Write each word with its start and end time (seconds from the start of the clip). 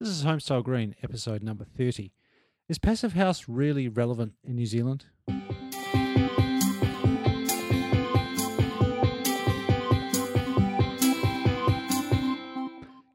This 0.00 0.10
is 0.10 0.22
Homestyle 0.22 0.62
Green, 0.62 0.94
episode 1.02 1.42
number 1.42 1.64
30. 1.64 2.12
Is 2.68 2.78
Passive 2.78 3.14
House 3.14 3.48
really 3.48 3.88
relevant 3.88 4.34
in 4.44 4.54
New 4.54 4.64
Zealand? 4.64 5.06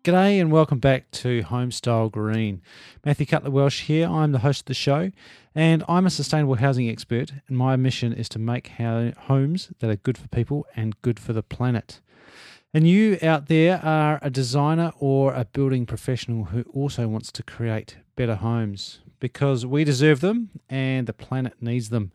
G'day 0.03 0.41
and 0.41 0.51
welcome 0.51 0.79
back 0.79 1.09
to 1.11 1.41
Homestyle 1.43 2.11
Green. 2.11 2.61
Matthew 3.05 3.27
Cutler 3.27 3.51
Welsh 3.51 3.83
here. 3.83 4.09
I'm 4.09 4.33
the 4.33 4.39
host 4.39 4.63
of 4.63 4.65
the 4.65 4.73
show 4.73 5.13
and 5.55 5.85
I'm 5.87 6.05
a 6.05 6.09
sustainable 6.09 6.55
housing 6.55 6.89
expert 6.89 7.31
and 7.47 7.57
my 7.57 7.77
mission 7.77 8.11
is 8.11 8.27
to 8.27 8.39
make 8.39 8.67
homes 8.67 9.71
that 9.79 9.89
are 9.89 9.95
good 9.95 10.17
for 10.17 10.27
people 10.27 10.65
and 10.75 11.01
good 11.01 11.17
for 11.17 11.31
the 11.31 11.43
planet. 11.43 12.01
And 12.73 12.87
you 12.87 13.19
out 13.21 13.47
there 13.47 13.79
are 13.85 14.17
a 14.23 14.31
designer 14.31 14.93
or 14.99 15.33
a 15.33 15.45
building 15.45 15.85
professional 15.85 16.45
who 16.45 16.63
also 16.73 17.07
wants 17.07 17.31
to 17.33 17.43
create 17.43 17.97
better 18.15 18.35
homes 18.35 18.99
because 19.19 19.63
we 19.63 19.83
deserve 19.83 20.21
them 20.21 20.49
and 20.69 21.05
the 21.05 21.13
planet 21.13 21.53
needs 21.61 21.89
them. 21.89 22.11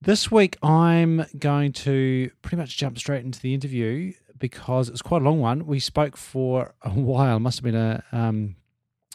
This 0.00 0.30
week, 0.30 0.56
I'm 0.62 1.26
going 1.36 1.72
to 1.72 2.30
pretty 2.42 2.56
much 2.56 2.76
jump 2.76 2.96
straight 2.96 3.24
into 3.24 3.40
the 3.40 3.52
interview 3.52 4.12
because 4.38 4.88
it's 4.88 5.02
quite 5.02 5.20
a 5.20 5.24
long 5.24 5.40
one. 5.40 5.66
We 5.66 5.80
spoke 5.80 6.16
for 6.16 6.72
a 6.82 6.90
while. 6.90 7.40
Must 7.40 7.58
have 7.58 7.64
been 7.64 7.74
a 7.74 8.04
um, 8.12 8.54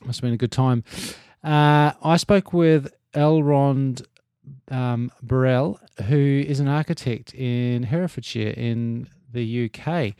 must 0.03 0.19
have 0.19 0.23
been 0.23 0.33
a 0.33 0.37
good 0.37 0.51
time. 0.51 0.83
Uh, 1.43 1.93
I 2.03 2.17
spoke 2.17 2.51
with 2.51 2.93
Elrond 3.13 4.05
um, 4.69 5.11
Burrell, 5.23 5.79
who 6.07 6.43
is 6.45 6.59
an 6.59 6.67
architect 6.67 7.33
in 7.33 7.83
Herefordshire 7.83 8.53
in 8.55 9.07
the 9.35 9.69
UK. 9.69 10.15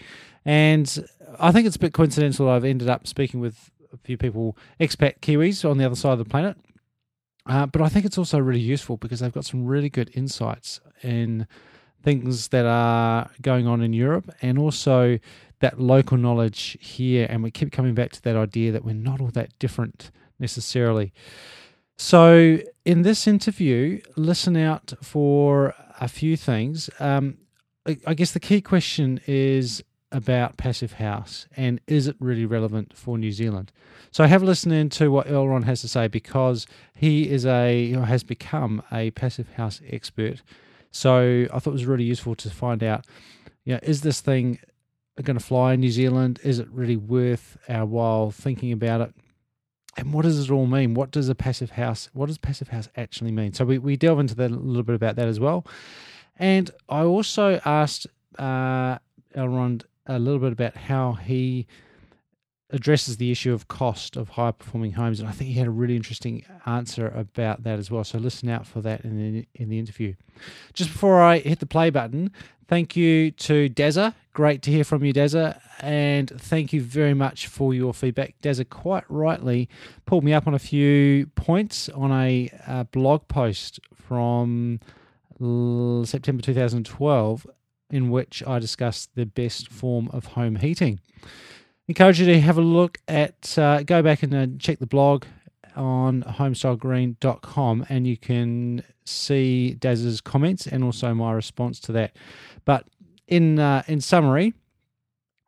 And 0.46 1.08
I 1.40 1.52
think 1.52 1.66
it's 1.66 1.76
a 1.76 1.80
bit 1.80 1.94
coincidental 1.94 2.50
I've 2.50 2.64
ended 2.64 2.90
up 2.90 3.08
speaking 3.08 3.40
with 3.40 3.72
a 3.92 3.98
few 3.98 4.18
people, 4.18 4.58
expat 4.80 5.20
Kiwis 5.22 5.70
on 5.70 5.78
the 5.78 5.86
other 5.86 5.96
side 5.96 6.14
of 6.14 6.20
the 6.20 6.26
planet. 6.26 6.58
Uh, 7.48 7.66
but 7.66 7.82
I 7.82 7.90
think 7.90 8.06
it's 8.06 8.18
also 8.18 8.40
really 8.40 8.60
useful 8.60 8.98
because 8.98 9.20
they've 9.20 9.32
got 9.32 9.46
some 9.46 9.66
really 9.66 9.90
good 9.90 10.10
insights 10.14 10.80
in 11.04 11.48
things 12.04 12.50
that 12.50 12.66
are 12.66 13.30
going 13.42 13.68
on 13.68 13.82
in 13.82 13.94
Europe 13.94 14.30
and 14.42 14.58
also 14.60 15.20
that 15.60 15.80
local 15.80 16.18
knowledge 16.18 16.78
here. 16.82 17.28
And 17.30 17.44
we 17.44 17.52
keep 17.52 17.72
coming 17.72 17.94
back 17.94 18.12
to 18.14 18.22
that 18.24 18.36
idea 18.36 18.72
that 18.72 18.84
we're 18.84 18.94
not 18.94 19.22
all 19.22 19.30
that 19.30 19.58
different 19.60 20.12
necessarily. 20.40 21.14
So, 21.98 22.60
in 22.84 23.04
this 23.04 23.26
interview, 23.26 24.02
listen 24.18 24.58
out 24.58 24.94
for 25.02 25.74
a 26.00 26.10
few 26.10 26.36
things. 26.36 26.90
Um, 27.00 27.38
I 27.86 28.16
guess 28.16 28.32
the 28.32 28.40
key 28.40 28.62
question 28.62 29.20
is 29.28 29.84
about 30.12 30.58
Passive 30.58 30.94
House 30.94 31.46
and 31.56 31.80
is 31.86 32.08
it 32.08 32.16
really 32.20 32.46
relevant 32.46 32.98
for 32.98 33.18
New 33.18 33.32
Zealand? 33.32 33.72
So 34.10 34.24
I 34.24 34.28
have 34.28 34.42
a 34.42 34.46
listen 34.46 34.72
into 34.72 35.12
what 35.12 35.28
Elrond 35.28 35.66
has 35.66 35.82
to 35.82 35.88
say 35.88 36.08
because 36.08 36.66
he 36.96 37.30
is 37.30 37.46
a 37.46 37.92
has 37.92 38.24
become 38.24 38.82
a 38.92 39.12
Passive 39.12 39.52
House 39.54 39.82
expert. 39.88 40.42
So 40.90 41.46
I 41.54 41.60
thought 41.60 41.72
it 41.72 41.74
was 41.74 41.86
really 41.86 42.06
useful 42.06 42.34
to 42.36 42.50
find 42.50 42.84
out, 42.84 43.06
you 43.66 43.74
know, 43.74 43.80
is 43.84 44.02
this 44.02 44.20
thing 44.20 44.58
going 45.22 45.38
to 45.38 45.44
fly 45.44 45.74
in 45.74 45.82
New 45.82 45.92
Zealand? 45.92 46.40
Is 46.44 46.58
it 46.58 46.68
really 46.72 46.98
worth 46.98 47.58
our 47.70 47.86
while 47.86 48.32
thinking 48.32 48.72
about 48.72 49.02
it? 49.02 49.14
And 49.98 50.12
what 50.12 50.24
does 50.24 50.40
it 50.40 50.52
all 50.52 50.66
mean? 50.66 50.94
What 50.96 51.12
does 51.12 51.30
a 51.30 51.36
passive 51.36 51.72
house? 51.72 52.10
What 52.14 52.28
does 52.28 52.38
passive 52.38 52.70
house 52.70 52.90
actually 52.98 53.32
mean? 53.32 53.54
So 53.54 53.64
we, 53.64 53.78
we 53.78 53.96
delve 53.96 54.20
into 54.20 54.36
that 54.36 54.50
a 54.50 54.56
little 54.56 54.84
bit 54.84 54.96
about 54.96 55.18
that 55.18 55.28
as 55.28 55.40
well. 55.40 55.66
And 56.38 56.72
I 56.90 57.04
also 57.04 57.62
asked 57.66 58.08
uh, 58.38 58.98
Elrond 59.36 59.84
a 60.06 60.20
little 60.20 60.40
bit 60.40 60.52
about 60.52 60.76
how 60.76 61.14
he 61.14 61.68
addresses 62.72 63.18
the 63.18 63.32
issue 63.32 63.54
of 63.54 63.68
cost 63.68 64.18
of 64.18 64.30
high 64.30 64.52
performing 64.52 64.94
homes, 64.94 65.20
and 65.20 65.30
I 65.30 65.32
think 65.32 65.50
he 65.50 65.60
had 65.60 65.68
a 65.68 65.72
really 65.72 65.96
interesting 65.96 66.44
answer 66.66 67.08
about 67.08 67.64
that 67.64 67.80
as 67.80 67.90
well. 67.90 68.04
So 68.04 68.18
listen 68.18 68.50
out 68.50 68.66
for 68.66 68.82
that 68.82 69.06
in 69.06 69.18
the 69.18 69.48
in 69.56 69.70
the 69.70 69.80
interview. 69.80 70.16
Just 70.74 70.92
before 70.92 71.22
I 71.22 71.40
hit 71.40 71.60
the 71.60 71.66
play 71.66 71.90
button, 71.90 72.32
thank 72.68 72.96
you 72.96 73.32
to 73.32 73.70
Dazza. 73.70 74.14
Great 74.34 74.62
to 74.64 74.72
hear 74.72 74.84
from 74.84 75.06
you, 75.06 75.14
Dazza, 75.14 75.62
and 75.80 76.30
thank 76.30 76.74
you 76.74 76.82
very 76.82 77.14
much 77.14 77.48
for 77.48 77.74
your 77.74 77.94
feedback. 77.94 78.36
Dazza 78.42 78.68
quite 78.70 79.06
rightly 79.08 79.70
pulled 80.06 80.26
me 80.26 80.34
up 80.34 80.46
on 80.46 80.54
a 80.54 80.60
few 80.60 81.28
points 81.36 81.88
on 81.90 82.12
a, 82.12 82.50
a 82.68 82.84
blog 82.84 83.28
post 83.30 83.80
from 83.94 84.82
September 85.40 86.42
2012, 86.42 87.48
in 87.90 88.10
which 88.10 88.44
I 88.46 88.60
discussed 88.60 89.10
the 89.16 89.26
best 89.26 89.70
form 89.70 90.10
of 90.12 90.26
home 90.28 90.58
heating. 90.58 91.00
Encourage 91.88 92.20
you 92.20 92.26
to 92.26 92.42
have 92.42 92.58
a 92.58 92.62
look 92.62 92.98
at, 93.08 93.58
uh, 93.58 93.84
go 93.84 94.02
back 94.02 94.24
and 94.24 94.34
uh, 94.34 94.48
check 94.58 94.80
the 94.80 94.88
blog 94.88 95.26
on 95.76 96.24
homestylegreen.com 96.24 97.86
and 97.90 98.08
you 98.08 98.18
can 98.18 98.84
see 99.06 99.74
Daz's 99.74 100.22
comments 100.22 100.66
and 100.66 100.84
also 100.84 101.14
my 101.14 101.32
response 101.32 101.80
to 101.82 101.92
that. 101.92 102.16
But 102.64 102.88
in 103.28 103.60
uh, 103.60 103.84
in 103.88 104.02
summary, 104.02 104.54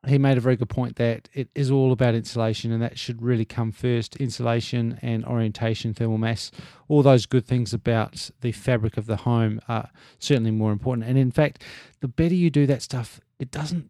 he 0.07 0.18
made 0.18 0.38
a 0.38 0.41
very 0.41 0.56
good 0.56 0.69
point 0.69 0.95
that 0.97 1.29
it 1.34 1.50
is 1.56 1.69
all 1.72 1.91
about 1.91 2.16
insulation 2.16 2.72
and 2.72 2.81
that 2.81 2.97
should 2.97 3.22
really 3.22 3.45
come 3.45 3.72
first. 3.72 4.16
Insulation 4.18 5.00
and 5.01 5.25
orientation 5.25 5.94
thermal 5.94 6.18
mass 6.18 6.51
all 6.88 7.03
those 7.03 7.25
good 7.25 7.45
things 7.45 7.73
about 7.73 8.29
the 8.41 8.51
fabric 8.51 8.97
of 8.97 9.06
the 9.06 9.18
home 9.18 9.59
are 9.68 9.90
certainly 10.19 10.51
more 10.51 10.72
important. 10.72 11.07
And 11.07 11.18
in 11.18 11.31
fact 11.31 11.63
the 12.00 12.07
better 12.07 12.35
you 12.35 12.50
do 12.50 12.66
that 12.66 12.81
stuff 12.81 13.19
it 13.40 13.51
doesn't 13.51 13.90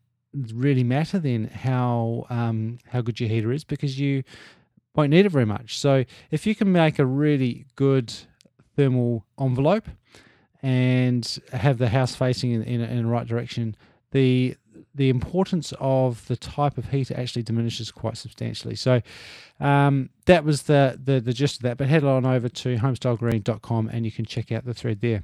really 0.53 0.83
matter 0.83 1.19
then 1.19 1.45
how 1.45 2.25
um, 2.29 2.79
how 2.89 3.01
good 3.01 3.19
your 3.19 3.29
heater 3.29 3.51
is 3.51 3.63
because 3.63 3.99
you 3.99 4.23
won't 4.95 5.11
need 5.11 5.25
it 5.25 5.31
very 5.31 5.45
much. 5.45 5.77
So 5.77 6.05
if 6.31 6.47
you 6.47 6.55
can 6.55 6.71
make 6.71 6.99
a 6.99 7.05
really 7.05 7.65
good 7.75 8.13
thermal 8.75 9.25
envelope 9.39 9.87
and 10.63 11.39
have 11.53 11.77
the 11.77 11.89
house 11.89 12.15
facing 12.15 12.51
in, 12.51 12.63
in, 12.63 12.81
in 12.81 13.03
the 13.03 13.09
right 13.09 13.27
direction 13.27 13.75
the 14.11 14.55
the 14.95 15.09
importance 15.09 15.73
of 15.79 16.27
the 16.27 16.35
type 16.35 16.77
of 16.77 16.89
heater 16.89 17.15
actually 17.17 17.43
diminishes 17.43 17.91
quite 17.91 18.17
substantially. 18.17 18.75
So 18.75 19.01
um, 19.59 20.09
that 20.25 20.43
was 20.43 20.63
the, 20.63 20.99
the, 21.03 21.19
the 21.19 21.33
gist 21.33 21.57
of 21.57 21.61
that. 21.63 21.77
But 21.77 21.87
head 21.87 22.03
on 22.03 22.25
over 22.25 22.49
to 22.49 22.77
homestylegreen.com 22.77 23.89
and 23.91 24.05
you 24.05 24.11
can 24.11 24.25
check 24.25 24.51
out 24.51 24.65
the 24.65 24.73
thread 24.73 25.01
there. 25.01 25.23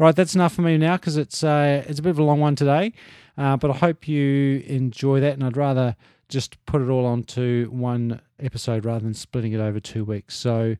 All 0.00 0.06
right, 0.06 0.14
that's 0.14 0.36
enough 0.36 0.54
for 0.54 0.62
me 0.62 0.78
now 0.78 0.96
because 0.96 1.16
it's 1.16 1.42
uh, 1.42 1.82
it's 1.88 1.98
a 1.98 2.02
bit 2.02 2.10
of 2.10 2.20
a 2.20 2.22
long 2.22 2.38
one 2.38 2.54
today. 2.54 2.92
Uh, 3.36 3.56
but 3.56 3.70
I 3.70 3.74
hope 3.74 4.06
you 4.06 4.62
enjoy 4.66 5.18
that, 5.20 5.32
and 5.32 5.42
I'd 5.42 5.56
rather 5.56 5.96
just 6.28 6.64
put 6.66 6.80
it 6.80 6.88
all 6.88 7.04
onto 7.04 7.68
one 7.72 8.20
episode 8.38 8.84
rather 8.84 9.04
than 9.04 9.14
splitting 9.14 9.52
it 9.52 9.60
over 9.60 9.80
two 9.80 10.04
weeks. 10.04 10.36
So 10.36 10.76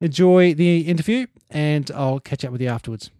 enjoy 0.00 0.54
the 0.54 0.80
interview, 0.82 1.28
and 1.50 1.88
I'll 1.94 2.18
catch 2.18 2.44
up 2.44 2.50
with 2.50 2.60
you 2.60 2.68
afterwards. 2.68 3.10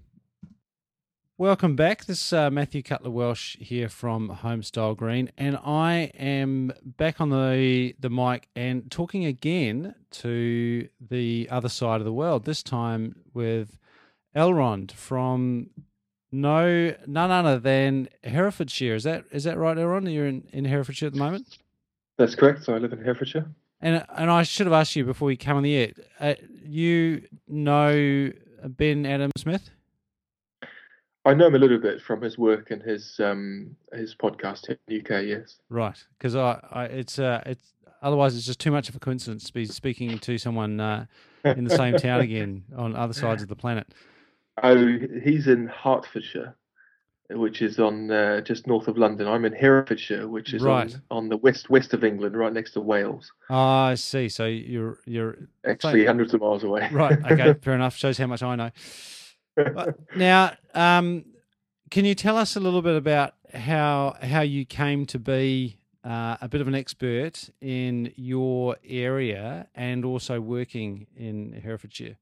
Welcome 1.41 1.75
back. 1.75 2.05
This 2.05 2.27
is 2.27 2.33
uh, 2.35 2.51
Matthew 2.51 2.83
Cutler 2.83 3.11
Welsh 3.11 3.57
here 3.57 3.89
from 3.89 4.29
Homestyle 4.29 4.95
Green, 4.95 5.33
and 5.39 5.57
I 5.57 6.13
am 6.19 6.71
back 6.85 7.19
on 7.19 7.31
the 7.31 7.95
the 7.99 8.11
mic 8.11 8.51
and 8.55 8.91
talking 8.91 9.25
again 9.25 9.95
to 10.11 10.87
the 11.01 11.49
other 11.51 11.71
side 11.71 12.03
of 12.03 12.05
the 12.05 12.13
world. 12.13 12.45
This 12.45 12.63
time 12.63 13.17
with 13.33 13.79
Elrond 14.37 14.93
from 14.93 15.71
no 16.31 16.95
none 17.07 17.31
other 17.31 17.59
than 17.59 18.11
Herefordshire. 18.23 18.97
Is 18.97 19.05
that 19.05 19.25
is 19.31 19.45
that 19.45 19.57
right, 19.57 19.79
Elrond? 19.79 20.13
You're 20.13 20.27
in, 20.27 20.47
in 20.53 20.67
Herefordshire 20.67 21.07
at 21.07 21.15
the 21.15 21.19
moment. 21.19 21.57
That's 22.19 22.35
correct. 22.35 22.65
So 22.65 22.75
I 22.75 22.77
live 22.77 22.93
in 22.93 23.03
Herefordshire. 23.03 23.47
And 23.81 24.05
and 24.15 24.31
I 24.31 24.43
should 24.43 24.67
have 24.67 24.75
asked 24.75 24.95
you 24.95 25.07
before 25.07 25.25
we 25.25 25.39
came 25.39 25.57
on 25.57 25.63
the 25.63 25.75
air. 25.75 25.93
Uh, 26.21 26.35
you 26.63 27.23
know 27.49 28.31
Ben 28.63 29.07
Adam 29.07 29.31
Smith? 29.39 29.71
I 31.31 31.35
know 31.35 31.47
him 31.47 31.55
a 31.55 31.59
little 31.59 31.79
bit 31.79 32.03
from 32.03 32.21
his 32.21 32.37
work 32.37 32.73
and 32.73 32.83
his 32.83 33.21
um, 33.21 33.77
his 33.93 34.17
podcast 34.17 34.69
in 34.69 34.77
the 34.89 34.99
UK. 34.99 35.25
Yes, 35.25 35.61
right. 35.69 35.97
Because 36.19 36.35
I, 36.35 36.61
I, 36.73 36.85
it's 36.87 37.21
uh, 37.21 37.41
it's 37.47 37.73
otherwise 38.03 38.37
it's 38.37 38.47
just 38.47 38.59
too 38.59 38.73
much 38.73 38.89
of 38.89 38.97
a 38.97 38.99
coincidence 38.99 39.45
to 39.45 39.53
be 39.53 39.65
speaking 39.65 40.19
to 40.19 40.39
someone 40.39 40.81
uh, 40.81 41.07
in 41.45 41.63
the 41.63 41.77
same 41.77 41.97
town 41.97 42.21
again 42.29 42.65
on 42.77 42.97
other 42.97 43.13
sides 43.13 43.43
of 43.43 43.49
the 43.49 43.55
planet. 43.55 43.95
Oh, 44.61 44.99
he's 45.23 45.47
in 45.47 45.69
Hertfordshire, 45.69 46.57
which 47.31 47.63
is 47.63 47.79
on 47.79 48.11
uh, 48.11 48.41
just 48.41 48.67
north 48.67 48.89
of 48.89 48.99
London. 48.99 49.29
I'm 49.29 49.45
in 49.45 49.53
Herefordshire, 49.53 50.27
which 50.27 50.53
is 50.53 50.63
right. 50.63 50.93
on, 51.11 51.19
on 51.19 51.29
the 51.29 51.37
west 51.37 51.71
west 51.71 51.95
of 51.95 52.03
England, 52.03 52.37
right 52.37 52.53
next 52.53 52.73
to 52.73 52.81
Wales. 52.81 53.31
Ah, 53.49 53.87
I 53.87 53.95
see. 53.95 54.29
So 54.29 54.47
you're 54.47 54.99
you're 55.07 55.39
actually 55.65 56.05
hundreds 56.07 56.35
of 56.35 56.41
miles 56.41 56.65
away. 56.65 56.89
Right. 56.91 57.19
Okay. 57.31 57.55
fair 57.63 57.75
enough. 57.75 57.95
Shows 57.95 58.19
how 58.19 58.27
much 58.27 58.43
I 58.43 58.57
know 58.57 58.73
now, 60.17 60.53
um, 60.75 61.25
can 61.91 62.05
you 62.05 62.15
tell 62.15 62.37
us 62.37 62.57
a 62.57 62.61
little 62.61 62.83
bit 62.83 62.97
about 62.97 63.35
how 63.53 64.17
how 64.23 64.41
you 64.43 64.65
came 64.65 65.07
to 65.07 65.19
be 65.19 65.77
uh, 66.05 66.37
a 66.41 66.49
bit 66.49 66.61
of 66.61 66.69
an 66.69 66.75
expert 66.75 67.51
in 67.61 68.13
your 68.17 68.77
area 68.85 69.67
and 69.75 70.05
also 70.05 70.41
working 70.41 71.07
in 71.17 71.53
Herefordshire? 71.53 72.17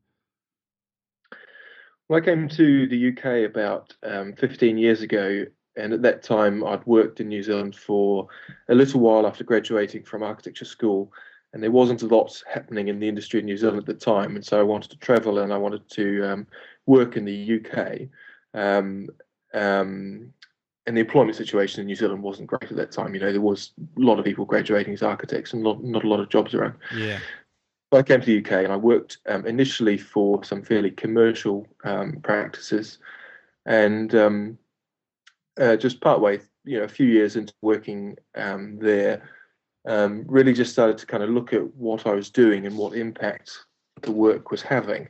Well, 2.08 2.18
I 2.18 2.24
came 2.24 2.48
to 2.48 2.86
the 2.88 3.08
UK 3.08 3.50
about 3.50 3.94
um, 4.02 4.32
15 4.32 4.78
years 4.78 5.02
ago, 5.02 5.44
and 5.76 5.92
at 5.92 6.02
that 6.02 6.22
time 6.22 6.64
I'd 6.64 6.84
worked 6.86 7.20
in 7.20 7.28
New 7.28 7.42
Zealand 7.42 7.76
for 7.76 8.28
a 8.68 8.74
little 8.74 9.00
while 9.00 9.26
after 9.26 9.44
graduating 9.44 10.04
from 10.04 10.22
architecture 10.22 10.64
school, 10.64 11.12
and 11.52 11.62
there 11.62 11.70
wasn't 11.70 12.02
a 12.02 12.06
lot 12.06 12.42
happening 12.50 12.88
in 12.88 12.98
the 12.98 13.08
industry 13.08 13.40
in 13.40 13.46
New 13.46 13.58
Zealand 13.58 13.78
at 13.78 13.86
the 13.86 13.94
time, 13.94 14.36
and 14.36 14.44
so 14.44 14.58
I 14.58 14.62
wanted 14.62 14.90
to 14.92 14.98
travel 14.98 15.38
and 15.38 15.52
I 15.52 15.58
wanted 15.58 15.88
to 15.90 16.32
um, 16.32 16.46
work 16.88 17.16
in 17.16 17.24
the 17.24 17.60
UK. 17.60 18.08
Um, 18.54 19.08
um, 19.54 20.32
and 20.86 20.96
the 20.96 21.02
employment 21.02 21.36
situation 21.36 21.80
in 21.80 21.86
New 21.86 21.94
Zealand 21.94 22.22
wasn't 22.22 22.48
great 22.48 22.70
at 22.70 22.76
that 22.76 22.90
time. 22.90 23.14
You 23.14 23.20
know, 23.20 23.30
there 23.30 23.42
was 23.42 23.72
a 23.78 24.00
lot 24.00 24.18
of 24.18 24.24
people 24.24 24.46
graduating 24.46 24.94
as 24.94 25.02
architects 25.02 25.52
and 25.52 25.62
not, 25.62 25.84
not 25.84 26.02
a 26.02 26.08
lot 26.08 26.18
of 26.18 26.30
jobs 26.30 26.54
around. 26.54 26.74
Yeah. 26.96 27.18
So 27.92 27.98
I 27.98 28.02
came 28.02 28.20
to 28.20 28.26
the 28.26 28.38
UK 28.38 28.64
and 28.64 28.72
I 28.72 28.76
worked 28.76 29.18
um, 29.28 29.46
initially 29.46 29.98
for 29.98 30.42
some 30.44 30.62
fairly 30.62 30.90
commercial 30.90 31.66
um, 31.84 32.20
practices, 32.22 32.98
and 33.66 34.14
um, 34.14 34.58
uh, 35.60 35.76
just 35.76 36.00
partway, 36.00 36.40
you 36.64 36.78
know, 36.78 36.84
a 36.84 36.88
few 36.88 37.06
years 37.06 37.36
into 37.36 37.52
working 37.60 38.16
um, 38.34 38.78
there, 38.78 39.28
um, 39.86 40.24
really 40.26 40.54
just 40.54 40.72
started 40.72 40.98
to 40.98 41.06
kind 41.06 41.22
of 41.22 41.30
look 41.30 41.52
at 41.52 41.74
what 41.74 42.06
I 42.06 42.14
was 42.14 42.30
doing 42.30 42.66
and 42.66 42.76
what 42.76 42.94
impact 42.94 43.58
the 44.02 44.12
work 44.12 44.50
was 44.50 44.62
having. 44.62 45.08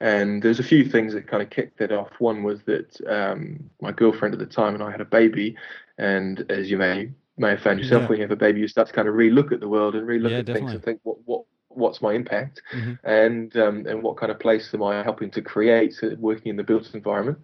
And 0.00 0.42
there's 0.42 0.58
a 0.58 0.64
few 0.64 0.84
things 0.84 1.14
that 1.14 1.28
kind 1.28 1.42
of 1.42 1.50
kicked 1.50 1.80
it 1.80 1.92
off. 1.92 2.10
One 2.18 2.42
was 2.42 2.62
that 2.64 3.00
um, 3.08 3.70
my 3.80 3.92
girlfriend 3.92 4.34
at 4.34 4.40
the 4.40 4.46
time 4.46 4.74
and 4.74 4.82
I 4.82 4.90
had 4.90 5.00
a 5.00 5.06
baby, 5.06 5.56
and 5.98 6.44
as 6.50 6.70
you 6.70 6.76
may 6.76 7.10
may 7.36 7.50
have 7.50 7.60
found 7.60 7.80
yourself 7.80 8.02
yeah. 8.02 8.08
when 8.08 8.18
you 8.18 8.22
have 8.22 8.30
a 8.30 8.36
baby, 8.36 8.60
you 8.60 8.68
start 8.68 8.88
to 8.88 8.92
kind 8.92 9.08
of 9.08 9.14
relook 9.14 9.52
at 9.52 9.60
the 9.60 9.68
world 9.68 9.94
and 9.94 10.06
relook 10.06 10.30
yeah, 10.30 10.38
at 10.38 10.46
definitely. 10.46 10.60
things 10.60 10.74
and 10.74 10.84
think 10.84 11.00
what 11.02 11.18
what 11.24 11.44
what's 11.68 12.00
my 12.00 12.12
impact 12.12 12.62
mm-hmm. 12.72 12.94
and 13.04 13.56
um, 13.56 13.86
and 13.86 14.02
what 14.02 14.16
kind 14.16 14.30
of 14.30 14.38
place 14.38 14.72
am 14.74 14.82
I 14.82 15.02
helping 15.02 15.30
to 15.32 15.42
create 15.42 15.98
uh, 16.02 16.10
working 16.18 16.50
in 16.50 16.56
the 16.56 16.62
built 16.62 16.94
environment. 16.94 17.38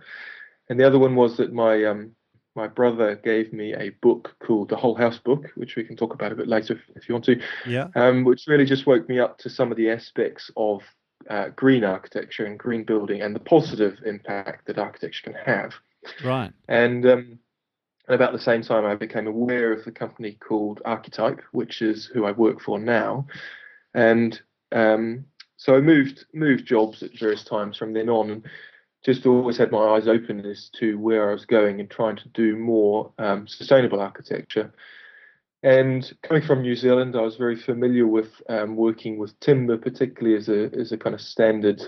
And 0.68 0.78
the 0.78 0.86
other 0.86 0.98
one 0.98 1.16
was 1.16 1.36
that 1.38 1.52
my 1.52 1.84
um, 1.84 2.12
my 2.54 2.66
brother 2.66 3.16
gave 3.16 3.52
me 3.52 3.74
a 3.74 3.90
book 4.02 4.34
called 4.40 4.68
The 4.68 4.76
Whole 4.76 4.94
House 4.94 5.18
Book, 5.18 5.50
which 5.54 5.76
we 5.76 5.84
can 5.84 5.96
talk 5.96 6.14
about 6.14 6.32
a 6.32 6.36
bit 6.36 6.48
later 6.48 6.74
if, 6.74 6.96
if 6.96 7.08
you 7.08 7.14
want 7.14 7.24
to. 7.26 7.40
Yeah. 7.66 7.88
Um, 7.94 8.24
which 8.24 8.46
really 8.46 8.64
just 8.64 8.86
woke 8.86 9.08
me 9.08 9.18
up 9.18 9.38
to 9.38 9.50
some 9.50 9.70
of 9.70 9.76
the 9.76 9.90
aspects 9.90 10.50
of 10.56 10.82
uh, 11.30 11.48
green 11.50 11.84
architecture 11.84 12.44
and 12.44 12.58
green 12.58 12.84
building 12.84 13.22
and 13.22 13.34
the 13.34 13.40
positive 13.40 13.98
impact 14.04 14.66
that 14.66 14.78
architecture 14.78 15.30
can 15.30 15.34
have. 15.34 15.72
Right. 16.24 16.52
And 16.68 17.06
um, 17.06 17.38
and 18.10 18.16
about 18.16 18.32
the 18.32 18.40
same 18.40 18.62
time, 18.62 18.84
I 18.84 18.96
became 18.96 19.28
aware 19.28 19.72
of 19.72 19.84
the 19.84 19.92
company 19.92 20.32
called 20.32 20.82
Architype, 20.84 21.40
which 21.52 21.80
is 21.80 22.06
who 22.06 22.24
I 22.24 22.32
work 22.32 22.60
for 22.60 22.76
now. 22.76 23.26
And 23.94 24.40
um, 24.72 25.26
so 25.56 25.76
I 25.76 25.80
moved 25.80 26.24
moved 26.34 26.66
jobs 26.66 27.04
at 27.04 27.16
various 27.16 27.44
times 27.44 27.76
from 27.76 27.92
then 27.92 28.08
on, 28.08 28.30
and 28.30 28.46
just 29.04 29.26
always 29.26 29.56
had 29.56 29.70
my 29.70 29.94
eyes 29.94 30.08
open 30.08 30.44
as 30.44 30.70
to 30.80 30.98
where 30.98 31.30
I 31.30 31.32
was 31.32 31.46
going 31.46 31.78
and 31.78 31.88
trying 31.88 32.16
to 32.16 32.28
do 32.30 32.56
more 32.56 33.12
um, 33.18 33.46
sustainable 33.46 34.00
architecture. 34.00 34.72
And 35.62 36.10
coming 36.22 36.42
from 36.42 36.62
New 36.62 36.74
Zealand, 36.74 37.16
I 37.16 37.20
was 37.20 37.36
very 37.36 37.56
familiar 37.56 38.06
with 38.06 38.30
um, 38.48 38.76
working 38.76 39.18
with 39.18 39.38
timber, 39.40 39.76
particularly 39.76 40.36
as 40.36 40.48
a 40.48 40.70
as 40.78 40.92
a 40.92 40.96
kind 40.96 41.14
of 41.14 41.20
standard 41.20 41.82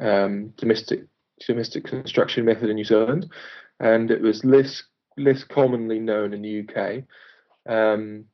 um, 0.00 0.52
domestic 0.56 1.04
domestic 1.46 1.84
construction 1.84 2.44
method 2.44 2.68
in 2.68 2.76
New 2.76 2.84
Zealand, 2.84 3.30
and 3.78 4.10
it 4.10 4.20
was 4.20 4.44
less 4.44 4.82
less 5.16 5.44
commonly 5.44 6.00
known 6.00 6.34
in 6.34 6.42
the 6.42 6.66
UK. 6.66 7.04
Um, 7.72 8.24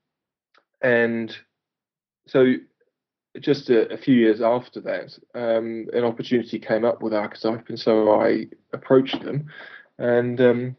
and 0.80 1.36
so, 2.26 2.54
just 3.40 3.68
a, 3.68 3.92
a, 3.92 3.98
few 3.98 4.14
years 4.14 4.40
after 4.40 4.80
that, 4.82 5.18
um, 5.34 5.86
an 5.92 6.04
opportunity 6.04 6.58
came 6.58 6.84
up 6.84 7.02
with 7.02 7.12
Architype, 7.12 7.68
and 7.68 7.78
so 7.78 8.20
I 8.20 8.46
approached 8.72 9.22
them, 9.22 9.48
and 9.98 10.40
um, 10.40 10.76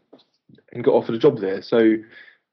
and 0.72 0.82
got 0.82 0.94
offered 0.94 1.14
a 1.14 1.18
job 1.18 1.38
there. 1.38 1.62
So 1.62 1.94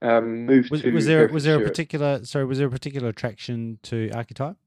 um, 0.01 0.45
moved 0.45 0.71
was, 0.71 0.81
to. 0.81 0.91
Was 0.91 1.05
there 1.05 1.27
was 1.27 1.43
there 1.43 1.57
a 1.57 1.63
particular 1.63 2.23
sorry 2.25 2.45
was 2.45 2.57
there 2.57 2.67
a 2.67 2.71
particular 2.71 3.09
attraction 3.09 3.79
to 3.83 4.09
Architype? 4.11 4.57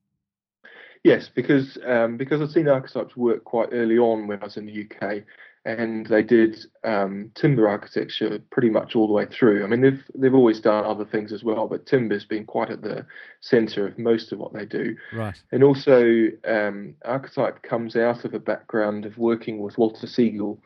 Yes, 1.03 1.31
because 1.35 1.79
um, 1.87 2.17
because 2.17 2.41
I'd 2.43 2.50
seen 2.50 2.69
Architype's 2.69 3.17
work 3.17 3.44
quite 3.44 3.71
early 3.73 3.99
on 3.99 4.27
when 4.27 4.41
I 4.41 4.44
was 4.44 4.56
in 4.56 4.67
the 4.67 4.85
UK, 4.85 5.23
and 5.65 6.06
they 6.06 6.23
did 6.23 6.59
um, 6.85 7.31
timber 7.35 7.69
architecture 7.69 8.38
pretty 8.50 8.71
much 8.71 8.97
all 8.97 9.06
the 9.06 9.12
way 9.12 9.27
through. 9.27 9.65
I 9.65 9.67
mean, 9.67 9.81
they've 9.81 10.03
they've 10.15 10.35
always 10.35 10.61
done 10.61 10.85
other 10.85 11.05
things 11.05 11.33
as 11.33 11.44
well, 11.44 11.69
but 11.69 11.87
timber's 11.87 12.25
been 12.25 12.44
quite 12.44 12.71
at 12.71 12.83
the 12.83 13.06
centre 13.41 13.87
of 13.87 13.99
most 13.99 14.33
of 14.33 14.38
what 14.38 14.53
they 14.53 14.67
do. 14.67 14.97
Right. 15.12 15.41
And 15.53 15.62
also, 15.62 16.29
um, 16.47 16.94
Architype 17.05 17.62
comes 17.62 17.97
out 17.97 18.25
of 18.25 18.35
a 18.35 18.41
background 18.41 19.06
of 19.06 19.17
working 19.17 19.59
with 19.61 19.79
Walter 19.79 20.06
Segal 20.06 20.59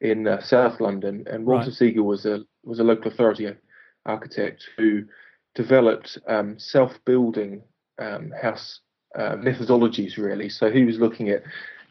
in 0.00 0.28
uh, 0.28 0.40
South 0.40 0.80
London, 0.80 1.24
and 1.28 1.46
Walter 1.46 1.70
right. 1.70 1.94
Segal 1.96 2.04
was 2.04 2.26
a 2.26 2.44
was 2.64 2.80
a 2.80 2.84
local 2.84 3.10
authority 3.10 3.46
architect 4.06 4.68
who 4.76 5.04
developed 5.54 6.18
um, 6.26 6.58
self-building 6.58 7.62
um, 7.98 8.32
house 8.40 8.80
uh, 9.14 9.36
methodologies. 9.36 10.16
Really, 10.16 10.48
so 10.48 10.70
he 10.70 10.84
was 10.84 10.98
looking 10.98 11.30
at 11.30 11.42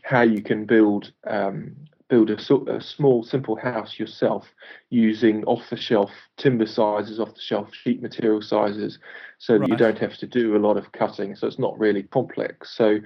how 0.04 0.22
you 0.22 0.42
can 0.42 0.66
build 0.66 1.12
um, 1.28 1.76
build 2.10 2.32
a, 2.32 2.74
a, 2.76 2.82
small, 2.82 3.24
simple 3.24 3.56
house 3.56 4.00
yourself 4.00 4.48
using 4.90 5.44
off-the-shelf 5.46 6.12
timber 6.38 6.66
sizes, 6.66 7.20
off-the-shelf 7.20 7.70
sheet 7.72 8.02
material 8.02 8.42
sizes, 8.42 8.98
so 9.38 9.54
that 9.54 9.60
right. 9.60 9.70
you 9.70 9.78
don't 9.78 10.00
have 10.00 10.18
to 10.18 10.26
do 10.26 10.58
a 10.58 10.60
lot 10.60 10.76
of 10.76 10.92
cutting. 10.92 11.36
So 11.36 11.48
it's 11.48 11.60
not 11.60 11.78
really 11.80 12.04
complex. 12.04 12.76
So 12.76 12.98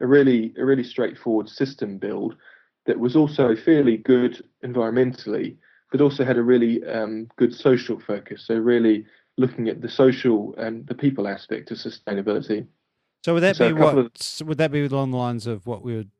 a 0.00 0.06
really, 0.06 0.54
a 0.56 0.64
really 0.64 0.84
straightforward 0.84 1.48
system 1.48 1.98
build 1.98 2.36
that 2.86 2.98
was 2.98 3.16
also 3.16 3.56
fairly 3.56 3.96
good 3.96 4.42
environmentally 4.64 5.56
but 5.94 6.00
also 6.00 6.24
had 6.24 6.36
a 6.36 6.42
really 6.42 6.84
um, 6.86 7.28
good 7.36 7.54
social 7.54 8.00
focus. 8.00 8.46
So 8.48 8.56
really 8.56 9.06
looking 9.38 9.68
at 9.68 9.80
the 9.80 9.88
social 9.88 10.52
and 10.58 10.84
the 10.88 10.94
people 10.96 11.28
aspect 11.28 11.70
of 11.70 11.76
sustainability. 11.76 12.66
So 13.24 13.32
would 13.32 13.44
that 13.44 13.54
so 13.54 13.68
be 13.68 13.80
what? 13.80 13.96
Of, 13.96 14.10
would 14.44 14.58
that 14.58 14.72
be 14.72 14.84
along 14.84 15.12
the 15.12 15.18
lines 15.18 15.46
of 15.46 15.68
what 15.68 15.84
we 15.84 15.94
would 15.94 16.10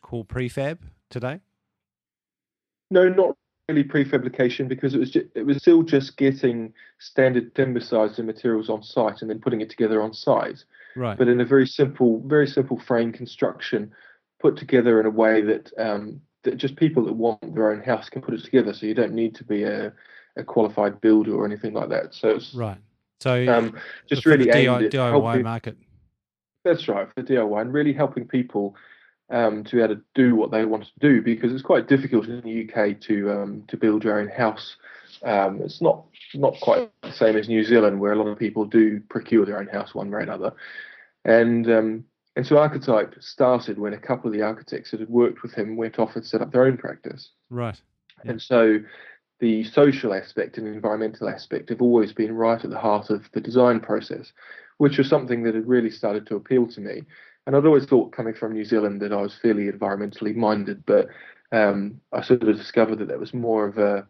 call 0.00 0.24
prefab 0.24 0.78
today? 1.10 1.40
No, 2.90 3.10
not 3.10 3.36
really 3.68 3.84
prefabrication 3.84 4.68
because 4.68 4.94
it 4.94 4.98
was 4.98 5.10
just, 5.10 5.26
it 5.34 5.44
was 5.44 5.58
still 5.58 5.82
just 5.82 6.16
getting 6.16 6.72
standard 6.98 7.54
timber 7.54 7.80
size 7.80 8.16
and 8.16 8.26
materials 8.26 8.70
on 8.70 8.82
site 8.82 9.20
and 9.20 9.28
then 9.28 9.38
putting 9.38 9.60
it 9.60 9.68
together 9.68 10.00
on 10.00 10.14
site. 10.14 10.64
Right. 10.96 11.18
But 11.18 11.28
in 11.28 11.42
a 11.42 11.44
very 11.44 11.66
simple, 11.66 12.22
very 12.24 12.46
simple 12.46 12.80
frame 12.80 13.12
construction, 13.12 13.92
put 14.40 14.56
together 14.56 14.98
in 14.98 15.04
a 15.04 15.10
way 15.10 15.42
that 15.42 15.70
um, 15.76 16.22
that 16.42 16.56
just 16.56 16.76
people 16.76 17.04
that 17.04 17.12
want 17.12 17.54
their 17.54 17.72
own 17.72 17.82
house 17.82 18.08
can 18.08 18.22
put 18.22 18.34
it 18.34 18.44
together. 18.44 18.72
So 18.72 18.86
you 18.86 18.94
don't 18.94 19.12
need 19.12 19.34
to 19.36 19.44
be 19.44 19.64
a, 19.64 19.92
a 20.36 20.44
qualified 20.44 21.00
builder 21.00 21.34
or 21.34 21.44
anything 21.44 21.74
like 21.74 21.88
that. 21.90 22.14
So 22.14 22.30
it's 22.30 22.54
right. 22.54 22.78
So 23.20 23.46
um, 23.52 23.78
just 24.08 24.24
really 24.24 24.46
the 24.46 24.50
DIY, 24.50 24.90
DIY 24.90 25.42
market. 25.42 25.76
That's 26.64 26.88
right 26.88 27.06
for 27.06 27.22
the 27.22 27.34
DIY 27.34 27.60
and 27.60 27.72
really 27.72 27.92
helping 27.92 28.26
people 28.26 28.76
um, 29.30 29.62
to 29.64 29.76
be 29.76 29.82
able 29.82 29.96
to 29.96 30.02
do 30.14 30.34
what 30.34 30.50
they 30.50 30.64
want 30.64 30.84
to 30.84 30.90
do 31.00 31.22
because 31.22 31.52
it's 31.52 31.62
quite 31.62 31.86
difficult 31.86 32.26
in 32.26 32.40
the 32.40 32.68
UK 32.68 33.00
to 33.02 33.30
um, 33.30 33.64
to 33.68 33.76
build 33.76 34.04
your 34.04 34.18
own 34.18 34.28
house. 34.28 34.76
Um, 35.22 35.60
it's 35.62 35.80
not 35.80 36.04
not 36.34 36.58
quite 36.60 36.90
the 37.02 37.12
same 37.12 37.36
as 37.36 37.48
New 37.48 37.64
Zealand 37.64 38.00
where 38.00 38.12
a 38.12 38.16
lot 38.16 38.28
of 38.28 38.38
people 38.38 38.64
do 38.64 39.00
procure 39.08 39.44
their 39.44 39.58
own 39.58 39.68
house 39.68 39.94
one 39.94 40.10
way 40.10 40.18
or 40.18 40.20
another. 40.20 40.52
And 41.24 41.70
um, 41.70 42.04
and 42.36 42.46
so 42.46 42.56
Architype 42.56 43.20
started 43.22 43.78
when 43.78 43.92
a 43.92 43.98
couple 43.98 44.28
of 44.28 44.32
the 44.32 44.42
architects 44.42 44.90
that 44.90 45.00
had 45.00 45.08
worked 45.08 45.42
with 45.42 45.52
him 45.52 45.76
went 45.76 45.98
off 45.98 46.14
and 46.14 46.24
set 46.24 46.40
up 46.40 46.52
their 46.52 46.64
own 46.64 46.76
practice. 46.76 47.30
Right. 47.50 47.80
Yeah. 48.24 48.32
And 48.32 48.42
so 48.42 48.78
the 49.40 49.64
social 49.64 50.14
aspect 50.14 50.58
and 50.58 50.66
environmental 50.66 51.28
aspect 51.28 51.70
have 51.70 51.82
always 51.82 52.12
been 52.12 52.32
right 52.32 52.62
at 52.62 52.70
the 52.70 52.78
heart 52.78 53.10
of 53.10 53.24
the 53.32 53.40
design 53.40 53.80
process, 53.80 54.32
which 54.78 54.98
was 54.98 55.08
something 55.08 55.42
that 55.42 55.54
had 55.54 55.66
really 55.66 55.90
started 55.90 56.26
to 56.26 56.36
appeal 56.36 56.66
to 56.68 56.80
me. 56.80 57.02
And 57.46 57.56
I'd 57.56 57.66
always 57.66 57.86
thought, 57.86 58.12
coming 58.12 58.34
from 58.34 58.52
New 58.52 58.64
Zealand, 58.64 59.00
that 59.00 59.12
I 59.12 59.20
was 59.22 59.34
fairly 59.40 59.70
environmentally 59.70 60.36
minded, 60.36 60.84
but 60.86 61.08
um, 61.52 62.00
I 62.12 62.22
sort 62.22 62.42
of 62.42 62.56
discovered 62.56 62.98
that 62.98 63.08
that 63.08 63.18
was 63.18 63.34
more 63.34 63.66
of 63.66 63.78
a 63.78 64.06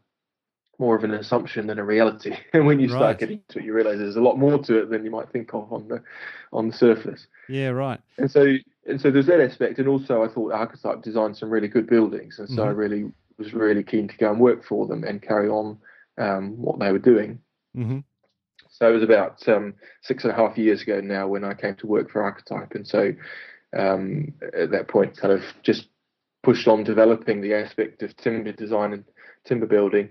more 0.80 0.96
of 0.96 1.04
an 1.04 1.12
assumption 1.12 1.66
than 1.66 1.78
a 1.78 1.84
reality. 1.84 2.34
And 2.52 2.66
when 2.66 2.80
you 2.80 2.88
start 2.88 3.02
right. 3.02 3.18
getting 3.18 3.40
to 3.50 3.58
it, 3.58 3.64
you 3.64 3.72
realize 3.72 3.98
there's 3.98 4.16
a 4.16 4.20
lot 4.20 4.38
more 4.38 4.58
to 4.58 4.78
it 4.78 4.90
than 4.90 5.04
you 5.04 5.10
might 5.10 5.30
think 5.30 5.54
of 5.54 5.72
on 5.72 5.86
the 5.86 6.02
on 6.52 6.68
the 6.68 6.76
surface. 6.76 7.26
Yeah, 7.48 7.68
right. 7.68 8.00
And 8.18 8.30
so 8.30 8.56
and 8.86 9.00
so 9.00 9.10
there's 9.10 9.26
that 9.26 9.40
aspect, 9.40 9.78
and 9.78 9.86
also 9.86 10.24
I 10.24 10.28
thought 10.28 10.52
Architype 10.52 11.02
designed 11.02 11.36
some 11.36 11.50
really 11.50 11.68
good 11.68 11.86
buildings, 11.86 12.38
and 12.38 12.48
so 12.48 12.56
mm-hmm. 12.56 12.68
I 12.68 12.72
really 12.72 13.12
was 13.38 13.52
really 13.52 13.84
keen 13.84 14.08
to 14.08 14.16
go 14.16 14.30
and 14.30 14.40
work 14.40 14.64
for 14.64 14.86
them 14.86 15.04
and 15.04 15.22
carry 15.22 15.48
on 15.48 15.78
um, 16.18 16.60
what 16.60 16.78
they 16.78 16.90
were 16.90 16.98
doing. 16.98 17.40
Mm-hmm. 17.76 18.00
So 18.70 18.88
it 18.88 18.92
was 18.92 19.02
about 19.02 19.46
um, 19.48 19.74
six 20.02 20.24
and 20.24 20.32
a 20.32 20.36
half 20.36 20.58
years 20.58 20.82
ago 20.82 21.00
now 21.00 21.28
when 21.28 21.44
I 21.44 21.54
came 21.54 21.76
to 21.76 21.86
work 21.86 22.10
for 22.10 22.22
Architype, 22.22 22.74
and 22.74 22.86
so 22.86 23.12
um, 23.76 24.32
at 24.58 24.70
that 24.72 24.88
point, 24.88 25.16
kind 25.16 25.32
of 25.32 25.42
just 25.62 25.86
pushed 26.42 26.66
on 26.66 26.84
developing 26.84 27.42
the 27.42 27.54
aspect 27.54 28.02
of 28.02 28.16
timber 28.16 28.52
design 28.52 28.94
and 28.94 29.04
timber 29.44 29.66
building 29.66 30.08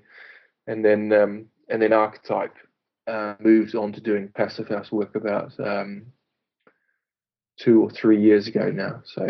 and 0.69 0.85
then 0.85 1.11
um, 1.11 1.45
and 1.67 1.81
then 1.81 1.91
Architype 1.91 2.53
uh, 3.07 3.33
moved 3.39 3.75
on 3.75 3.91
to 3.93 3.99
doing 3.99 4.29
passive 4.29 4.69
house 4.69 4.91
work 4.91 5.15
about 5.15 5.51
um, 5.59 6.05
two 7.57 7.81
or 7.81 7.89
three 7.89 8.21
years 8.21 8.47
ago 8.47 8.69
now. 8.71 9.01
So 9.03 9.27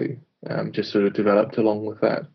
um, 0.50 0.72
just 0.72 0.92
sort 0.92 1.06
of 1.06 1.14
developed 1.14 1.58
along 1.58 1.86
with 1.86 2.02
that. 2.02 2.28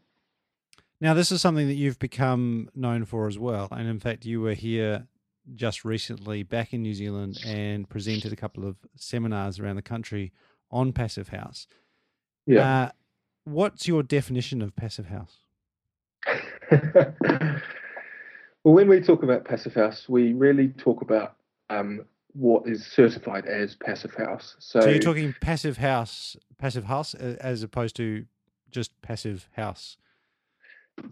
Now, 1.00 1.12
this 1.12 1.30
is 1.30 1.42
something 1.42 1.68
that 1.68 1.74
you've 1.74 1.98
become 1.98 2.70
known 2.74 3.04
for 3.04 3.28
as 3.28 3.38
well, 3.38 3.68
and 3.70 3.86
in 3.88 4.00
fact, 4.00 4.24
you 4.24 4.40
were 4.40 4.54
here 4.54 5.06
just 5.54 5.84
recently 5.84 6.42
back 6.42 6.72
in 6.72 6.80
New 6.80 6.94
Zealand 6.94 7.38
and 7.44 7.86
presented 7.86 8.32
a 8.32 8.36
couple 8.36 8.66
of 8.66 8.76
seminars 8.96 9.60
around 9.60 9.76
the 9.76 9.82
country 9.82 10.32
on 10.70 10.94
passive 10.94 11.28
house. 11.28 11.66
Yeah. 12.46 12.84
Uh, 12.84 12.90
what's 13.44 13.86
your 13.86 14.02
definition 14.02 14.62
of 14.62 14.74
passive 14.74 15.08
house? 15.08 15.40
well, 18.64 18.74
when 18.74 18.88
we 18.88 19.00
talk 19.00 19.22
about 19.22 19.44
passive 19.44 19.74
house, 19.74 20.08
we 20.08 20.32
really 20.32 20.68
talk 20.68 21.02
about 21.02 21.36
um, 21.70 22.04
what 22.32 22.66
is 22.66 22.84
certified 22.86 23.46
as 23.46 23.74
passive 23.76 24.14
house. 24.14 24.56
So, 24.58 24.80
So 24.80 24.88
you're 24.88 24.98
talking 24.98 25.34
passive 25.40 25.76
house, 25.76 26.36
passive 26.58 26.84
house, 26.84 27.14
as 27.14 27.62
opposed 27.62 27.94
to 27.96 28.24
just 28.70 29.00
passive 29.02 29.48
house. 29.54 29.98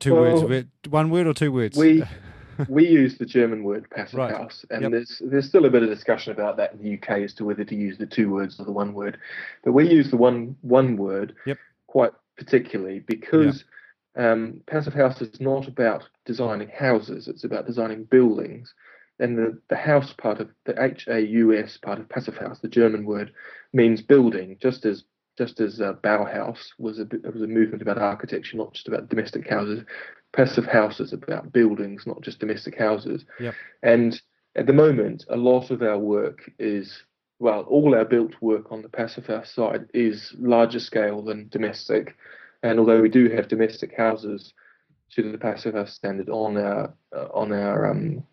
Two 0.00 0.14
words, 0.14 0.40
Well, 0.40 0.48
word- 0.48 0.68
one 0.88 1.10
word 1.10 1.26
or 1.26 1.34
two 1.34 1.52
words. 1.52 1.76
we- 1.76 2.02
we 2.68 2.86
use 2.86 3.18
the 3.18 3.26
German 3.26 3.64
word 3.64 3.88
passive 3.90 4.18
Right. 4.18 4.34
house, 4.34 4.64
and 4.70 4.82
Yep. 4.82 4.90
there's 4.92 5.22
there's 5.24 5.46
still 5.48 5.64
a 5.66 5.70
bit 5.70 5.82
of 5.82 5.88
discussion 5.90 6.32
about 6.32 6.56
that 6.56 6.72
in 6.72 6.82
the 6.82 6.94
UK 6.94 7.22
as 7.22 7.34
to 7.34 7.44
whether 7.44 7.64
to 7.64 7.74
use 7.74 7.98
the 7.98 8.06
two 8.06 8.30
words 8.30 8.58
or 8.60 8.64
the 8.64 8.72
one 8.72 8.94
word. 8.94 9.18
But 9.64 9.72
we 9.72 9.88
use 9.90 10.10
the 10.10 10.16
one 10.16 10.56
one 10.62 10.96
word 10.96 11.34
Yep. 11.46 11.58
quite 11.86 12.12
particularly 12.36 13.00
because 13.00 13.64
um, 14.16 14.60
passive 14.66 14.94
house 14.94 15.20
is 15.20 15.40
not 15.40 15.68
about 15.68 16.04
designing 16.24 16.68
houses; 16.68 17.28
it's 17.28 17.44
about 17.44 17.66
designing 17.66 18.04
buildings. 18.04 18.74
And 19.18 19.38
the, 19.38 19.60
the 19.68 19.76
house 19.76 20.12
part 20.12 20.40
of 20.40 20.48
the 20.64 20.82
H 20.82 21.06
A 21.06 21.20
U 21.20 21.56
S 21.56 21.76
part 21.76 22.00
of 22.00 22.08
passive 22.08 22.36
house, 22.36 22.58
the 22.58 22.68
German 22.68 23.04
word, 23.04 23.32
means 23.72 24.02
building, 24.02 24.56
just 24.60 24.84
as 24.84 25.04
just 25.38 25.60
as 25.60 25.80
uh, 25.80 25.94
Bauhaus 26.02 26.58
was 26.78 26.98
a 26.98 27.06
was 27.32 27.42
a 27.42 27.46
movement 27.46 27.82
about 27.82 27.98
architecture, 27.98 28.56
not 28.56 28.74
just 28.74 28.88
about 28.88 29.08
domestic 29.08 29.48
houses. 29.48 29.84
Passive 30.32 30.66
house 30.66 30.98
is 30.98 31.12
about 31.12 31.52
buildings, 31.52 32.06
not 32.06 32.22
just 32.22 32.40
domestic 32.40 32.78
houses. 32.78 33.24
Yep. 33.38 33.54
And 33.82 34.20
at 34.56 34.66
the 34.66 34.72
moment, 34.72 35.24
a 35.28 35.36
lot 35.36 35.70
of 35.70 35.82
our 35.82 35.98
work 35.98 36.50
is 36.58 37.04
well, 37.38 37.62
all 37.62 37.94
our 37.94 38.04
built 38.04 38.34
work 38.40 38.70
on 38.70 38.82
the 38.82 38.88
passive 38.88 39.26
house 39.26 39.52
side 39.52 39.88
is 39.92 40.32
larger 40.38 40.78
scale 40.78 41.22
than 41.22 41.48
domestic. 41.48 42.16
And 42.62 42.78
although 42.78 43.00
we 43.00 43.08
do 43.08 43.28
have 43.30 43.48
domestic 43.48 43.96
houses 43.96 44.54
to 45.12 45.32
the 45.32 45.38
passive 45.38 45.74
house 45.74 45.92
standard 45.94 46.28
on 46.28 46.56
our 46.56 46.94
uh, 47.14 47.28
on 47.34 47.52
our 47.52 47.90
um, 47.90 48.24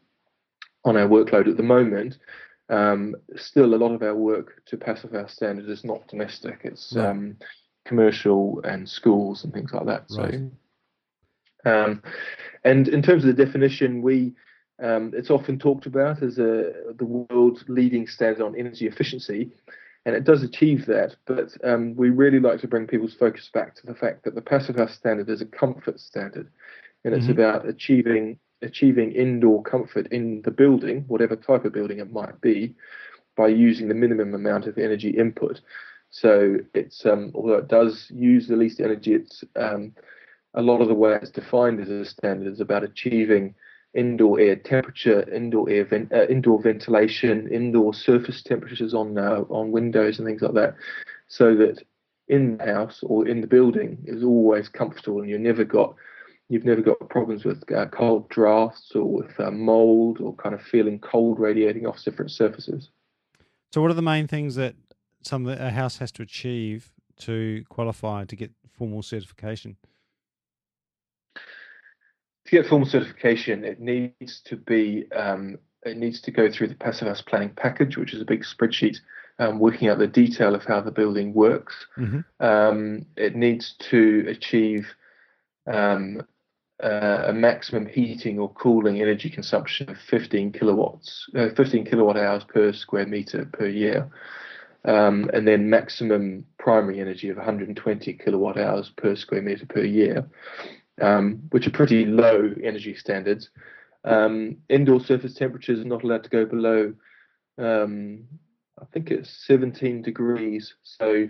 on 0.85 0.95
our 0.97 1.07
workload 1.07 1.49
at 1.49 1.57
the 1.57 1.63
moment, 1.63 2.17
um, 2.69 3.15
still 3.35 3.73
a 3.73 3.77
lot 3.77 3.93
of 3.93 4.01
our 4.03 4.15
work 4.15 4.63
to 4.67 4.77
passive 4.77 5.11
house 5.11 5.33
standard 5.33 5.67
is 5.69 5.83
not 5.83 6.07
domestic. 6.07 6.61
It's 6.63 6.93
Right. 6.95 7.07
um, 7.07 7.37
commercial 7.85 8.61
and 8.63 8.87
schools 8.87 9.43
and 9.43 9.51
things 9.53 9.73
like 9.73 9.85
that. 9.87 10.05
Right. 10.15 10.39
So, 11.65 11.71
um, 11.71 12.03
and 12.63 12.87
in 12.87 13.01
terms 13.01 13.25
of 13.25 13.35
the 13.35 13.45
definition, 13.45 14.01
we 14.01 14.35
um, 14.81 15.11
it's 15.15 15.29
often 15.31 15.59
talked 15.59 15.87
about 15.87 16.23
as 16.23 16.37
a 16.39 16.71
the 16.97 17.05
world's 17.05 17.65
leading 17.67 18.07
standard 18.07 18.43
on 18.45 18.55
energy 18.55 18.87
efficiency, 18.87 19.51
and 20.05 20.15
it 20.15 20.23
does 20.23 20.43
achieve 20.43 20.85
that. 20.87 21.15
But 21.25 21.55
um, 21.63 21.95
we 21.95 22.09
really 22.09 22.39
like 22.39 22.59
to 22.61 22.67
bring 22.67 22.87
people's 22.87 23.13
focus 23.13 23.49
back 23.53 23.75
to 23.75 23.85
the 23.85 23.95
fact 23.95 24.23
that 24.23 24.35
the 24.35 24.41
passive 24.41 24.75
house 24.77 24.93
standard 24.93 25.29
is 25.29 25.41
a 25.41 25.45
comfort 25.45 25.99
standard, 25.99 26.49
and 27.03 27.13
it's 27.13 27.27
Mhm. 27.27 27.31
about 27.31 27.67
achieving 27.67 28.39
achieving 28.61 29.13
indoor 29.13 29.63
comfort 29.63 30.07
in 30.07 30.41
the 30.41 30.51
building, 30.51 31.05
whatever 31.07 31.35
type 31.37 31.63
of 31.63 31.71
building 31.71 31.99
it 31.99 32.11
might 32.11 32.41
be, 32.41 32.75
by 33.37 33.47
using 33.47 33.87
the 33.87 33.93
minimum 33.93 34.33
amount 34.33 34.67
of 34.67 34.77
energy 34.77 35.11
input. 35.11 35.61
So 36.09 36.57
it's 36.73 37.05
um, 37.05 37.31
although 37.35 37.59
it 37.59 37.69
does 37.69 38.11
use 38.13 38.47
the 38.47 38.57
least 38.57 38.81
energy, 38.81 39.13
it's 39.13 39.45
um, 39.55 39.93
a 40.55 40.61
lot 40.61 40.81
of 40.81 40.87
the 40.89 40.93
way 40.93 41.13
it's 41.15 41.29
defined 41.31 41.79
as 41.79 41.89
a 41.89 42.03
standard 42.03 42.51
is 42.51 42.59
about 42.59 42.83
achieving 42.83 43.55
indoor 43.93 44.39
air 44.39 44.55
temperature, 44.55 45.27
indoor 45.33 45.69
air 45.69 45.85
vent, 45.85 46.11
uh, 46.11 46.27
indoor 46.27 46.61
ventilation, 46.61 47.47
indoor 47.51 47.93
surface 47.93 48.43
temperatures 48.43 48.93
on 48.93 49.17
uh, 49.17 49.43
on 49.49 49.71
windows 49.71 50.19
and 50.19 50.27
things 50.27 50.41
like 50.41 50.53
that, 50.53 50.75
so 51.27 51.55
that 51.55 51.83
in 52.27 52.57
the 52.57 52.65
house 52.65 52.99
or 53.03 53.27
in 53.27 53.41
the 53.41 53.47
building 53.47 53.97
is 54.05 54.23
always 54.23 54.69
comfortable 54.69 55.19
and 55.19 55.29
you've 55.29 55.41
never 55.41 55.63
got 55.63 55.95
you've 56.47 56.65
never 56.65 56.81
got 56.81 57.09
problems 57.09 57.43
with 57.43 57.63
uh, 57.71 57.85
cold 57.87 58.29
drafts 58.29 58.91
or 58.95 59.05
with 59.05 59.39
uh, 59.39 59.51
mold 59.51 60.19
or 60.19 60.35
kind 60.35 60.53
of 60.55 60.61
feeling 60.61 60.99
cold 60.99 61.39
radiating 61.39 61.85
off 61.85 62.03
different 62.03 62.31
surfaces. 62.31 62.89
so, 63.71 63.81
what 63.81 63.91
are 63.91 63.95
the 63.95 64.01
main 64.01 64.27
things 64.27 64.55
that 64.55 64.75
some 65.23 65.47
a 65.47 65.71
house 65.71 65.97
has 65.97 66.11
to 66.13 66.21
achieve 66.21 66.91
to 67.17 67.63
qualify 67.69 68.25
to 68.25 68.35
get 68.35 68.51
formal 68.71 69.01
certification? 69.01 69.77
To 72.49 72.55
get 72.55 72.67
formal 72.67 72.87
certification, 72.87 73.63
it 73.63 73.79
needs 73.79 74.41
to 74.45 74.55
be 74.55 75.05
um, 75.15 75.59
it 75.83 75.97
needs 75.97 76.19
to 76.21 76.31
go 76.31 76.51
through 76.51 76.67
the 76.67 76.75
passive 76.75 77.07
house 77.07 77.21
planning 77.21 77.51
package, 77.55 77.95
which 77.95 78.13
is 78.13 78.21
a 78.21 78.25
big 78.25 78.43
spreadsheet 78.43 78.97
um, 79.37 79.59
working 79.59 79.87
out 79.87 79.99
the 79.99 80.07
detail 80.07 80.55
of 80.55 80.63
how 80.63 80.81
the 80.81 80.91
building 80.91 81.33
works. 81.33 81.75
Mhm. 81.97 82.25
Um, 82.39 83.05
it 83.15 83.35
needs 83.35 83.75
to 83.91 84.25
achieve 84.27 84.87
um, 85.67 86.23
uh, 86.83 87.25
a 87.27 87.33
maximum 87.33 87.85
heating 87.85 88.39
or 88.39 88.51
cooling 88.53 89.01
energy 89.01 89.29
consumption 89.29 89.89
of 89.89 89.97
15 90.09 90.51
kilowatts, 90.51 91.29
uh, 91.35 91.49
15 91.55 91.85
kilowatt 91.85 92.17
hours 92.17 92.43
per 92.43 92.73
square 92.73 93.05
meter 93.05 93.45
per 93.53 93.67
year. 93.67 94.09
Um, 94.85 95.29
and 95.33 95.47
then 95.47 95.69
maximum 95.69 96.45
primary 96.57 97.01
energy 97.01 97.29
of 97.29 97.37
120 97.37 98.13
kilowatt 98.13 98.57
hours 98.57 98.91
per 98.95 99.15
square 99.15 99.41
meter 99.41 99.65
per 99.65 99.83
year 99.83 100.25
um, 101.01 101.41
which 101.51 101.67
are 101.67 101.71
pretty 101.71 102.05
low 102.05 102.53
energy 102.63 102.95
standards. 102.95 103.49
Um, 104.03 104.57
indoor 104.69 104.99
surface 104.99 105.33
temperatures 105.33 105.79
are 105.79 105.85
not 105.85 106.03
allowed 106.03 106.23
to 106.23 106.29
go 106.29 106.45
below, 106.45 106.93
um, 107.57 108.23
I 108.81 108.85
think 108.93 109.11
it's 109.11 109.29
17 109.45 110.01
degrees. 110.01 110.73
So 110.83 111.27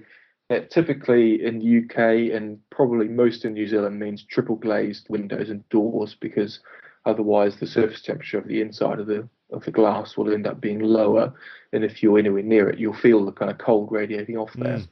that 0.49 0.71
typically 0.71 1.43
in 1.43 1.59
the 1.59 1.79
UK 1.79 2.35
and 2.35 2.59
probably 2.69 3.07
most 3.07 3.45
in 3.45 3.53
New 3.53 3.67
Zealand 3.67 3.99
means 3.99 4.23
triple 4.23 4.55
glazed 4.55 5.07
windows 5.09 5.49
and 5.49 5.67
doors 5.69 6.15
because 6.19 6.59
otherwise 7.05 7.57
the 7.57 7.67
surface 7.67 8.01
temperature 8.01 8.37
of 8.37 8.47
the 8.47 8.61
inside 8.61 8.99
of 8.99 9.07
the 9.07 9.27
of 9.51 9.63
the 9.65 9.71
glass 9.71 10.15
will 10.15 10.31
end 10.31 10.45
up 10.45 10.61
being 10.61 10.79
lower, 10.79 11.33
and 11.73 11.83
if 11.83 12.03
you're 12.03 12.19
anywhere 12.19 12.43
near 12.43 12.69
it, 12.69 12.77
you'll 12.77 12.93
feel 12.93 13.25
the 13.25 13.31
kind 13.31 13.49
of 13.49 13.57
cold 13.57 13.91
radiating 13.91 14.37
off 14.37 14.53
there. 14.53 14.77
Mm. 14.77 14.87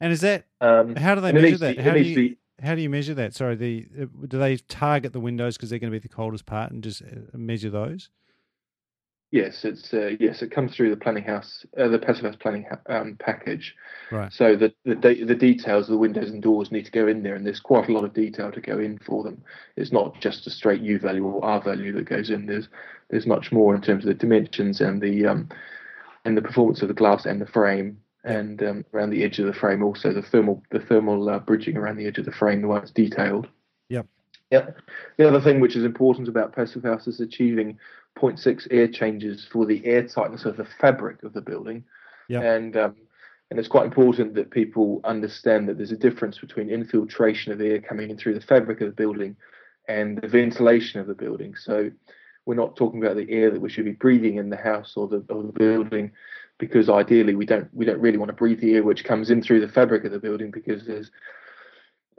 And 0.00 0.12
is 0.12 0.22
that 0.22 0.46
Um, 0.62 0.96
how 0.96 1.14
do 1.14 1.20
they 1.20 1.32
measure 1.32 1.58
that? 1.58 1.78
How 1.78 1.92
do 1.92 2.00
you 2.00 2.36
how 2.62 2.74
do 2.74 2.82
you 2.82 2.90
measure 2.90 3.14
that? 3.14 3.34
Sorry, 3.34 3.54
the 3.54 3.86
uh, 4.00 4.06
do 4.26 4.38
they 4.38 4.56
target 4.56 5.12
the 5.12 5.20
windows 5.20 5.56
because 5.56 5.70
they're 5.70 5.78
going 5.78 5.92
to 5.92 5.98
be 5.98 6.02
the 6.02 6.08
coldest 6.08 6.46
part 6.46 6.72
and 6.72 6.82
just 6.82 7.02
uh, 7.02 7.36
measure 7.36 7.70
those? 7.70 8.10
Yes, 9.32 9.64
it's 9.64 9.94
uh, 9.94 10.10
yes, 10.18 10.42
it 10.42 10.50
comes 10.50 10.74
through 10.74 10.90
the 10.90 10.96
planning 10.96 11.22
house, 11.22 11.64
uh, 11.78 11.86
the 11.86 12.00
passive 12.00 12.24
house 12.24 12.34
planning 12.34 12.66
um, 12.86 13.16
package. 13.20 13.76
Right. 14.10 14.32
So 14.32 14.56
the 14.56 14.74
the, 14.84 14.96
de- 14.96 15.22
the 15.22 15.36
details 15.36 15.84
of 15.84 15.92
the 15.92 15.98
windows 15.98 16.30
and 16.30 16.42
doors 16.42 16.72
need 16.72 16.86
to 16.86 16.90
go 16.90 17.06
in 17.06 17.22
there, 17.22 17.36
and 17.36 17.46
there's 17.46 17.60
quite 17.60 17.88
a 17.88 17.92
lot 17.92 18.04
of 18.04 18.12
detail 18.12 18.50
to 18.50 18.60
go 18.60 18.80
in 18.80 18.98
for 18.98 19.22
them. 19.22 19.44
It's 19.76 19.92
not 19.92 20.20
just 20.20 20.48
a 20.48 20.50
straight 20.50 20.80
U 20.80 20.98
value 20.98 21.24
or 21.24 21.44
R 21.44 21.62
value 21.62 21.92
that 21.92 22.08
goes 22.08 22.28
in. 22.28 22.46
There's 22.46 22.68
there's 23.08 23.26
much 23.26 23.52
more 23.52 23.72
in 23.72 23.82
terms 23.82 24.04
of 24.04 24.08
the 24.08 24.14
dimensions 24.14 24.80
and 24.80 25.00
the 25.00 25.26
um, 25.26 25.48
and 26.24 26.36
the 26.36 26.42
performance 26.42 26.82
of 26.82 26.88
the 26.88 26.94
glass 26.94 27.24
and 27.24 27.40
the 27.40 27.46
frame, 27.46 27.98
and 28.24 28.62
um, 28.62 28.84
around 28.92 29.10
the 29.10 29.24
edge 29.24 29.38
of 29.38 29.46
the 29.46 29.52
frame 29.52 29.82
also 29.82 30.12
the 30.12 30.22
thermal 30.22 30.62
the 30.70 30.80
thermal 30.80 31.28
uh, 31.28 31.38
bridging 31.38 31.76
around 31.76 31.96
the 31.96 32.06
edge 32.06 32.18
of 32.18 32.24
the 32.24 32.32
frame, 32.32 32.62
the 32.62 32.68
one 32.68 32.80
that's 32.80 32.90
detailed. 32.90 33.48
Yep. 33.88 34.06
Yeah. 34.50 34.70
The 35.16 35.28
other 35.28 35.40
thing 35.40 35.60
which 35.60 35.76
is 35.76 35.84
important 35.84 36.28
about 36.28 36.54
passive 36.54 36.82
house 36.82 37.06
is 37.06 37.20
achieving 37.20 37.78
0.6 38.18 38.66
air 38.70 38.88
changes 38.88 39.46
for 39.50 39.64
the 39.64 39.84
air 39.86 40.06
tightness 40.06 40.44
of 40.44 40.56
the 40.56 40.66
fabric 40.80 41.22
of 41.22 41.32
the 41.32 41.40
building. 41.40 41.84
Yep. 42.28 42.42
And 42.42 42.76
um, 42.76 42.96
and 43.50 43.58
it's 43.58 43.68
quite 43.68 43.86
important 43.86 44.34
that 44.34 44.50
people 44.50 45.00
understand 45.02 45.68
that 45.68 45.76
there's 45.76 45.90
a 45.90 45.96
difference 45.96 46.38
between 46.38 46.70
infiltration 46.70 47.52
of 47.52 47.60
air 47.60 47.80
coming 47.80 48.10
in 48.10 48.16
through 48.16 48.34
the 48.34 48.40
fabric 48.40 48.80
of 48.80 48.86
the 48.86 48.94
building 48.94 49.36
and 49.88 50.20
the 50.20 50.28
ventilation 50.28 51.00
of 51.00 51.08
the 51.08 51.14
building. 51.14 51.56
So 51.56 51.90
we're 52.46 52.54
not 52.54 52.76
talking 52.76 53.02
about 53.02 53.16
the 53.16 53.30
air 53.30 53.50
that 53.50 53.60
we 53.60 53.68
should 53.68 53.84
be 53.84 53.92
breathing 53.92 54.36
in 54.36 54.50
the 54.50 54.56
house 54.56 54.94
or 54.96 55.08
the 55.08 55.24
or 55.28 55.42
the 55.42 55.52
building, 55.52 56.12
because 56.60 56.88
ideally 56.88 57.34
we 57.34 57.46
don't 57.46 57.68
we 57.74 57.84
don't 57.84 58.00
really 58.00 58.18
want 58.18 58.28
to 58.28 58.36
breathe 58.36 58.60
the 58.60 58.74
air 58.74 58.82
which 58.84 59.02
comes 59.02 59.30
in 59.30 59.42
through 59.42 59.60
the 59.60 59.72
fabric 59.72 60.04
of 60.04 60.12
the 60.12 60.18
building 60.18 60.50
because 60.52 60.86
there's 60.86 61.10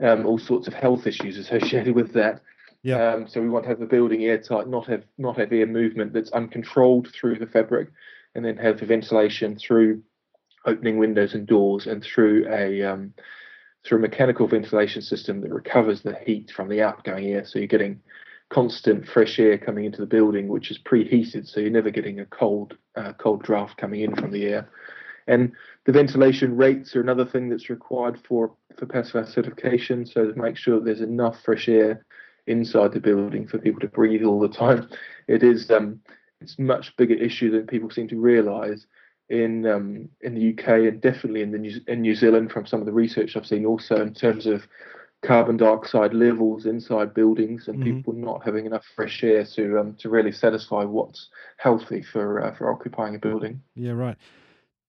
um, 0.02 0.26
all 0.26 0.38
sorts 0.38 0.66
of 0.66 0.74
health 0.74 1.06
issues 1.06 1.38
associated 1.38 1.94
with 1.94 2.12
that. 2.12 2.40
Yep. 2.82 3.00
Um, 3.00 3.28
so 3.28 3.40
we 3.40 3.48
want 3.48 3.64
to 3.64 3.68
have 3.68 3.78
the 3.78 3.86
building 3.86 4.24
airtight, 4.24 4.68
not 4.68 4.86
have 4.88 5.04
not 5.16 5.38
have 5.38 5.52
air 5.52 5.66
movement 5.66 6.12
that's 6.12 6.32
uncontrolled 6.32 7.08
through 7.12 7.38
the 7.38 7.46
fabric, 7.46 7.88
and 8.34 8.44
then 8.44 8.56
have 8.56 8.80
the 8.80 8.86
ventilation 8.86 9.56
through 9.56 10.02
opening 10.66 10.98
windows 10.98 11.34
and 11.34 11.46
doors 11.46 11.86
and 11.86 12.02
through 12.02 12.46
a 12.50 12.82
um, 12.82 13.14
through 13.84 13.98
a 13.98 14.00
mechanical 14.00 14.48
ventilation 14.48 15.00
system 15.00 15.40
that 15.40 15.52
recovers 15.52 16.02
the 16.02 16.16
heat 16.26 16.50
from 16.50 16.68
the 16.68 16.82
outgoing 16.82 17.26
air. 17.26 17.44
So 17.44 17.60
you're 17.60 17.68
getting 17.68 18.00
constant 18.52 19.08
fresh 19.08 19.38
air 19.38 19.56
coming 19.56 19.86
into 19.86 20.00
the 20.00 20.06
building, 20.06 20.48
which 20.48 20.70
is 20.70 20.78
preheated, 20.78 21.48
so 21.48 21.58
you're 21.58 21.70
never 21.70 21.90
getting 21.90 22.20
a 22.20 22.26
cold 22.26 22.76
uh, 22.96 23.12
cold 23.14 23.42
draft 23.42 23.78
coming 23.78 24.02
in 24.02 24.14
from 24.14 24.30
the 24.30 24.44
air. 24.44 24.68
And 25.26 25.52
the 25.86 25.92
ventilation 25.92 26.56
rates 26.56 26.94
are 26.94 27.00
another 27.00 27.24
thing 27.24 27.48
that's 27.48 27.70
required 27.70 28.18
for 28.28 28.54
for 28.76 28.86
passive 28.86 29.28
certification. 29.28 30.04
So 30.04 30.30
to 30.30 30.38
make 30.38 30.56
sure 30.56 30.78
that 30.78 30.84
there's 30.84 31.00
enough 31.00 31.40
fresh 31.42 31.68
air 31.68 32.04
inside 32.46 32.92
the 32.92 33.00
building 33.00 33.46
for 33.46 33.58
people 33.58 33.80
to 33.80 33.88
breathe 33.88 34.24
all 34.24 34.40
the 34.40 34.48
time. 34.48 34.88
It 35.28 35.42
is 35.42 35.70
um, 35.70 36.00
it's 36.40 36.58
much 36.58 36.94
bigger 36.96 37.14
issue 37.14 37.50
than 37.50 37.66
people 37.66 37.90
seem 37.90 38.08
to 38.08 38.20
realise 38.20 38.86
in 39.28 39.66
um, 39.66 40.08
in 40.20 40.34
the 40.34 40.52
UK 40.52 40.68
and 40.68 41.00
definitely 41.00 41.42
in 41.42 41.52
the 41.52 41.58
New, 41.58 41.80
in 41.86 42.02
New 42.02 42.14
Zealand 42.14 42.52
from 42.52 42.66
some 42.66 42.80
of 42.80 42.86
the 42.86 42.92
research 42.92 43.36
I've 43.36 43.46
seen 43.46 43.64
also 43.64 43.96
in 44.02 44.12
terms 44.12 44.46
of 44.46 44.66
carbon 45.22 45.56
dioxide 45.56 46.14
levels 46.14 46.66
inside 46.66 47.14
buildings 47.14 47.68
and 47.68 47.78
mm-hmm. 47.78 47.96
people 47.96 48.12
not 48.12 48.44
having 48.44 48.66
enough 48.66 48.84
fresh 48.96 49.22
air 49.22 49.44
to 49.44 49.78
um, 49.78 49.94
to 49.94 50.08
really 50.08 50.32
satisfy 50.32 50.84
what's 50.84 51.28
healthy 51.56 52.02
for 52.02 52.42
uh, 52.42 52.54
for 52.54 52.70
occupying 52.70 53.14
a 53.14 53.18
building. 53.18 53.62
Yeah, 53.74 53.92
right. 53.92 54.16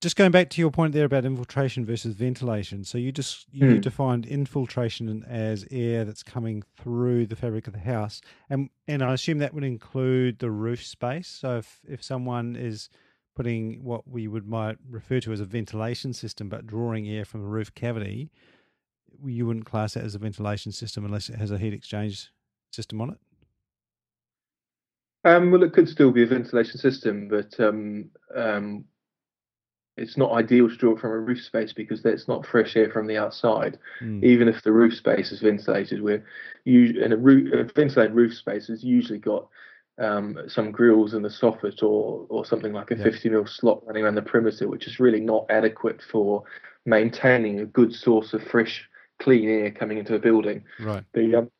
Just 0.02 0.18
going 0.18 0.32
back 0.32 0.50
to 0.50 0.60
your 0.60 0.70
point 0.70 0.94
there 0.94 1.06
about 1.06 1.24
infiltration 1.24 1.86
versus 1.86 2.14
ventilation. 2.14 2.84
So 2.84 2.98
you 2.98 3.12
just 3.12 3.46
you 3.52 3.68
mm. 3.68 3.82
defined 3.82 4.26
infiltration 4.26 5.24
as 5.30 5.66
air 5.72 6.04
that's 6.04 6.24
coming 6.24 6.64
through 6.78 7.28
the 7.28 7.38
fabric 7.38 7.68
of 7.68 7.74
the 7.74 7.80
house, 7.80 8.20
and 8.50 8.70
and 8.88 9.04
I 9.04 9.14
assume 9.14 9.38
that 9.38 9.54
would 9.54 9.64
include 9.64 10.40
the 10.40 10.52
roof 10.52 10.84
space. 10.84 11.28
So 11.28 11.58
if 11.58 11.80
if 11.88 12.04
someone 12.04 12.56
is 12.56 12.90
putting 13.36 13.84
what 13.84 14.08
we 14.08 14.28
would 14.28 14.48
might 14.48 14.78
refer 14.90 15.20
to 15.20 15.32
as 15.32 15.40
a 15.40 15.46
ventilation 15.46 16.14
system, 16.14 16.50
but 16.50 16.68
drawing 16.68 17.08
air 17.08 17.26
from 17.26 17.42
the 17.42 17.48
roof 17.48 17.74
cavity, 17.74 18.30
you 19.26 19.46
wouldn't 19.46 19.66
class 19.66 19.94
that 19.94 20.04
as 20.04 20.16
a 20.16 20.20
ventilation 20.20 20.72
system 20.72 21.06
unless 21.06 21.30
it 21.30 21.36
has 21.36 21.52
a 21.52 21.58
heat 21.58 21.74
exchange 21.74 22.32
system 22.72 23.02
on 23.02 23.12
it. 23.12 23.18
Um, 25.26 25.52
well, 25.52 25.64
it 25.64 25.74
could 25.74 25.88
still 25.88 26.12
be 26.12 26.24
a 26.24 26.28
ventilation 26.28 26.78
system, 26.78 27.30
but 27.30 27.58
um, 27.60 28.10
um, 28.36 28.84
it's 29.96 30.18
not 30.18 30.32
ideal 30.32 30.70
to 30.70 30.76
draw 30.76 30.94
it 30.94 31.00
from 31.00 31.12
a 31.12 31.20
roof 31.20 31.42
space 31.42 31.72
because 31.72 32.02
that's 32.02 32.28
not 32.28 32.46
fresh 32.46 32.76
air 32.76 32.90
from 32.92 33.08
the 33.08 33.18
outside. 33.18 33.78
Mm. 34.02 34.24
Even 34.24 34.48
if 34.48 34.64
the 34.64 34.72
roof 34.72 34.94
space 34.96 35.32
is 35.32 35.40
ventilated, 35.40 36.02
we're 36.02 36.26
in 36.66 37.14
a, 37.14 37.18
roof, 37.18 37.54
a 37.54 37.72
ventilated 37.74 38.16
roof 38.16 38.34
space 38.34 38.68
has 38.68 38.84
usually 38.84 39.20
got 39.20 39.48
um, 40.00 40.40
some 40.48 40.72
grills 40.72 41.14
in 41.14 41.22
the 41.22 41.30
soffit 41.30 41.84
or 41.84 42.26
or 42.30 42.46
something 42.46 42.74
like 42.74 42.90
a 42.90 42.96
yeah. 42.96 43.04
50 43.04 43.30
mil 43.30 43.46
slot 43.46 43.86
running 43.86 44.04
around 44.04 44.16
the 44.16 44.24
perimeter, 44.24 44.68
which 44.68 44.88
is 44.88 45.00
really 45.00 45.20
not 45.20 45.46
adequate 45.50 46.02
for 46.02 46.44
maintaining 46.86 47.60
a 47.60 47.66
good 47.66 47.94
source 47.94 48.34
of 48.34 48.44
fresh, 48.44 48.90
clean 49.22 49.50
air 49.50 49.72
coming 49.72 49.98
into 49.98 50.16
a 50.16 50.20
building. 50.20 50.64
Right. 50.80 51.04
The 51.14 51.36
um, 51.36 51.52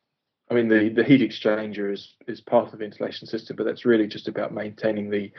I 0.50 0.54
mean 0.54 0.68
the 0.68 0.90
the 0.90 1.04
heat 1.04 1.20
exchanger 1.20 1.92
is 1.92 2.14
is 2.26 2.40
part 2.40 2.66
of 2.66 2.72
the 2.72 2.78
ventilation 2.78 3.26
system, 3.26 3.56
but 3.56 3.64
that's 3.64 3.84
really 3.84 4.06
just 4.06 4.28
about 4.28 4.52
maintaining 4.52 5.10
the 5.10 5.32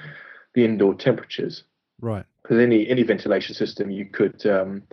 the 0.53 0.65
indoor 0.65 0.95
temperatures. 0.95 1.63
Right. 2.01 2.25
Because 2.41 2.59
any 2.59 2.87
any 2.87 3.03
ventilation 3.03 3.55
system 3.55 3.89
you 3.89 4.05
could 4.05 4.45
um, 4.45 4.83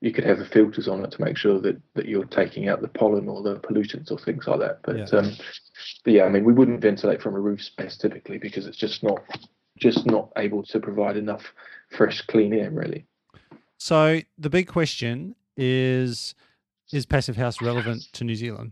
you 0.00 0.12
could 0.12 0.24
have 0.24 0.38
the 0.38 0.44
filters 0.44 0.86
on 0.86 1.02
it 1.02 1.10
to 1.12 1.22
make 1.22 1.36
sure 1.36 1.58
that, 1.60 1.80
that 1.94 2.06
you're 2.06 2.26
taking 2.26 2.68
out 2.68 2.82
the 2.82 2.88
pollen 2.88 3.26
or 3.26 3.42
the 3.42 3.56
pollutants 3.60 4.10
or 4.10 4.18
things 4.18 4.46
like 4.46 4.60
that. 4.60 4.80
But 4.82 4.98
yeah. 4.98 5.18
Um, 5.18 5.32
but 6.04 6.12
yeah, 6.12 6.24
I 6.24 6.28
mean, 6.28 6.44
we 6.44 6.52
wouldn't 6.52 6.82
ventilate 6.82 7.22
from 7.22 7.34
a 7.34 7.40
roof 7.40 7.62
space 7.62 7.96
typically 7.96 8.36
because 8.36 8.66
it's 8.66 8.76
just 8.76 9.02
not 9.02 9.22
just 9.78 10.04
not 10.06 10.30
able 10.36 10.62
to 10.62 10.78
provide 10.78 11.16
enough 11.16 11.42
fresh, 11.96 12.20
clean 12.22 12.52
air, 12.52 12.70
really. 12.70 13.06
So 13.78 14.20
the 14.38 14.50
big 14.50 14.68
question 14.68 15.36
is: 15.56 16.34
Is 16.94 17.06
passive 17.06 17.36
house 17.36 17.60
relevant 17.60 18.04
to 18.12 18.22
New 18.22 18.36
Zealand? 18.36 18.70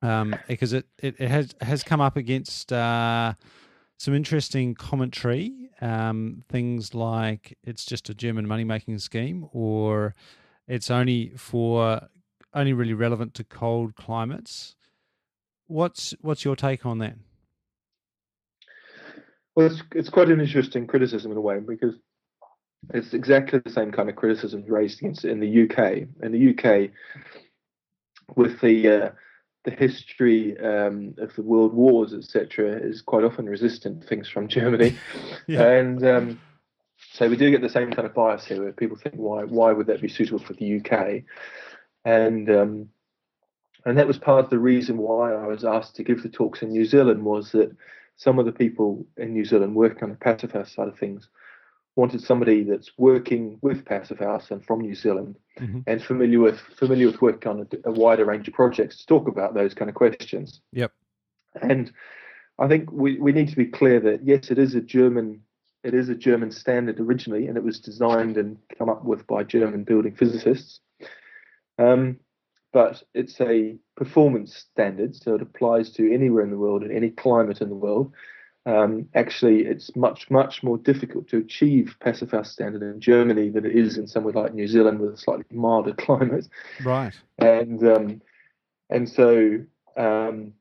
Um, 0.00 0.34
because 0.48 0.72
it, 0.72 0.86
it, 0.96 1.16
it 1.18 1.28
has 1.28 1.54
has 1.60 1.82
come 1.82 2.00
up 2.00 2.16
against 2.16 2.72
uh, 2.72 3.34
some 3.98 4.14
interesting 4.14 4.74
commentary. 4.74 5.68
Um, 5.82 6.44
things 6.48 6.94
like 6.94 7.58
it's 7.62 7.84
just 7.84 8.08
a 8.08 8.14
German 8.14 8.48
money 8.48 8.64
making 8.64 9.00
scheme, 9.00 9.50
or 9.52 10.14
it's 10.66 10.90
only 10.90 11.32
for 11.36 12.08
only 12.54 12.72
really 12.72 12.94
relevant 12.94 13.34
to 13.34 13.44
cold 13.44 13.96
climates. 13.96 14.74
What's 15.66 16.14
what's 16.22 16.42
your 16.42 16.56
take 16.56 16.86
on 16.86 17.00
that? 17.00 17.16
Well, 19.54 19.66
it's 19.66 19.82
it's 19.94 20.08
quite 20.08 20.30
an 20.30 20.40
interesting 20.40 20.86
criticism 20.86 21.32
in 21.32 21.36
a 21.36 21.42
way 21.42 21.58
because 21.60 21.96
it's 22.94 23.14
exactly 23.14 23.58
the 23.58 23.70
same 23.70 23.92
kind 23.92 24.08
of 24.08 24.16
criticism 24.16 24.64
raised 24.66 25.00
against 25.00 25.24
it 25.24 25.30
in 25.30 25.40
the 25.40 25.62
UK. 25.64 26.08
In 26.22 26.32
the 26.32 26.50
UK, 26.50 26.90
with 28.36 28.60
the 28.60 28.88
uh, 28.88 29.10
the 29.64 29.70
history 29.70 30.58
um, 30.58 31.14
of 31.18 31.34
the 31.34 31.42
world 31.42 31.74
wars, 31.74 32.14
etc., 32.14 32.78
is 32.78 33.02
quite 33.02 33.24
often 33.24 33.46
resistant 33.46 34.02
to 34.02 34.06
things 34.06 34.28
from 34.28 34.48
Germany, 34.56 34.96
yeah. 35.46 35.62
and 35.62 36.06
um, 36.06 36.40
so 37.12 37.28
we 37.28 37.36
do 37.36 37.50
get 37.50 37.62
the 37.62 37.68
same 37.68 37.90
kind 37.90 38.06
of 38.06 38.14
bias 38.14 38.44
here, 38.44 38.62
where 38.62 38.72
people 38.72 38.96
think, 38.96 39.16
why 39.16 39.44
why 39.44 39.72
would 39.72 39.86
that 39.88 40.00
be 40.00 40.08
suitable 40.08 40.38
for 40.38 40.54
the 40.54 40.80
UK? 40.80 41.22
And 42.04 42.48
um, 42.50 42.88
and 43.84 43.96
that 43.98 44.06
was 44.06 44.18
part 44.18 44.44
of 44.44 44.50
the 44.50 44.58
reason 44.58 44.98
why 44.98 45.32
I 45.32 45.46
was 45.46 45.64
asked 45.64 45.96
to 45.96 46.04
give 46.04 46.22
the 46.22 46.28
talks 46.28 46.62
in 46.62 46.70
New 46.70 46.84
Zealand 46.84 47.24
was 47.24 47.52
that 47.52 47.74
some 48.16 48.38
of 48.38 48.46
the 48.46 48.52
people 48.52 49.06
in 49.16 49.32
New 49.32 49.44
Zealand 49.44 49.74
working 49.74 50.04
on 50.04 50.10
the 50.10 50.16
pacifist 50.16 50.74
side 50.74 50.88
of 50.88 50.98
things 50.98 51.28
wanted 51.96 52.22
somebody 52.22 52.62
that's 52.62 52.90
working 52.98 53.58
with 53.62 53.84
passive 53.84 54.18
house 54.18 54.50
and 54.50 54.64
from 54.64 54.80
New 54.80 54.94
Zealand 54.94 55.36
mm-hmm. 55.58 55.80
and 55.86 56.02
familiar 56.02 56.40
with 56.40 56.60
familiar 56.78 57.06
with 57.06 57.22
working 57.22 57.50
on 57.50 57.60
a, 57.60 57.88
a, 57.88 57.92
wider 57.92 58.26
range 58.26 58.46
of 58.46 58.54
projects 58.54 58.98
to 58.98 59.06
talk 59.06 59.26
about 59.26 59.54
those 59.54 59.74
kind 59.74 59.88
of 59.88 59.94
questions. 59.94 60.60
Yep. 60.72 60.92
And 61.60 61.90
I 62.58 62.68
think 62.68 62.92
we, 62.92 63.18
we 63.18 63.32
need 63.32 63.48
to 63.48 63.56
be 63.56 63.66
clear 63.66 63.98
that 64.00 64.24
yes, 64.24 64.50
it 64.50 64.58
is 64.58 64.74
a 64.74 64.80
German 64.80 65.40
it 65.82 65.94
is 65.94 66.08
a 66.08 66.14
German 66.14 66.50
standard 66.50 66.98
originally, 66.98 67.46
and 67.46 67.56
it 67.56 67.62
was 67.62 67.78
designed 67.78 68.36
and 68.36 68.58
come 68.76 68.88
up 68.88 69.04
with 69.04 69.26
by 69.26 69.44
German 69.44 69.84
building 69.84 70.14
physicists. 70.14 70.80
Um, 71.78 72.18
but 72.72 73.02
it's 73.14 73.40
a 73.40 73.76
performance 73.96 74.54
standard, 74.54 75.14
so 75.14 75.36
it 75.36 75.42
applies 75.42 75.92
to 75.92 76.12
anywhere 76.12 76.42
in 76.42 76.50
the 76.50 76.58
world 76.58 76.82
and 76.82 76.92
any 76.92 77.10
climate 77.10 77.60
in 77.60 77.68
the 77.68 77.74
world. 77.74 78.12
Um, 78.66 79.08
actually, 79.14 79.60
it's 79.60 79.94
much, 79.94 80.28
much 80.28 80.64
more 80.64 80.76
difficult 80.76 81.28
to 81.28 81.38
achieve 81.38 81.94
house 82.02 82.50
standard 82.50 82.82
in 82.82 83.00
Germany 83.00 83.48
than 83.48 83.64
it 83.64 83.76
is 83.76 83.96
in 83.96 84.08
somewhere 84.08 84.32
like 84.32 84.54
New 84.54 84.66
Zealand 84.66 84.98
with 84.98 85.14
a 85.14 85.16
slightly 85.16 85.44
milder 85.52 85.92
climate. 85.98 86.48
Right. 86.84 87.14
And 87.38 87.82
um, 87.86 88.22
and 88.90 89.08
so 89.08 89.60
um, 89.96 90.52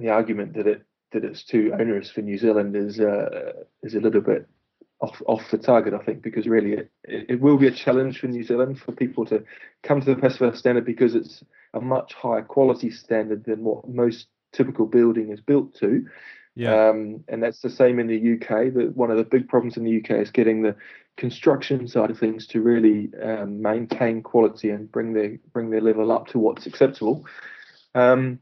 the 0.00 0.08
argument 0.08 0.54
that 0.54 0.66
it 0.66 0.82
that 1.12 1.24
it's 1.24 1.44
too 1.44 1.72
onerous 1.78 2.10
for 2.10 2.22
New 2.22 2.38
Zealand 2.38 2.74
is 2.74 2.98
uh, 2.98 3.52
is 3.82 3.94
a 3.94 4.00
little 4.00 4.22
bit 4.22 4.48
off 5.00 5.20
off 5.26 5.50
the 5.50 5.58
target, 5.58 5.94
I 5.94 6.02
think, 6.04 6.22
because 6.22 6.46
really 6.46 6.72
it, 6.72 6.90
it 7.04 7.40
will 7.40 7.58
be 7.58 7.66
a 7.66 7.72
challenge 7.72 8.20
for 8.20 8.26
New 8.28 8.42
Zealand 8.42 8.80
for 8.80 8.92
people 8.92 9.26
to 9.26 9.44
come 9.82 10.00
to 10.00 10.14
the 10.14 10.20
passive 10.20 10.56
standard 10.56 10.84
because 10.84 11.14
it's 11.14 11.44
a 11.74 11.80
much 11.80 12.14
higher 12.14 12.42
quality 12.42 12.90
standard 12.90 13.44
than 13.44 13.64
what 13.64 13.86
most 13.86 14.26
typical 14.52 14.86
building 14.86 15.30
is 15.30 15.40
built 15.40 15.74
to. 15.76 16.06
Yeah. 16.58 16.88
Um, 16.88 17.24
and 17.28 17.42
that's 17.42 17.60
the 17.60 17.70
same 17.70 18.00
in 18.00 18.08
the 18.08 18.34
UK. 18.34 18.74
That 18.74 18.92
one 18.96 19.10
of 19.12 19.16
the 19.16 19.24
big 19.24 19.48
problems 19.48 19.76
in 19.76 19.84
the 19.84 19.98
UK 19.98 20.22
is 20.22 20.30
getting 20.30 20.62
the 20.62 20.74
construction 21.16 21.86
side 21.86 22.10
of 22.10 22.18
things 22.18 22.46
to 22.48 22.60
really 22.60 23.10
um, 23.22 23.62
maintain 23.62 24.22
quality 24.22 24.70
and 24.70 24.90
bring 24.90 25.12
their 25.12 25.38
bring 25.52 25.70
their 25.70 25.80
level 25.80 26.10
up 26.10 26.26
to 26.28 26.38
what's 26.38 26.66
acceptable. 26.66 27.24
Um, 27.94 28.40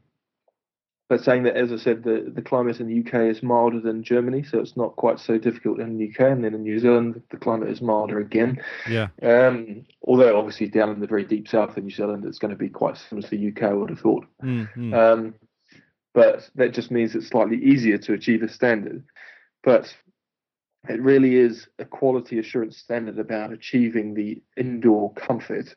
but 1.09 1.23
saying 1.23 1.43
that, 1.43 1.55
as 1.55 1.71
I 1.71 1.77
said, 1.77 2.03
the, 2.03 2.29
the 2.33 2.41
climate 2.41 2.81
in 2.81 2.87
the 2.87 2.99
UK 2.99 3.31
is 3.31 3.41
milder 3.41 3.79
than 3.79 4.03
Germany, 4.03 4.43
so 4.43 4.59
it's 4.59 4.75
not 4.75 4.97
quite 4.97 5.19
so 5.19 5.37
difficult 5.37 5.79
in 5.79 5.97
the 5.97 6.09
UK. 6.09 6.31
And 6.31 6.43
then 6.43 6.53
in 6.53 6.63
New 6.63 6.79
Zealand, 6.79 7.21
the 7.31 7.37
climate 7.37 7.69
is 7.69 7.81
milder 7.81 8.19
again. 8.19 8.61
Yeah. 8.89 9.07
Um, 9.23 9.85
although 10.03 10.37
obviously 10.37 10.67
down 10.67 10.89
in 10.89 10.99
the 10.99 11.07
very 11.07 11.23
deep 11.23 11.47
south 11.47 11.77
of 11.77 11.83
New 11.83 11.91
Zealand, 11.91 12.25
it's 12.25 12.39
going 12.39 12.51
to 12.51 12.57
be 12.57 12.67
quite 12.67 12.97
similar 12.97 13.25
to 13.25 13.37
the 13.37 13.47
UK, 13.47 13.63
I 13.63 13.73
would 13.73 13.89
have 13.89 14.01
thought. 14.01 14.25
Mm-hmm. 14.43 14.93
Um, 14.93 15.35
but 16.17 16.49
that 16.55 16.73
just 16.73 16.89
means 16.89 17.13
it's 17.13 17.27
slightly 17.27 17.57
easier 17.57 17.99
to 17.99 18.13
achieve 18.13 18.41
a 18.41 18.49
standard. 18.49 19.03
But 19.63 19.95
it 20.89 20.99
really 20.99 21.35
is 21.35 21.67
a 21.77 21.85
quality 21.85 22.39
assurance 22.39 22.75
standard 22.75 23.19
about 23.19 23.53
achieving 23.53 24.15
the 24.15 24.41
indoor 24.57 25.13
comfort 25.13 25.75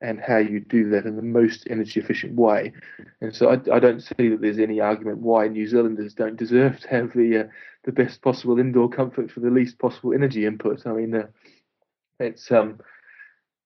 and 0.00 0.18
how 0.18 0.38
you 0.38 0.60
do 0.60 0.88
that 0.88 1.04
in 1.04 1.16
the 1.16 1.20
most 1.20 1.66
energy 1.68 2.00
efficient 2.00 2.36
way. 2.36 2.72
And 3.20 3.36
so 3.36 3.50
I, 3.50 3.60
I, 3.70 3.80
don't 3.80 4.00
see 4.00 4.30
that 4.30 4.40
there's 4.40 4.58
any 4.58 4.80
argument 4.80 5.18
why 5.18 5.46
New 5.48 5.66
Zealanders 5.66 6.14
don't 6.14 6.38
deserve 6.38 6.80
to 6.80 6.88
have 6.88 7.12
the 7.12 7.40
uh, 7.40 7.48
the 7.84 7.92
best 7.92 8.22
possible 8.22 8.58
indoor 8.58 8.88
comfort 8.88 9.30
for 9.30 9.40
the 9.40 9.50
least 9.50 9.78
possible 9.78 10.14
energy 10.14 10.46
input. 10.46 10.86
I 10.86 10.92
mean, 10.92 11.14
uh, 11.14 11.26
it's 12.18 12.50
um, 12.50 12.80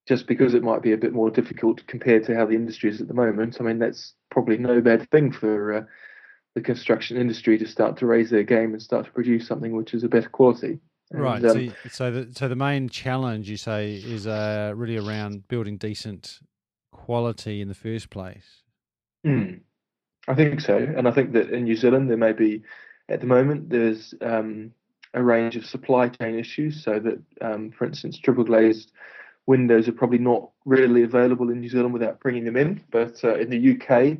just 0.09 0.27
because 0.27 0.55
it 0.55 0.63
might 0.63 0.81
be 0.81 0.91
a 0.91 0.97
bit 0.97 1.13
more 1.13 1.31
difficult 1.31 1.87
compared 1.87 2.25
to 2.25 2.35
how 2.35 2.45
the 2.45 2.55
industry 2.55 2.89
is 2.89 2.99
at 2.99 3.07
the 3.07 3.13
moment. 3.13 3.61
I 3.61 3.63
mean, 3.63 3.79
that's 3.79 4.13
probably 4.29 4.57
no 4.57 4.81
bad 4.81 5.09
thing 5.09 5.31
for 5.31 5.73
uh, 5.73 5.83
the 6.57 6.63
construction 6.63 7.17
industry 7.17 7.55
to 7.55 7.67
start 7.67 7.97
to 7.97 8.07
raise 8.07 8.31
their 8.31 8.41
game 8.41 8.73
and 8.73 8.81
start 8.81 9.05
to 9.05 9.11
produce 9.11 9.47
something 9.47 9.75
which 9.75 9.93
is 9.93 10.03
a 10.03 10.09
better 10.09 10.27
quality. 10.27 10.79
And, 11.11 11.21
right. 11.21 11.45
Um, 11.45 11.69
so, 11.83 11.89
so 11.89 12.11
the 12.11 12.33
so 12.33 12.47
the 12.47 12.55
main 12.55 12.89
challenge 12.89 13.47
you 13.47 13.57
say 13.57 13.93
is 13.93 14.25
uh, 14.25 14.73
really 14.75 14.97
around 14.97 15.47
building 15.47 15.77
decent 15.77 16.39
quality 16.91 17.61
in 17.61 17.67
the 17.67 17.75
first 17.75 18.09
place. 18.09 18.63
Mm, 19.23 19.59
I 20.27 20.33
think 20.33 20.59
so, 20.59 20.77
and 20.77 21.07
I 21.07 21.11
think 21.11 21.33
that 21.33 21.51
in 21.51 21.65
New 21.65 21.75
Zealand 21.75 22.09
there 22.09 22.17
may 22.17 22.33
be, 22.33 22.63
at 23.07 23.21
the 23.21 23.27
moment, 23.27 23.69
there's 23.69 24.15
um, 24.21 24.71
a 25.13 25.21
range 25.21 25.55
of 25.57 25.63
supply 25.63 26.09
chain 26.09 26.39
issues. 26.39 26.83
So 26.83 26.99
that, 26.99 27.21
um, 27.39 27.71
for 27.71 27.85
instance, 27.85 28.17
triple 28.17 28.43
glazed 28.43 28.91
windows 29.45 29.87
are 29.87 29.93
probably 29.93 30.17
not 30.17 30.49
readily 30.65 31.03
available 31.03 31.51
in 31.51 31.61
New 31.61 31.69
Zealand 31.69 31.93
without 31.93 32.19
bringing 32.19 32.45
them 32.45 32.57
in. 32.57 32.83
But 32.89 33.23
uh, 33.23 33.35
in 33.35 33.51
the 33.51 33.73
UK, 33.73 34.17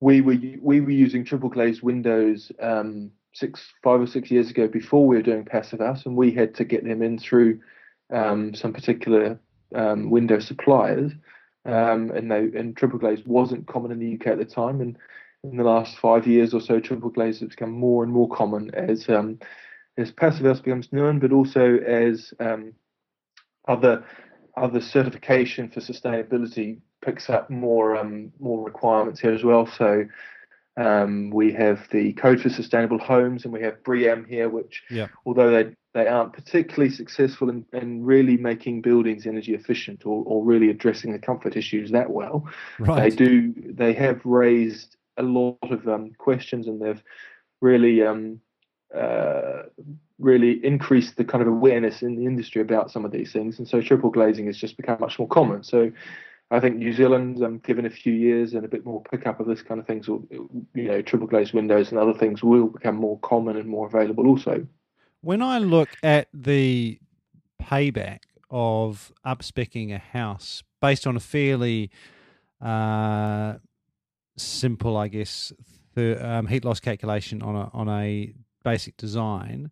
we 0.00 0.20
were 0.20 0.36
we 0.60 0.80
were 0.80 0.90
using 0.90 1.24
triple 1.24 1.48
glazed 1.48 1.82
windows 1.82 2.52
um, 2.60 3.10
six, 3.32 3.72
five 3.82 4.00
or 4.00 4.06
six 4.06 4.30
years 4.30 4.50
ago 4.50 4.68
before 4.68 5.06
we 5.06 5.16
were 5.16 5.22
doing 5.22 5.44
Passive 5.44 5.80
House, 5.80 6.06
and 6.06 6.16
we 6.16 6.32
had 6.32 6.54
to 6.56 6.64
get 6.64 6.84
them 6.84 7.02
in 7.02 7.18
through 7.18 7.60
um, 8.12 8.54
some 8.54 8.72
particular 8.72 9.38
um, 9.74 10.10
window 10.10 10.38
suppliers. 10.38 11.12
Um, 11.64 12.10
and 12.12 12.30
they 12.30 12.58
and 12.58 12.76
triple 12.76 12.98
glaze 12.98 13.24
wasn't 13.26 13.66
common 13.66 13.90
in 13.90 13.98
the 13.98 14.14
UK 14.14 14.28
at 14.28 14.38
the 14.38 14.44
time, 14.44 14.80
and 14.80 14.96
in 15.42 15.56
the 15.56 15.64
last 15.64 15.98
five 15.98 16.26
years 16.26 16.54
or 16.54 16.60
so, 16.60 16.78
triple 16.78 17.10
glaze 17.10 17.40
has 17.40 17.50
become 17.50 17.72
more 17.72 18.04
and 18.04 18.12
more 18.12 18.28
common 18.28 18.72
as 18.74 19.08
um, 19.08 19.38
as 19.98 20.12
passive 20.12 20.46
house 20.46 20.60
becomes 20.60 20.92
known, 20.92 21.18
but 21.18 21.32
also 21.32 21.78
as 21.78 22.32
um, 22.38 22.72
other 23.66 24.04
other 24.56 24.80
certification 24.80 25.68
for 25.68 25.80
sustainability 25.80 26.78
picks 27.04 27.30
up 27.30 27.50
more 27.50 27.96
um, 27.96 28.32
more 28.38 28.64
requirements 28.64 29.20
here 29.20 29.32
as 29.32 29.44
well. 29.44 29.66
So 29.66 30.06
um, 30.76 31.30
we 31.30 31.52
have 31.52 31.88
the 31.90 32.12
Code 32.14 32.40
for 32.40 32.50
Sustainable 32.50 32.98
Homes, 32.98 33.44
and 33.44 33.52
we 33.52 33.62
have 33.62 33.82
BREEAM 33.82 34.26
here, 34.28 34.48
which, 34.48 34.82
yeah. 34.90 35.08
although 35.24 35.50
they 35.50 35.74
they 35.94 36.06
aren't 36.06 36.34
particularly 36.34 36.90
successful 36.90 37.48
in, 37.48 37.64
in 37.72 38.04
really 38.04 38.36
making 38.36 38.82
buildings 38.82 39.26
energy 39.26 39.54
efficient 39.54 40.04
or, 40.04 40.22
or 40.26 40.44
really 40.44 40.68
addressing 40.68 41.12
the 41.12 41.18
comfort 41.18 41.56
issues 41.56 41.90
that 41.90 42.10
well, 42.10 42.46
right. 42.78 43.10
they 43.10 43.16
do 43.16 43.54
they 43.56 43.94
have 43.94 44.20
raised 44.24 44.96
a 45.16 45.22
lot 45.22 45.56
of 45.62 45.88
um, 45.88 46.12
questions 46.18 46.66
and 46.66 46.82
they've 46.82 47.02
really 47.62 48.02
um, 48.02 48.38
uh, 48.94 49.62
really 50.18 50.62
increased 50.62 51.16
the 51.16 51.24
kind 51.24 51.40
of 51.40 51.48
awareness 51.48 52.02
in 52.02 52.16
the 52.16 52.26
industry 52.26 52.60
about 52.60 52.90
some 52.90 53.06
of 53.06 53.12
these 53.12 53.32
things, 53.32 53.58
and 53.58 53.66
so 53.66 53.80
triple 53.80 54.10
glazing 54.10 54.46
has 54.46 54.58
just 54.58 54.76
become 54.76 54.98
much 55.00 55.18
more 55.18 55.28
common. 55.28 55.62
So 55.62 55.90
I 56.50 56.60
think 56.60 56.76
New 56.76 56.92
Zealand, 56.92 57.42
um, 57.42 57.58
given 57.58 57.86
a 57.86 57.90
few 57.90 58.12
years 58.12 58.54
and 58.54 58.64
a 58.64 58.68
bit 58.68 58.84
more 58.84 59.02
pickup 59.02 59.40
of 59.40 59.46
this 59.46 59.62
kind 59.62 59.80
of 59.80 59.86
things, 59.86 60.06
you 60.06 60.48
know, 60.74 61.02
triple 61.02 61.26
glazed 61.26 61.52
windows 61.52 61.90
and 61.90 61.98
other 61.98 62.14
things 62.14 62.42
will 62.42 62.68
become 62.68 62.94
more 62.94 63.18
common 63.20 63.56
and 63.56 63.68
more 63.68 63.86
available 63.86 64.28
also. 64.28 64.66
When 65.22 65.42
I 65.42 65.58
look 65.58 65.88
at 66.04 66.28
the 66.32 67.00
payback 67.60 68.20
of 68.48 69.12
upspecking 69.26 69.92
a 69.92 69.98
house 69.98 70.62
based 70.80 71.04
on 71.06 71.16
a 71.16 71.20
fairly 71.20 71.90
uh, 72.60 73.54
simple, 74.36 74.96
I 74.96 75.08
guess, 75.08 75.52
um, 75.96 76.46
heat 76.46 76.64
loss 76.64 76.78
calculation 76.78 77.42
on 77.42 77.56
a 77.56 77.70
on 77.72 77.88
a 77.88 78.32
basic 78.62 78.96
design, 78.96 79.70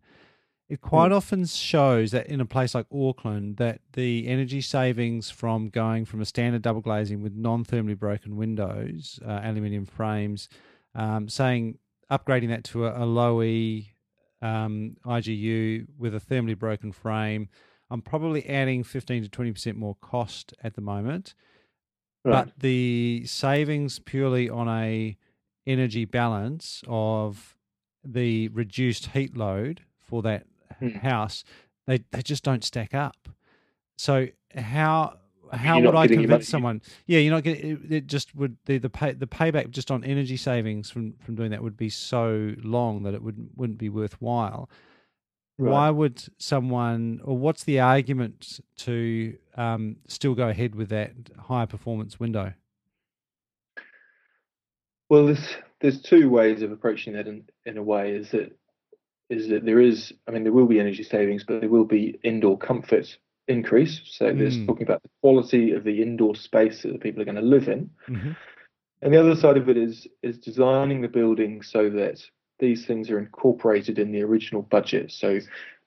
it 0.67 0.81
quite 0.81 1.11
mm. 1.11 1.15
often 1.15 1.45
shows 1.45 2.11
that 2.11 2.27
in 2.27 2.41
a 2.41 2.45
place 2.45 2.73
like 2.73 2.87
Auckland, 2.91 3.57
that 3.57 3.81
the 3.93 4.27
energy 4.27 4.61
savings 4.61 5.29
from 5.29 5.69
going 5.69 6.05
from 6.05 6.21
a 6.21 6.25
standard 6.25 6.63
double 6.63 6.81
glazing 6.81 7.21
with 7.21 7.33
non-thermally 7.33 7.97
broken 7.97 8.35
windows, 8.35 9.19
uh, 9.25 9.41
aluminium 9.43 9.85
frames, 9.85 10.49
um, 10.95 11.29
saying 11.29 11.77
upgrading 12.09 12.49
that 12.49 12.63
to 12.63 12.87
a, 12.87 13.03
a 13.03 13.05
low 13.05 13.43
E 13.43 13.91
um, 14.41 14.97
IGU 15.05 15.85
with 15.97 16.15
a 16.15 16.19
thermally 16.19 16.57
broken 16.57 16.91
frame, 16.91 17.47
I'm 17.91 18.01
probably 18.01 18.47
adding 18.49 18.83
15 18.83 19.23
to 19.23 19.29
20 19.29 19.51
percent 19.51 19.77
more 19.77 19.95
cost 20.01 20.53
at 20.63 20.73
the 20.73 20.81
moment. 20.81 21.35
Right. 22.23 22.45
But 22.45 22.59
the 22.59 23.23
savings 23.27 23.99
purely 23.99 24.49
on 24.49 24.67
a 24.67 25.15
energy 25.67 26.05
balance 26.05 26.83
of 26.87 27.55
the 28.03 28.47
reduced 28.49 29.07
heat 29.07 29.37
load 29.37 29.81
for 29.99 30.23
that 30.23 30.45
hmm. 30.79 30.89
house, 30.89 31.43
they 31.87 32.03
they 32.11 32.21
just 32.21 32.43
don't 32.43 32.63
stack 32.63 32.93
up. 32.93 33.29
So 33.97 34.27
how 34.55 35.17
how 35.53 35.79
would 35.79 35.95
I 35.95 36.07
convince 36.07 36.47
someone? 36.47 36.81
Yeah, 37.05 37.19
you're 37.19 37.33
not 37.33 37.43
getting 37.43 37.71
it, 37.71 37.91
it. 37.91 38.07
Just 38.07 38.35
would 38.35 38.57
the 38.65 38.77
the 38.77 38.89
pay 38.89 39.13
the 39.13 39.27
payback 39.27 39.69
just 39.69 39.91
on 39.91 40.03
energy 40.03 40.37
savings 40.37 40.89
from 40.89 41.13
from 41.19 41.35
doing 41.35 41.51
that 41.51 41.63
would 41.63 41.77
be 41.77 41.89
so 41.89 42.53
long 42.63 43.03
that 43.03 43.13
it 43.13 43.21
would 43.21 43.49
wouldn't 43.55 43.77
be 43.77 43.89
worthwhile. 43.89 44.69
Right. 45.57 45.71
Why 45.71 45.89
would 45.89 46.21
someone, 46.37 47.21
or 47.23 47.37
what's 47.37 47.63
the 47.63 47.79
argument 47.79 48.59
to 48.79 49.37
um, 49.55 49.95
still 50.05 50.35
go 50.35 50.49
ahead 50.49 50.75
with 50.75 50.89
that 50.89 51.13
high 51.39 51.65
performance 51.65 52.19
window? 52.19 52.53
Well, 55.07 55.27
there's 55.27 55.55
there's 55.79 56.01
two 56.01 56.29
ways 56.29 56.61
of 56.61 56.71
approaching 56.71 57.13
that 57.13 57.27
in, 57.27 57.45
in 57.65 57.77
a 57.77 57.83
way. 57.83 58.11
Is 58.15 58.31
that 58.31 58.57
is 59.29 59.49
that 59.49 59.65
there 59.65 59.81
is, 59.81 60.13
I 60.27 60.31
mean, 60.31 60.43
there 60.43 60.53
will 60.53 60.67
be 60.67 60.79
energy 60.79 61.03
savings, 61.03 61.43
but 61.43 61.59
there 61.59 61.69
will 61.69 61.85
be 61.85 62.19
indoor 62.23 62.57
comfort 62.57 63.17
increase. 63.47 64.01
So 64.05 64.25
mm. 64.25 64.37
there's 64.37 64.65
talking 64.65 64.83
about 64.83 65.03
the 65.03 65.09
quality 65.21 65.71
of 65.71 65.83
the 65.83 66.01
indoor 66.01 66.35
space 66.35 66.83
that 66.83 66.93
the 66.93 66.99
people 66.99 67.21
are 67.21 67.25
going 67.25 67.35
to 67.35 67.41
live 67.41 67.67
in. 67.67 67.89
Mm-hmm. 68.07 68.31
And 69.01 69.13
the 69.13 69.19
other 69.19 69.35
side 69.35 69.57
of 69.57 69.69
it 69.69 69.77
is 69.77 70.07
is 70.23 70.39
designing 70.39 71.01
the 71.01 71.07
building 71.07 71.61
so 71.61 71.89
that 71.89 72.23
these 72.59 72.85
things 72.85 73.09
are 73.09 73.19
incorporated 73.19 73.99
in 73.99 74.11
the 74.11 74.23
original 74.23 74.61
budget. 74.61 75.11
So 75.11 75.39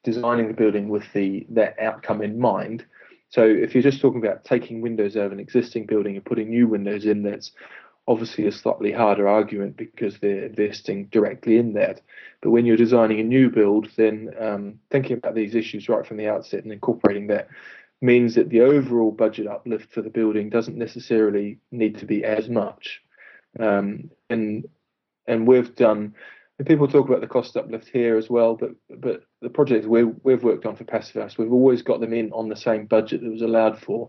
designing 0.05 0.49
the 0.49 0.55
building 0.55 0.89
with 0.89 1.05
the 1.13 1.47
that 1.51 1.79
outcome 1.81 2.23
in 2.23 2.39
mind. 2.39 2.85
So 3.31 3.45
if 3.45 3.75
you're 3.75 3.83
just 3.83 4.01
talking 4.01 4.25
about 4.25 4.45
taking 4.45 4.81
windows 4.81 5.17
out 5.17 5.27
of 5.27 5.33
an 5.33 5.41
existing 5.41 5.87
building 5.87 6.17
and 6.17 6.25
putting 6.25 6.49
new 6.49 6.67
windows 6.67 7.05
in, 7.05 7.23
that's 7.23 7.53
obviously 8.09 8.47
a 8.47 8.53
slightly 8.53 8.91
harder 8.91 9.29
argument 9.29 9.77
because 9.77 10.19
they're 10.19 10.47
investing 10.47 11.05
directly 11.13 11.59
in 11.59 11.75
that. 11.75 12.01
But 12.41 12.51
when 12.51 12.65
you're 12.65 12.77
designing 12.77 13.21
a 13.21 13.25
new 13.25 13.51
build, 13.51 13.91
then 13.97 14.31
um, 14.41 14.81
thinking 14.91 15.19
about 15.19 15.35
these 15.35 15.55
issues 15.55 15.91
right 15.91 16.07
from 16.07 16.17
the 16.17 16.27
outset 16.27 16.65
and 16.65 16.73
incorporating 16.73 17.27
that 17.27 17.49
means 18.01 18.35
that 18.35 18.49
the 18.49 18.63
overall 18.63 19.11
budget 19.11 19.47
uplift 19.47 19.93
for 19.93 20.01
the 20.01 20.09
building 20.09 20.49
doesn't 20.49 20.79
necessarily 20.79 21.59
need 21.71 21.99
to 21.99 22.07
be 22.07 22.25
as 22.25 22.49
much. 22.49 23.03
Um, 23.61 24.11
and 24.31 24.67
and 25.27 25.47
we've 25.47 25.75
done. 25.77 26.15
And 26.59 26.67
people 26.67 26.89
talk 26.89 27.09
about 27.09 27.21
the 27.21 27.29
cost 27.29 27.57
uplift 27.57 27.89
here 27.89 28.17
as 28.17 28.31
well, 28.31 28.57
but 28.57 28.71
but 28.89 29.25
the 29.43 29.51
projects 29.51 29.87
we 29.87 30.05
we've 30.05 30.43
worked 30.43 30.65
on 30.65 30.77
for 30.77 30.85
Passive 30.85 31.35
we've 31.37 31.53
always 31.53 31.83
got 31.83 32.01
them 32.01 32.15
in 32.15 32.33
on 32.33 32.49
the 32.49 32.57
same 32.57 32.87
budget 32.87 33.21
that 33.21 33.31
was 33.31 33.43
allowed 33.43 33.79
for 33.79 34.09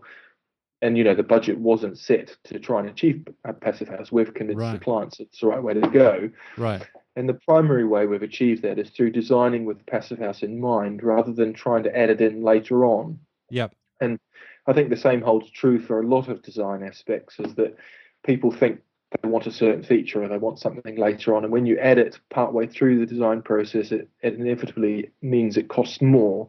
and 0.82 0.96
you 0.96 1.04
know 1.04 1.14
the 1.14 1.22
budget 1.22 1.58
wasn't 1.58 1.98
set 1.98 2.36
to 2.44 2.58
try 2.58 2.80
and 2.80 2.88
achieve 2.88 3.26
a 3.44 3.52
passive 3.52 3.88
house. 3.88 4.10
We've 4.10 4.32
convinced 4.32 4.60
right. 4.60 4.72
the 4.72 4.78
clients 4.78 5.20
it's 5.20 5.40
the 5.40 5.46
right 5.46 5.62
way 5.62 5.74
to 5.74 5.88
go. 5.88 6.30
Right. 6.56 6.86
And 7.16 7.28
the 7.28 7.34
primary 7.34 7.84
way 7.84 8.06
we've 8.06 8.22
achieved 8.22 8.62
that 8.62 8.78
is 8.78 8.90
through 8.90 9.10
designing 9.10 9.64
with 9.64 9.84
passive 9.86 10.18
house 10.18 10.42
in 10.42 10.60
mind, 10.60 11.02
rather 11.02 11.32
than 11.32 11.52
trying 11.52 11.82
to 11.82 11.96
add 11.96 12.10
it 12.10 12.20
in 12.20 12.42
later 12.42 12.84
on. 12.84 13.18
Yep. 13.50 13.74
And 14.00 14.18
I 14.66 14.72
think 14.72 14.90
the 14.90 14.96
same 14.96 15.20
holds 15.20 15.50
true 15.50 15.78
for 15.78 16.00
a 16.00 16.06
lot 16.06 16.28
of 16.28 16.42
design 16.42 16.82
aspects. 16.82 17.38
Is 17.40 17.54
that 17.56 17.76
people 18.24 18.52
think 18.52 18.80
they 19.22 19.28
want 19.28 19.46
a 19.46 19.52
certain 19.52 19.82
feature 19.82 20.22
or 20.22 20.28
they 20.28 20.38
want 20.38 20.60
something 20.60 20.96
later 20.96 21.34
on, 21.34 21.42
and 21.42 21.52
when 21.52 21.66
you 21.66 21.78
add 21.78 21.98
it 21.98 22.18
partway 22.30 22.66
through 22.66 23.00
the 23.00 23.06
design 23.06 23.42
process, 23.42 23.90
it, 23.90 24.08
it 24.22 24.34
inevitably 24.34 25.10
means 25.20 25.56
it 25.56 25.68
costs 25.68 26.00
more. 26.00 26.48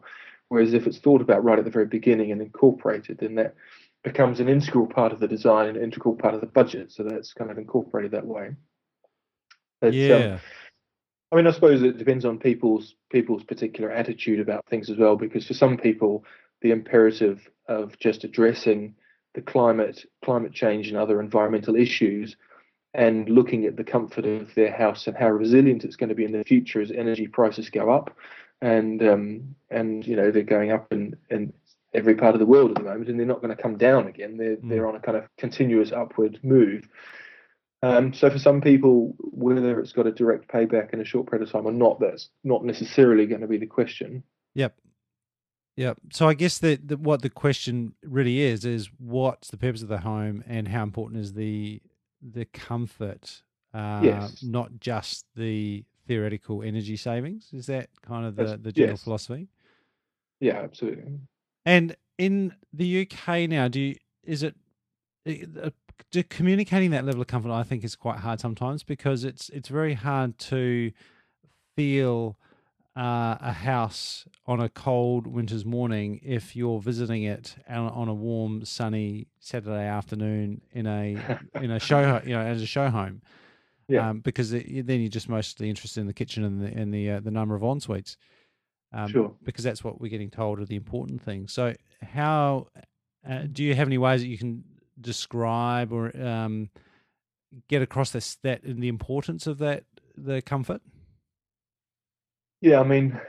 Whereas 0.49 0.73
if 0.73 0.85
it's 0.85 0.99
thought 0.99 1.21
about 1.21 1.43
right 1.43 1.57
at 1.57 1.65
the 1.65 1.71
very 1.71 1.85
beginning 1.85 2.31
and 2.31 2.41
incorporated, 2.41 3.19
then 3.19 3.35
that 3.35 3.55
becomes 4.03 4.39
an 4.39 4.49
integral 4.49 4.87
part 4.87 5.11
of 5.11 5.19
the 5.19 5.27
design, 5.27 5.69
an 5.69 5.83
integral 5.83 6.15
part 6.15 6.33
of 6.33 6.41
the 6.41 6.47
budget. 6.47 6.91
So 6.91 7.03
that's 7.03 7.33
kind 7.33 7.51
of 7.51 7.57
incorporated 7.57 8.11
that 8.11 8.25
way. 8.25 8.55
It's, 9.81 9.95
yeah. 9.95 10.15
Um, 10.15 10.39
I 11.31 11.35
mean, 11.37 11.47
I 11.47 11.51
suppose 11.51 11.81
it 11.81 11.97
depends 11.97 12.25
on 12.25 12.39
people's 12.39 12.95
people's 13.09 13.43
particular 13.43 13.91
attitude 13.91 14.39
about 14.39 14.65
things 14.67 14.89
as 14.89 14.97
well. 14.97 15.15
Because 15.15 15.47
for 15.47 15.53
some 15.53 15.77
people, 15.77 16.25
the 16.61 16.71
imperative 16.71 17.49
of 17.67 17.97
just 17.99 18.23
addressing 18.23 18.95
the 19.33 19.41
climate, 19.41 20.05
climate 20.25 20.53
change, 20.53 20.89
and 20.89 20.97
other 20.97 21.21
environmental 21.21 21.75
issues, 21.75 22.35
and 22.93 23.29
looking 23.29 23.65
at 23.65 23.77
the 23.77 23.83
comfort 23.83 24.25
of 24.25 24.53
their 24.55 24.75
house 24.75 25.07
and 25.07 25.15
how 25.15 25.29
resilient 25.29 25.85
it's 25.85 25.95
going 25.95 26.09
to 26.09 26.15
be 26.15 26.25
in 26.25 26.33
the 26.33 26.43
future 26.43 26.81
as 26.81 26.91
energy 26.91 27.27
prices 27.27 27.69
go 27.69 27.89
up, 27.89 28.15
and 28.61 29.01
um, 29.01 29.55
and 29.69 30.05
you 30.05 30.15
know 30.15 30.31
they're 30.31 30.43
going 30.43 30.71
up 30.71 30.91
in, 30.91 31.15
in 31.29 31.53
every 31.93 32.15
part 32.15 32.35
of 32.35 32.39
the 32.39 32.45
world 32.45 32.71
at 32.71 32.77
the 32.77 32.83
moment, 32.83 33.09
and 33.09 33.19
they're 33.19 33.27
not 33.27 33.41
going 33.41 33.55
to 33.55 33.61
come 33.61 33.77
down 33.77 34.07
again. 34.07 34.37
They're 34.37 34.57
mm. 34.57 34.69
they're 34.69 34.87
on 34.87 34.95
a 34.95 34.99
kind 34.99 35.17
of 35.17 35.25
continuous 35.37 35.91
upward 35.91 36.39
move. 36.43 36.87
Um, 37.83 38.13
so 38.13 38.29
for 38.29 38.37
some 38.37 38.61
people, 38.61 39.15
whether 39.17 39.79
it's 39.79 39.91
got 39.91 40.05
a 40.05 40.11
direct 40.11 40.47
payback 40.47 40.93
in 40.93 41.01
a 41.01 41.05
short 41.05 41.29
period 41.29 41.47
of 41.47 41.51
time 41.51 41.65
or 41.65 41.71
not, 41.71 41.99
that's 41.99 42.29
not 42.43 42.63
necessarily 42.63 43.25
going 43.25 43.41
to 43.41 43.47
be 43.47 43.57
the 43.57 43.65
question. 43.65 44.23
Yep. 44.53 44.75
Yep. 45.77 45.97
So 46.13 46.27
I 46.27 46.35
guess 46.35 46.59
that, 46.59 46.87
that 46.89 46.99
what 46.99 47.23
the 47.23 47.29
question 47.29 47.93
really 48.03 48.41
is 48.41 48.65
is 48.65 48.89
what's 48.99 49.49
the 49.49 49.57
purpose 49.57 49.81
of 49.81 49.87
the 49.87 49.99
home 49.99 50.43
and 50.47 50.67
how 50.67 50.83
important 50.83 51.21
is 51.21 51.33
the 51.33 51.81
the 52.21 52.45
comfort, 52.45 53.41
uh, 53.73 54.01
yes. 54.03 54.43
not 54.43 54.79
just 54.79 55.25
the 55.35 55.83
theoretical 56.07 56.61
energy 56.61 56.95
savings. 56.95 57.49
Is 57.51 57.65
that 57.65 57.89
kind 58.05 58.27
of 58.27 58.35
the, 58.35 58.59
the 58.61 58.71
general 58.71 58.93
yes. 58.93 59.03
philosophy? 59.03 59.47
Yeah, 60.39 60.57
absolutely. 60.57 61.19
And 61.65 61.95
in 62.17 62.55
the 62.73 63.07
UK 63.07 63.49
now, 63.49 63.67
do 63.67 63.79
you, 63.79 63.95
is 64.23 64.43
it 64.43 64.55
uh, 65.27 65.69
communicating 66.29 66.91
that 66.91 67.05
level 67.05 67.21
of 67.21 67.27
comfort? 67.27 67.51
I 67.51 67.63
think 67.63 67.83
is 67.83 67.95
quite 67.95 68.19
hard 68.19 68.39
sometimes 68.39 68.83
because 68.83 69.23
it's 69.23 69.49
it's 69.49 69.69
very 69.69 69.93
hard 69.93 70.37
to 70.39 70.91
feel 71.75 72.37
uh, 72.97 73.37
a 73.39 73.53
house 73.53 74.25
on 74.45 74.59
a 74.59 74.69
cold 74.69 75.25
winter's 75.27 75.63
morning 75.63 76.19
if 76.23 76.55
you're 76.55 76.81
visiting 76.81 77.23
it 77.23 77.55
on 77.69 78.07
a 78.07 78.13
warm, 78.13 78.65
sunny 78.65 79.27
Saturday 79.39 79.85
afternoon 79.85 80.61
in 80.71 80.87
a 80.87 81.39
in 81.61 81.71
a 81.71 81.79
show, 81.79 82.21
you 82.25 82.33
know, 82.33 82.41
as 82.41 82.61
a 82.61 82.65
show 82.65 82.89
home. 82.89 83.21
Yeah. 83.87 84.09
Um, 84.09 84.19
because 84.19 84.53
it, 84.53 84.87
then 84.87 85.01
you're 85.01 85.09
just 85.09 85.27
mostly 85.27 85.69
interested 85.69 85.99
in 85.99 86.07
the 86.07 86.13
kitchen 86.13 86.43
and 86.43 86.61
the 86.61 86.67
and 86.67 86.93
the 86.93 87.11
uh, 87.11 87.19
the 87.19 87.31
number 87.31 87.55
of 87.55 87.63
en 87.63 87.79
suites. 87.79 88.17
Um, 88.93 89.07
Sure. 89.07 89.33
Because 89.43 89.63
that's 89.63 89.83
what 89.83 90.01
we're 90.01 90.09
getting 90.09 90.29
told 90.29 90.59
are 90.59 90.65
the 90.65 90.75
important 90.75 91.21
things. 91.21 91.53
So, 91.53 91.73
how 92.01 92.67
uh, 93.27 93.43
do 93.51 93.63
you 93.63 93.75
have 93.75 93.87
any 93.87 93.97
ways 93.97 94.21
that 94.21 94.27
you 94.27 94.37
can 94.37 94.63
describe 94.99 95.91
or 95.91 96.11
um, 96.21 96.69
get 97.67 97.81
across 97.81 98.11
this 98.11 98.35
that 98.43 98.61
the 98.63 98.87
importance 98.87 99.47
of 99.47 99.59
that 99.59 99.85
the 100.17 100.41
comfort? 100.41 100.81
Yeah, 102.61 102.79
I 102.79 102.83
mean, 102.83 103.19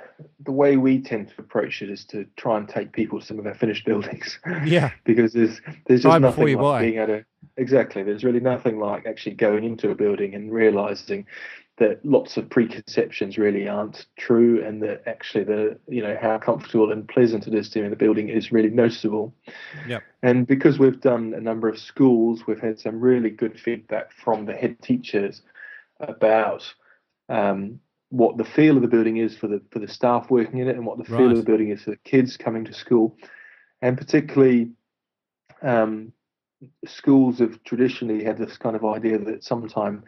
the 0.41 0.53
way 0.53 0.77
we 0.77 1.01
tend 1.01 1.29
to 1.29 1.35
approach 1.39 1.81
it 1.81 1.91
is 1.91 2.05
to 2.07 2.27
try 2.37 2.59
and 2.59 2.69
take 2.69 2.93
people 2.93 3.21
to 3.21 3.27
some 3.27 3.39
of 3.39 3.47
our 3.47 3.55
finished 3.55 3.87
buildings. 3.87 4.39
Yeah. 4.65 4.91
because 5.05 5.33
there's 5.33 5.61
there's 5.87 6.03
just 6.03 6.21
nothing 6.21 6.49
you 6.49 6.57
like 6.57 6.63
buy. 6.63 6.83
being 6.83 6.97
able 6.97 7.07
to 7.07 7.25
exactly. 7.57 8.03
There's 8.03 8.25
really 8.25 8.41
nothing 8.41 8.79
like 8.79 9.07
actually 9.07 9.37
going 9.37 9.65
into 9.65 9.91
a 9.91 9.95
building 9.95 10.35
and 10.35 10.53
realizing 10.53 11.27
that 11.79 12.05
lots 12.05 12.37
of 12.37 12.51
preconceptions 12.51 13.39
really 13.39 13.67
aren't 13.67 14.07
true, 14.19 14.63
and 14.65 14.83
that 14.83 15.03
actually 15.07 15.45
the 15.45 15.79
you 15.89 16.03
know 16.03 16.17
how 16.21 16.39
comfortable 16.39 16.93
and 16.93 17.09
pleasant 17.09 17.47
it 17.47 17.55
is 17.55 17.71
to 17.71 17.79
be 17.79 17.85
in 17.85 17.91
the 17.91 17.97
building 17.97 18.29
is 18.29 18.53
really 18.53 18.71
noticeable. 18.71 19.35
yeah 19.89 20.01
And 20.23 20.47
because 20.47 20.79
we've 20.79 21.01
done 21.01 21.35
a 21.35 21.41
number 21.41 21.69
of 21.69 21.79
schools, 21.79 22.47
we've 22.47 22.61
had 22.61 22.79
some 22.79 23.01
really 23.01 23.31
good 23.31 23.59
feedback 23.59 24.13
from 24.13 24.45
the 24.47 24.53
head 24.53 24.81
teachers 24.83 25.43
about 25.99 26.63
um, 27.29 27.81
what 28.11 28.37
the 28.37 28.45
feel 28.45 28.77
of 28.77 28.83
the 28.83 28.89
building 28.89 29.17
is 29.17 29.37
for 29.37 29.49
the 29.49 29.63
for 29.71 29.79
the 29.79 29.89
staff 29.89 30.31
working 30.31 30.59
in 30.59 30.69
it, 30.69 30.77
and 30.77 30.85
what 30.87 30.99
the 30.99 31.05
feel 31.05 31.17
Right. 31.17 31.31
of 31.33 31.39
the 31.39 31.43
building 31.51 31.71
is 31.71 31.83
for 31.83 31.91
the 31.91 31.97
kids 32.05 32.37
coming 32.37 32.65
to 32.67 32.75
school, 32.75 33.17
and 33.81 33.97
particularly 33.97 34.73
um, 35.63 36.13
schools 36.87 37.39
have 37.39 37.63
traditionally 37.65 38.23
had 38.23 38.37
this 38.37 38.57
kind 38.59 38.77
of 38.77 38.85
idea 38.85 39.19
that 39.19 39.43
sometime 39.43 40.05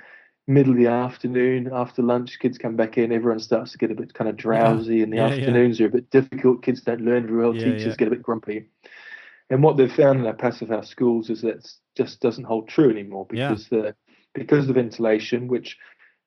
middle 0.46 0.72
of 0.72 0.78
the 0.78 0.86
afternoon 0.86 1.70
after 1.72 2.02
lunch 2.02 2.38
kids 2.38 2.58
come 2.58 2.76
back 2.76 2.98
in 2.98 3.12
everyone 3.12 3.38
starts 3.38 3.72
to 3.72 3.78
get 3.78 3.90
a 3.90 3.94
bit 3.94 4.12
kind 4.12 4.28
of 4.28 4.36
drowsy 4.36 5.02
and 5.02 5.12
the 5.12 5.16
Yeah, 5.16 5.28
yeah. 5.28 5.34
afternoons 5.36 5.80
are 5.80 5.86
a 5.86 5.90
bit 5.90 6.10
difficult 6.10 6.62
kids 6.62 6.82
don't 6.82 7.00
learn 7.00 7.26
very 7.26 7.38
well 7.38 7.54
Yeah, 7.54 7.64
teachers 7.64 7.86
yeah. 7.86 7.96
get 7.96 8.08
a 8.08 8.10
bit 8.12 8.22
grumpy 8.22 8.68
and 9.50 9.62
what 9.62 9.76
they've 9.76 9.92
found 9.92 10.20
in 10.20 10.26
our 10.26 10.34
passive 10.34 10.68
house 10.68 10.88
schools 10.88 11.30
is 11.30 11.40
that 11.42 11.66
just 11.96 12.20
doesn't 12.20 12.44
hold 12.44 12.68
true 12.68 12.90
anymore 12.90 13.26
Yeah. 13.32 13.48
because 13.48 13.68
the 13.68 13.94
because 14.34 14.68
of 14.68 14.74
the 14.74 14.74
ventilation 14.82 15.48
which 15.48 15.78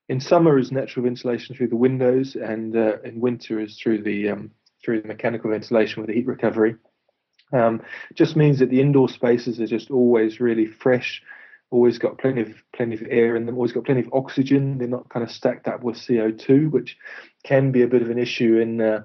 in 0.08 0.20
summer 0.20 0.58
is 0.58 0.72
natural 0.72 1.04
ventilation 1.04 1.54
through 1.54 1.68
the 1.68 1.76
windows 1.76 2.34
and 2.34 2.76
uh, 2.76 2.96
in 3.04 3.20
winter 3.20 3.60
is 3.60 3.78
through 3.78 4.02
the 4.02 4.30
um, 4.30 4.50
through 4.84 5.02
the 5.02 5.08
mechanical 5.08 5.50
ventilation 5.50 6.00
with 6.00 6.08
the 6.08 6.14
heat 6.14 6.26
recovery 6.26 6.74
um, 7.52 7.82
just 8.14 8.36
means 8.36 8.58
that 8.58 8.68
the 8.70 8.80
indoor 8.80 9.08
spaces 9.08 9.60
are 9.60 9.66
just 9.66 9.90
always 9.90 10.38
really 10.38 10.66
fresh, 10.66 11.22
always 11.70 11.98
got 11.98 12.18
plenty 12.18 12.40
of 12.40 12.54
plenty 12.74 12.94
of 12.94 13.02
air 13.10 13.36
in 13.36 13.46
them, 13.46 13.56
always 13.56 13.72
got 13.72 13.84
plenty 13.84 14.00
of 14.00 14.10
oxygen. 14.12 14.78
They're 14.78 14.88
not 14.88 15.08
kind 15.10 15.22
of 15.24 15.30
stacked 15.30 15.68
up 15.68 15.82
with 15.82 15.96
CO2, 15.96 16.70
which 16.70 16.96
can 17.44 17.72
be 17.72 17.82
a 17.82 17.88
bit 17.88 18.02
of 18.02 18.10
an 18.10 18.18
issue 18.18 18.58
in 18.58 18.80
uh, 18.80 19.02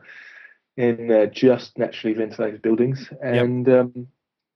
in 0.77 1.11
uh, 1.11 1.25
just 1.27 1.77
naturally 1.77 2.13
ventilated 2.15 2.61
buildings. 2.61 3.09
And 3.21 3.67
um, 3.69 4.07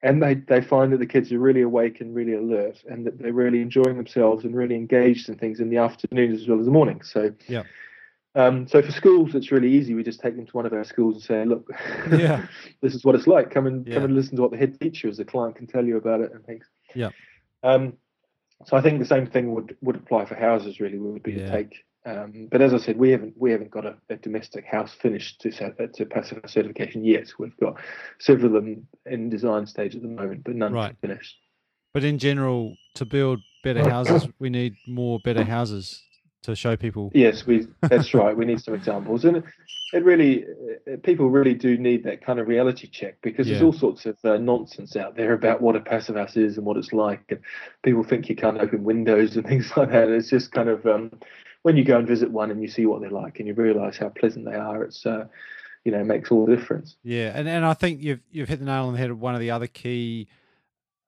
and 0.03 0.21
they, 0.21 0.35
they 0.35 0.61
find 0.61 0.93
that 0.93 0.99
the 0.99 1.07
kids 1.07 1.31
are 1.31 1.39
really 1.39 1.61
awake 1.61 2.01
and 2.01 2.13
really 2.15 2.33
alert, 2.33 2.83
and 2.87 3.05
that 3.05 3.17
they're 3.17 3.33
really 3.33 3.61
enjoying 3.61 3.97
themselves 3.97 4.45
and 4.45 4.55
really 4.55 4.75
engaged 4.75 5.27
in 5.27 5.37
things 5.37 5.59
in 5.59 5.69
the 5.69 5.77
afternoons 5.77 6.41
as 6.41 6.47
well 6.47 6.59
as 6.59 6.65
the 6.65 6.71
mornings. 6.71 7.11
So 7.11 7.33
Yeah. 7.47 7.63
Um, 8.35 8.67
so 8.67 8.83
for 8.83 8.91
schools, 8.91 9.33
it's 9.33 9.51
really 9.51 9.71
easy. 9.71 9.95
We 9.95 10.03
just 10.03 10.19
take 10.19 10.35
them 10.35 10.45
to 10.45 10.51
one 10.51 10.67
of 10.67 10.73
our 10.73 10.83
schools 10.83 11.15
and 11.15 11.23
say, 11.23 11.45
"Look, 11.45 11.67
Yeah. 12.11 12.45
this 12.81 12.93
is 12.93 13.03
what 13.03 13.15
it's 13.15 13.25
like. 13.25 13.49
Come 13.49 13.65
and 13.65 13.87
Yeah. 13.87 13.95
come 13.95 14.03
and 14.03 14.15
listen 14.15 14.35
to 14.35 14.43
what 14.43 14.51
the 14.51 14.57
head 14.57 14.79
teacher 14.79 15.07
as 15.07 15.17
a 15.17 15.25
client 15.25 15.55
can 15.55 15.65
tell 15.65 15.83
you 15.83 15.97
about 15.97 16.21
it 16.21 16.31
and 16.31 16.45
things." 16.45 16.65
Yeah. 16.93 17.09
Um, 17.63 17.93
so 18.65 18.75
I 18.75 18.81
think 18.81 18.99
the 18.99 19.05
same 19.05 19.27
thing 19.27 19.53
would 19.53 19.77
would 19.81 19.95
apply 19.95 20.25
for 20.25 20.35
houses. 20.35 20.79
Really, 20.79 20.97
would 20.97 21.23
be 21.23 21.33
Yeah. 21.33 21.45
to 21.45 21.51
take. 21.51 21.83
Um, 22.05 22.47
but 22.49 22.61
as 22.61 22.73
I 22.73 22.77
said, 22.77 22.97
we 22.97 23.11
haven't 23.11 23.33
we 23.37 23.51
haven't 23.51 23.69
got 23.71 23.85
a, 23.85 23.97
a 24.09 24.15
domestic 24.15 24.65
house 24.65 24.93
finished 24.93 25.41
to 25.41 25.51
to 25.51 26.05
passive 26.05 26.41
house 26.41 26.53
certification 26.53 27.03
yet. 27.03 27.27
We've 27.37 27.57
got 27.57 27.79
several 28.19 28.55
of 28.55 28.63
them 28.63 28.87
in 29.05 29.29
design 29.29 29.67
stage 29.67 29.95
at 29.95 30.01
the 30.01 30.07
moment, 30.07 30.43
but 30.43 30.55
none 30.55 30.73
Right. 30.73 30.95
finished. 31.01 31.35
But 31.93 32.03
in 32.03 32.17
general, 32.17 32.77
to 32.95 33.05
build 33.05 33.41
better 33.61 33.83
houses, 33.89 34.27
we 34.39 34.49
need 34.49 34.77
more 34.87 35.19
better 35.19 35.43
houses 35.43 36.03
to 36.43 36.55
show 36.55 36.75
people. 36.75 37.11
Yes, 37.13 37.45
we. 37.45 37.67
That's 37.81 38.13
right. 38.13 38.35
We 38.35 38.45
need 38.45 38.61
some 38.61 38.73
examples, 38.73 39.25
and 39.25 39.43
it, 39.93 40.03
really, 40.03 40.45
people 41.03 41.29
really 41.29 41.53
do 41.53 41.77
need 41.77 42.03
that 42.03 42.25
kind 42.25 42.39
of 42.39 42.47
reality 42.47 42.87
check 42.87 43.17
because 43.21 43.47
there's 43.47 43.61
all 43.61 43.73
sorts 43.73 44.05
of 44.05 44.17
uh, 44.23 44.37
nonsense 44.37 44.95
out 44.95 45.15
there 45.15 45.33
about 45.33 45.61
what 45.61 45.75
a 45.75 45.79
passive 45.79 46.15
house 46.15 46.37
is 46.37 46.57
and 46.57 46.65
what 46.65 46.77
it's 46.77 46.93
like, 46.93 47.23
and 47.29 47.39
people 47.83 48.03
think 48.03 48.29
you 48.29 48.35
can't 48.35 48.59
open 48.59 48.83
windows 48.83 49.35
and 49.35 49.45
things 49.47 49.71
like 49.75 49.91
that. 49.91 50.09
It's 50.09 50.29
just 50.29 50.51
kind 50.51 50.69
of 50.69 50.85
um, 50.85 51.11
when 51.63 51.77
you 51.77 51.83
go 51.83 51.97
and 51.97 52.07
visit 52.07 52.31
one 52.31 52.51
and 52.51 52.61
you 52.61 52.67
see 52.67 52.85
what 52.85 53.01
they're 53.01 53.09
like 53.09 53.39
and 53.39 53.47
you 53.47 53.53
realise 53.53 53.97
how 53.97 54.09
pleasant 54.09 54.45
they 54.45 54.55
are. 54.55 54.83
It's 54.83 55.05
uh, 55.05 55.25
you 55.83 55.91
know, 55.91 56.03
makes 56.03 56.31
all 56.31 56.45
the 56.45 56.55
difference. 56.55 56.97
Yeah, 57.03 57.31
and, 57.33 57.47
and 57.47 57.65
I 57.65 57.73
think 57.73 58.01
you've 58.01 58.19
you've 58.31 58.49
hit 58.49 58.59
the 58.59 58.65
nail 58.65 58.85
on 58.85 58.93
the 58.93 58.99
head. 58.99 59.09
of 59.09 59.19
One 59.19 59.35
of 59.35 59.39
the 59.39 59.51
other 59.51 59.67
key 59.67 60.27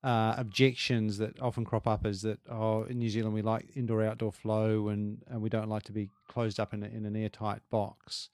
uh, 0.03 0.33
objections 0.37 1.17
that 1.17 1.39
often 1.41 1.65
crop 1.65 1.87
up 1.87 2.05
is 2.05 2.21
that 2.21 2.39
oh, 2.49 2.83
in 2.83 2.99
New 2.99 3.09
Zealand 3.09 3.33
we 3.33 3.41
like 3.41 3.65
indoor 3.75 4.03
outdoor 4.03 4.31
flow 4.31 4.89
and, 4.89 5.21
and 5.27 5.41
we 5.41 5.49
don't 5.49 5.69
like 5.69 5.83
to 5.83 5.91
be 5.91 6.09
closed 6.27 6.59
up 6.59 6.73
in, 6.73 6.83
a, 6.83 6.87
in 6.87 7.05
an 7.05 7.15
airtight 7.15 7.61
box. 7.69 8.29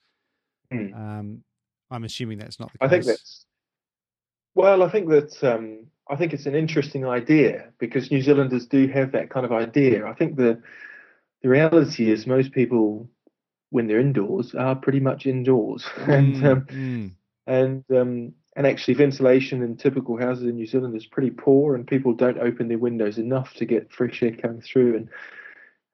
Mm. 0.72 0.94
Um, 0.94 1.44
I'm 1.90 2.04
assuming 2.04 2.38
that's 2.38 2.60
not 2.60 2.72
the 2.72 2.78
I 2.80 2.88
case. 2.88 2.90
think 2.90 3.04
that's 3.06 3.46
well. 4.54 4.82
I 4.82 4.88
think 4.90 5.08
that 5.08 5.42
um, 5.44 5.86
I 6.08 6.16
think 6.16 6.32
it's 6.32 6.46
an 6.46 6.54
interesting 6.54 7.06
idea 7.06 7.72
because 7.78 8.10
New 8.10 8.22
Zealanders 8.22 8.66
do 8.66 8.88
have 8.88 9.12
that 9.12 9.30
kind 9.30 9.46
of 9.46 9.52
idea. 9.52 10.06
I 10.06 10.14
think 10.14 10.36
the 10.36 10.60
the 11.42 11.48
reality 11.48 12.10
is 12.10 12.26
most 12.26 12.52
people, 12.52 13.08
when 13.70 13.86
they're 13.86 14.00
indoors, 14.00 14.54
are 14.54 14.74
pretty 14.74 15.00
much 15.00 15.26
indoors, 15.26 15.84
and 15.96 16.36
Mm, 16.36 16.44
um, 16.44 16.66
mm, 16.70 17.12
and 17.46 17.84
um, 17.96 18.32
and 18.56 18.66
actually 18.66 18.94
ventilation 18.94 19.62
in 19.62 19.76
typical 19.76 20.16
houses 20.16 20.44
in 20.44 20.56
New 20.56 20.66
Zealand 20.66 20.96
is 20.96 21.06
pretty 21.06 21.30
poor, 21.30 21.74
and 21.74 21.86
people 21.86 22.14
don't 22.14 22.38
open 22.38 22.68
their 22.68 22.78
windows 22.78 23.18
enough 23.18 23.54
to 23.54 23.66
get 23.66 23.92
fresh 23.92 24.22
air 24.22 24.32
coming 24.32 24.62
through. 24.62 24.96
And 24.96 25.08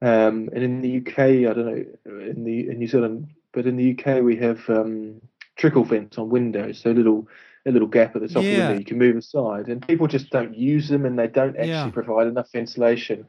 um, 0.01 0.49
and 0.53 0.63
in 0.63 0.81
the 0.81 0.97
UK, 0.97 1.19
I 1.19 1.53
don't 1.53 1.65
know 1.65 1.85
in 2.21 2.43
the 2.43 2.69
in 2.69 2.79
New 2.79 2.87
Zealand, 2.87 3.27
but 3.51 3.67
in 3.67 3.75
the 3.75 3.91
UK 3.97 4.23
we 4.23 4.37
have 4.37 4.67
um, 4.69 5.21
trickle 5.57 5.83
vents 5.83 6.17
on 6.17 6.29
windows, 6.29 6.79
so 6.79 6.91
little 6.91 7.27
a 7.65 7.71
little 7.71 7.87
gap 7.87 8.15
at 8.15 8.21
the 8.21 8.27
top 8.27 8.37
of 8.37 8.43
the 8.43 8.57
window 8.57 8.79
you 8.79 8.85
can 8.85 8.97
move 8.97 9.15
aside, 9.17 9.67
and 9.67 9.85
people 9.87 10.07
just 10.07 10.29
don't 10.29 10.57
use 10.57 10.89
them, 10.89 11.05
and 11.05 11.19
they 11.19 11.27
don't 11.27 11.55
actually 11.55 11.67
Yeah. 11.67 11.89
provide 11.91 12.27
enough 12.27 12.51
ventilation. 12.51 13.25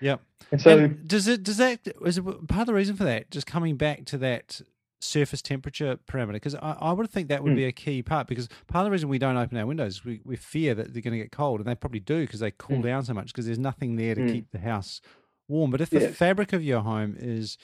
Yep. 0.00 0.20
And 0.50 0.60
so 0.60 0.78
and 0.78 1.08
does 1.08 1.28
it 1.28 1.44
does 1.44 1.56
that 1.58 1.80
is 2.04 2.18
it 2.18 2.24
part 2.24 2.62
of 2.62 2.66
the 2.66 2.74
reason 2.74 2.96
for 2.96 3.04
that 3.04 3.30
just 3.30 3.46
coming 3.46 3.76
back 3.76 4.04
to 4.06 4.18
that 4.18 4.60
surface 5.02 5.42
temperature 5.42 5.98
parameter 6.06 6.34
because 6.34 6.54
I, 6.54 6.76
I 6.80 6.92
would 6.92 7.10
think 7.10 7.28
that 7.28 7.42
would 7.42 7.50
Hmm. 7.52 7.56
be 7.56 7.64
a 7.64 7.72
key 7.72 8.02
part 8.02 8.28
because 8.28 8.48
part 8.68 8.82
of 8.82 8.86
the 8.86 8.90
reason 8.92 9.08
we 9.08 9.18
don't 9.18 9.36
open 9.36 9.58
our 9.58 9.66
windows 9.66 9.96
is 9.96 10.04
we, 10.04 10.20
we 10.24 10.36
fear 10.36 10.74
that 10.74 10.92
they're 10.92 11.02
going 11.02 11.12
to 11.12 11.18
get 11.18 11.32
cold 11.32 11.60
and 11.60 11.68
they 11.68 11.74
probably 11.74 12.00
do 12.00 12.20
because 12.20 12.40
they 12.40 12.52
cool 12.52 12.76
Hmm. 12.76 12.82
down 12.82 13.04
so 13.04 13.12
much 13.12 13.26
because 13.26 13.46
there's 13.46 13.58
nothing 13.58 13.96
there 13.96 14.14
to 14.14 14.20
Hmm. 14.22 14.28
keep 14.28 14.50
the 14.52 14.58
house 14.60 15.00
warm 15.48 15.70
but 15.70 15.80
if 15.80 15.90
the 15.90 16.00
Yeah. 16.00 16.08
fabric 16.08 16.52
of 16.52 16.62
your 16.62 16.80
home 16.82 17.16
is 17.18 17.58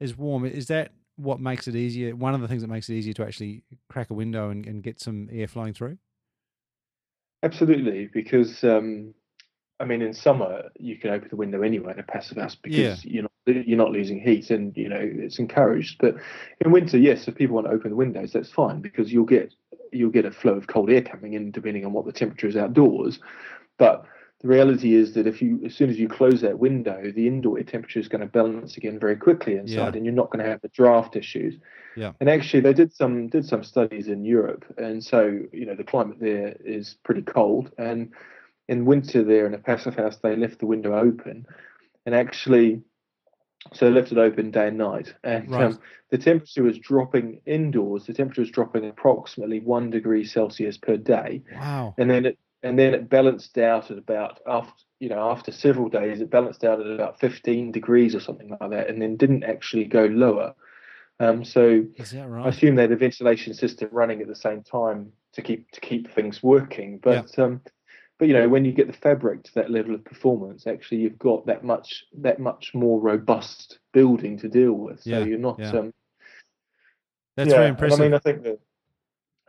is 0.00 0.16
warm 0.16 0.44
is 0.44 0.66
that 0.68 0.92
what 1.16 1.38
makes 1.38 1.68
it 1.68 1.76
easier 1.76 2.16
one 2.16 2.34
of 2.34 2.40
the 2.40 2.48
things 2.48 2.62
that 2.62 2.68
makes 2.68 2.88
it 2.88 2.94
easier 2.94 3.12
to 3.14 3.24
actually 3.24 3.62
crack 3.88 4.10
a 4.10 4.14
window 4.14 4.48
and, 4.50 4.66
and 4.66 4.82
get 4.82 4.98
some 5.00 5.28
air 5.30 5.46
flowing 5.46 5.74
through 5.74 5.98
Absolutely, 7.42 8.08
because 8.12 8.64
um, 8.64 9.12
I 9.80 9.84
mean, 9.84 10.02
in 10.02 10.14
summer 10.14 10.70
you 10.78 10.96
can 10.96 11.10
open 11.10 11.28
the 11.30 11.36
window 11.36 11.62
anyway 11.62 11.92
in 11.92 11.98
a 11.98 12.04
passive 12.04 12.38
house 12.38 12.54
because 12.54 13.04
you're 13.04 13.22
not 13.24 13.30
you're 13.46 13.78
not 13.78 13.90
losing 13.90 14.20
heat, 14.20 14.50
and 14.50 14.74
you 14.76 14.88
know 14.88 15.00
it's 15.00 15.38
encouraged. 15.38 15.96
But 15.98 16.16
in 16.64 16.72
winter, 16.72 16.96
yes, 16.98 17.28
if 17.28 17.34
people 17.34 17.56
want 17.56 17.66
to 17.66 17.72
open 17.72 17.90
the 17.90 17.96
windows, 17.96 18.32
that's 18.32 18.50
fine 18.50 18.80
because 18.80 19.12
you'll 19.12 19.24
get 19.26 19.52
you'll 19.92 20.10
get 20.10 20.24
a 20.24 20.30
flow 20.30 20.54
of 20.54 20.66
cold 20.66 20.90
air 20.90 21.02
coming 21.02 21.34
in 21.34 21.50
depending 21.50 21.84
on 21.84 21.92
what 21.92 22.06
the 22.06 22.12
temperature 22.12 22.46
is 22.48 22.56
outdoors. 22.56 23.18
But 23.78 24.04
the 24.40 24.48
reality 24.48 24.94
is 24.94 25.14
that 25.14 25.26
if 25.26 25.42
you 25.42 25.60
as 25.64 25.74
soon 25.74 25.90
as 25.90 25.98
you 25.98 26.08
close 26.08 26.40
that 26.42 26.58
window, 26.58 27.10
the 27.14 27.26
indoor 27.26 27.58
air 27.58 27.64
temperature 27.64 27.98
is 28.00 28.08
going 28.08 28.20
to 28.20 28.26
balance 28.26 28.76
again 28.76 28.98
very 28.98 29.16
quickly 29.16 29.56
inside, 29.56 29.74
Yeah. 29.74 29.96
and 29.96 30.04
you're 30.06 30.14
not 30.14 30.30
going 30.30 30.44
to 30.44 30.50
have 30.50 30.60
the 30.60 30.68
draft 30.68 31.16
issues. 31.16 31.54
Yeah. 31.96 32.12
And 32.20 32.28
actually, 32.30 32.60
they 32.60 32.72
did 32.72 32.92
some 32.92 33.28
did 33.28 33.44
some 33.44 33.64
studies 33.64 34.08
in 34.08 34.24
Europe, 34.24 34.64
and 34.78 35.02
so 35.04 35.40
you 35.52 35.66
know 35.66 35.74
the 35.74 35.84
climate 35.84 36.18
there 36.20 36.56
is 36.64 36.96
pretty 37.04 37.22
cold, 37.22 37.70
and 37.78 38.12
in 38.68 38.84
winter 38.84 39.22
there 39.22 39.46
in 39.46 39.54
a 39.54 39.58
passive 39.58 39.96
house 39.96 40.16
they 40.18 40.36
left 40.36 40.58
the 40.58 40.66
window 40.66 40.98
open, 40.98 41.46
and 42.06 42.14
actually, 42.14 42.82
so 43.72 43.86
they 43.86 43.92
left 43.92 44.12
it 44.12 44.18
open 44.18 44.50
day 44.50 44.68
and 44.68 44.78
night, 44.78 45.14
and 45.24 45.50
Right. 45.50 45.66
um, 45.66 45.78
the 46.10 46.18
temperature 46.18 46.62
was 46.62 46.78
dropping 46.78 47.40
indoors. 47.46 48.06
The 48.06 48.14
temperature 48.14 48.42
was 48.42 48.50
dropping 48.50 48.88
approximately 48.88 49.60
one 49.60 49.90
degree 49.90 50.24
Celsius 50.24 50.78
per 50.78 50.96
day, 50.96 51.42
wow 51.52 51.94
and 51.98 52.10
then 52.10 52.26
it 52.26 52.38
and 52.62 52.78
then 52.78 52.94
it 52.94 53.10
balanced 53.10 53.58
out 53.58 53.90
at 53.90 53.98
about 53.98 54.40
after 54.46 54.84
you 54.98 55.08
know 55.08 55.30
after 55.30 55.52
several 55.52 55.88
days 55.88 56.20
it 56.20 56.30
balanced 56.30 56.64
out 56.64 56.80
at 56.80 56.86
about 56.86 57.20
15 57.20 57.72
degrees 57.72 58.14
or 58.14 58.20
something 58.20 58.48
like 58.48 58.70
that, 58.70 58.88
and 58.88 59.00
then 59.00 59.16
didn't 59.16 59.44
actually 59.44 59.84
go 59.84 60.06
lower. 60.06 60.54
Um, 61.20 61.44
so 61.44 61.84
that 61.98 62.44
I 62.46 62.48
assume 62.48 62.74
they 62.74 62.82
had 62.82 62.92
a 62.92 62.96
ventilation 62.96 63.54
system 63.54 63.88
running 63.92 64.20
at 64.20 64.26
the 64.28 64.34
same 64.34 64.62
time 64.62 65.12
to 65.34 65.42
keep 65.42 65.70
to 65.72 65.80
keep 65.80 66.10
things 66.12 66.42
working. 66.42 66.98
But 66.98 67.38
um, 67.38 67.60
but 68.18 68.28
you 68.28 68.34
know, 68.34 68.48
when 68.48 68.64
you 68.64 68.72
get 68.72 68.86
the 68.86 68.92
fabric 68.92 69.42
to 69.44 69.54
that 69.56 69.70
level 69.70 69.94
of 69.94 70.04
performance, 70.04 70.66
actually, 70.66 70.98
you've 70.98 71.18
got 71.18 71.46
that 71.46 71.64
much 71.64 72.04
that 72.18 72.38
much 72.38 72.72
more 72.74 73.00
robust 73.00 73.78
building 73.92 74.38
to 74.38 74.48
deal 74.48 74.72
with. 74.72 75.02
So 75.02 75.10
Yeah, 75.10 75.24
you're 75.24 75.38
not. 75.38 75.58
yeah. 75.60 75.70
Um, 75.70 75.94
That's 77.36 77.50
yeah, 77.50 77.56
very 77.56 77.68
impressive. 77.68 78.00
I 78.00 78.02
mean, 78.04 78.14
I 78.14 78.18
think 78.18 78.42
that, 78.44 78.60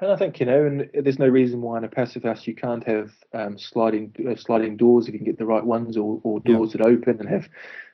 and 0.01 0.11
I 0.11 0.15
think 0.15 0.39
you 0.39 0.47
know, 0.47 0.65
and 0.65 0.89
there's 0.93 1.19
no 1.19 1.27
reason 1.27 1.61
why 1.61 1.77
in 1.77 1.83
a 1.83 1.89
passive 1.89 2.23
house 2.23 2.47
you 2.47 2.55
can't 2.55 2.83
have 2.85 3.11
um, 3.33 3.57
sliding 3.59 4.13
uh, 4.27 4.35
sliding 4.35 4.77
doors 4.77 5.07
if 5.07 5.13
you 5.13 5.19
can 5.19 5.27
get 5.27 5.37
the 5.37 5.45
right 5.45 5.63
ones, 5.63 5.95
or, 5.95 6.19
or 6.23 6.41
Yeah. 6.43 6.55
doors 6.55 6.71
that 6.71 6.81
open 6.81 7.19
and 7.19 7.29
have 7.29 7.47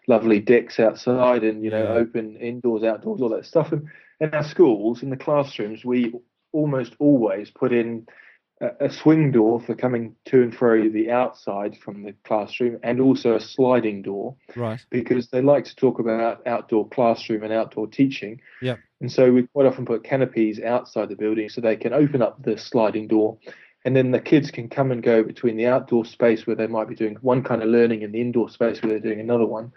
lovely 0.07 0.39
decks 0.39 0.79
outside, 0.79 1.43
and 1.43 1.63
you 1.65 1.69
know, 1.69 1.83
Yeah. 1.83 1.93
open 1.93 2.37
indoors, 2.37 2.83
outdoors, 2.83 3.21
all 3.21 3.29
that 3.29 3.45
stuff. 3.45 3.73
And 3.73 3.87
in 4.21 4.33
our 4.33 4.43
schools, 4.43 5.03
in 5.03 5.09
the 5.09 5.17
classrooms, 5.17 5.83
we 5.83 6.13
almost 6.53 6.95
always 6.99 7.51
put 7.51 7.73
in 7.73 8.07
a, 8.79 8.89
swing 8.89 9.31
door 9.31 9.59
for 9.59 9.75
coming 9.75 10.15
to 10.25 10.41
and 10.41 10.55
fro 10.55 10.89
the 10.89 11.09
outside 11.11 11.77
from 11.77 12.03
the 12.03 12.13
classroom, 12.23 12.79
and 12.83 12.99
also 12.99 13.35
a 13.35 13.39
sliding 13.39 14.01
door 14.01 14.35
right. 14.55 14.79
because 14.89 15.27
they 15.27 15.41
like 15.41 15.65
to 15.65 15.75
talk 15.75 15.99
about 15.99 16.45
outdoor 16.47 16.87
classroom 16.89 17.43
and 17.43 17.51
outdoor 17.51 17.87
teaching. 17.87 18.39
yeah 18.61 18.75
And 18.99 19.11
so 19.11 19.31
we 19.31 19.47
quite 19.47 19.65
often 19.65 19.85
put 19.85 20.03
canopies 20.03 20.59
outside 20.61 21.09
the 21.09 21.15
building 21.15 21.49
so 21.49 21.61
they 21.61 21.75
can 21.75 21.93
open 21.93 22.21
up 22.21 22.43
the 22.43 22.57
sliding 22.57 23.07
door 23.07 23.37
and 23.83 23.95
then 23.95 24.11
the 24.11 24.19
kids 24.19 24.51
can 24.51 24.69
come 24.69 24.91
and 24.91 25.01
go 25.01 25.23
between 25.23 25.57
the 25.57 25.65
outdoor 25.65 26.05
space 26.05 26.45
where 26.45 26.55
they 26.55 26.67
might 26.67 26.87
be 26.87 26.95
doing 26.95 27.15
one 27.21 27.43
kind 27.43 27.63
of 27.63 27.69
learning 27.69 28.03
and 28.03 28.13
the 28.13 28.21
indoor 28.21 28.49
space 28.49 28.81
where 28.81 28.91
they're 28.91 28.99
doing 28.99 29.19
another 29.19 29.45
one. 29.45 29.71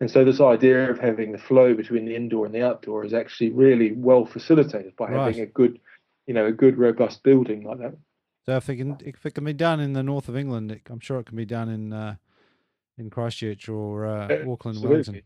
And 0.00 0.10
so 0.10 0.24
this 0.24 0.40
idea 0.40 0.90
of 0.90 0.98
having 0.98 1.32
the 1.32 1.38
flow 1.38 1.74
between 1.74 2.04
the 2.04 2.14
indoor 2.14 2.46
and 2.46 2.54
the 2.54 2.62
outdoor 2.62 3.04
is 3.04 3.14
actually 3.14 3.50
really 3.50 3.92
well 3.92 4.26
facilitated 4.26 4.94
by 4.96 5.06
Right. 5.06 5.26
having 5.26 5.40
a 5.40 5.46
good, 5.46 5.80
you 6.26 6.34
know, 6.34 6.46
a 6.46 6.52
good 6.52 6.78
robust 6.78 7.22
building 7.22 7.64
like 7.64 7.78
that. 7.78 7.94
So 8.48 8.56
if 8.56 8.70
it 8.70 8.76
can 8.76 8.96
if 9.04 9.26
it 9.26 9.34
can 9.34 9.44
be 9.44 9.52
done 9.52 9.78
in 9.78 9.92
the 9.92 10.02
north 10.02 10.26
of 10.26 10.34
England, 10.34 10.72
it, 10.72 10.80
I'm 10.88 11.00
sure 11.00 11.20
it 11.20 11.26
can 11.26 11.36
be 11.36 11.44
done 11.44 11.68
in 11.68 11.92
uh, 11.92 12.14
in 12.96 13.10
Christchurch 13.10 13.68
or 13.68 14.06
uh, 14.06 14.50
Auckland, 14.50 14.82
Wellington. 14.82 15.20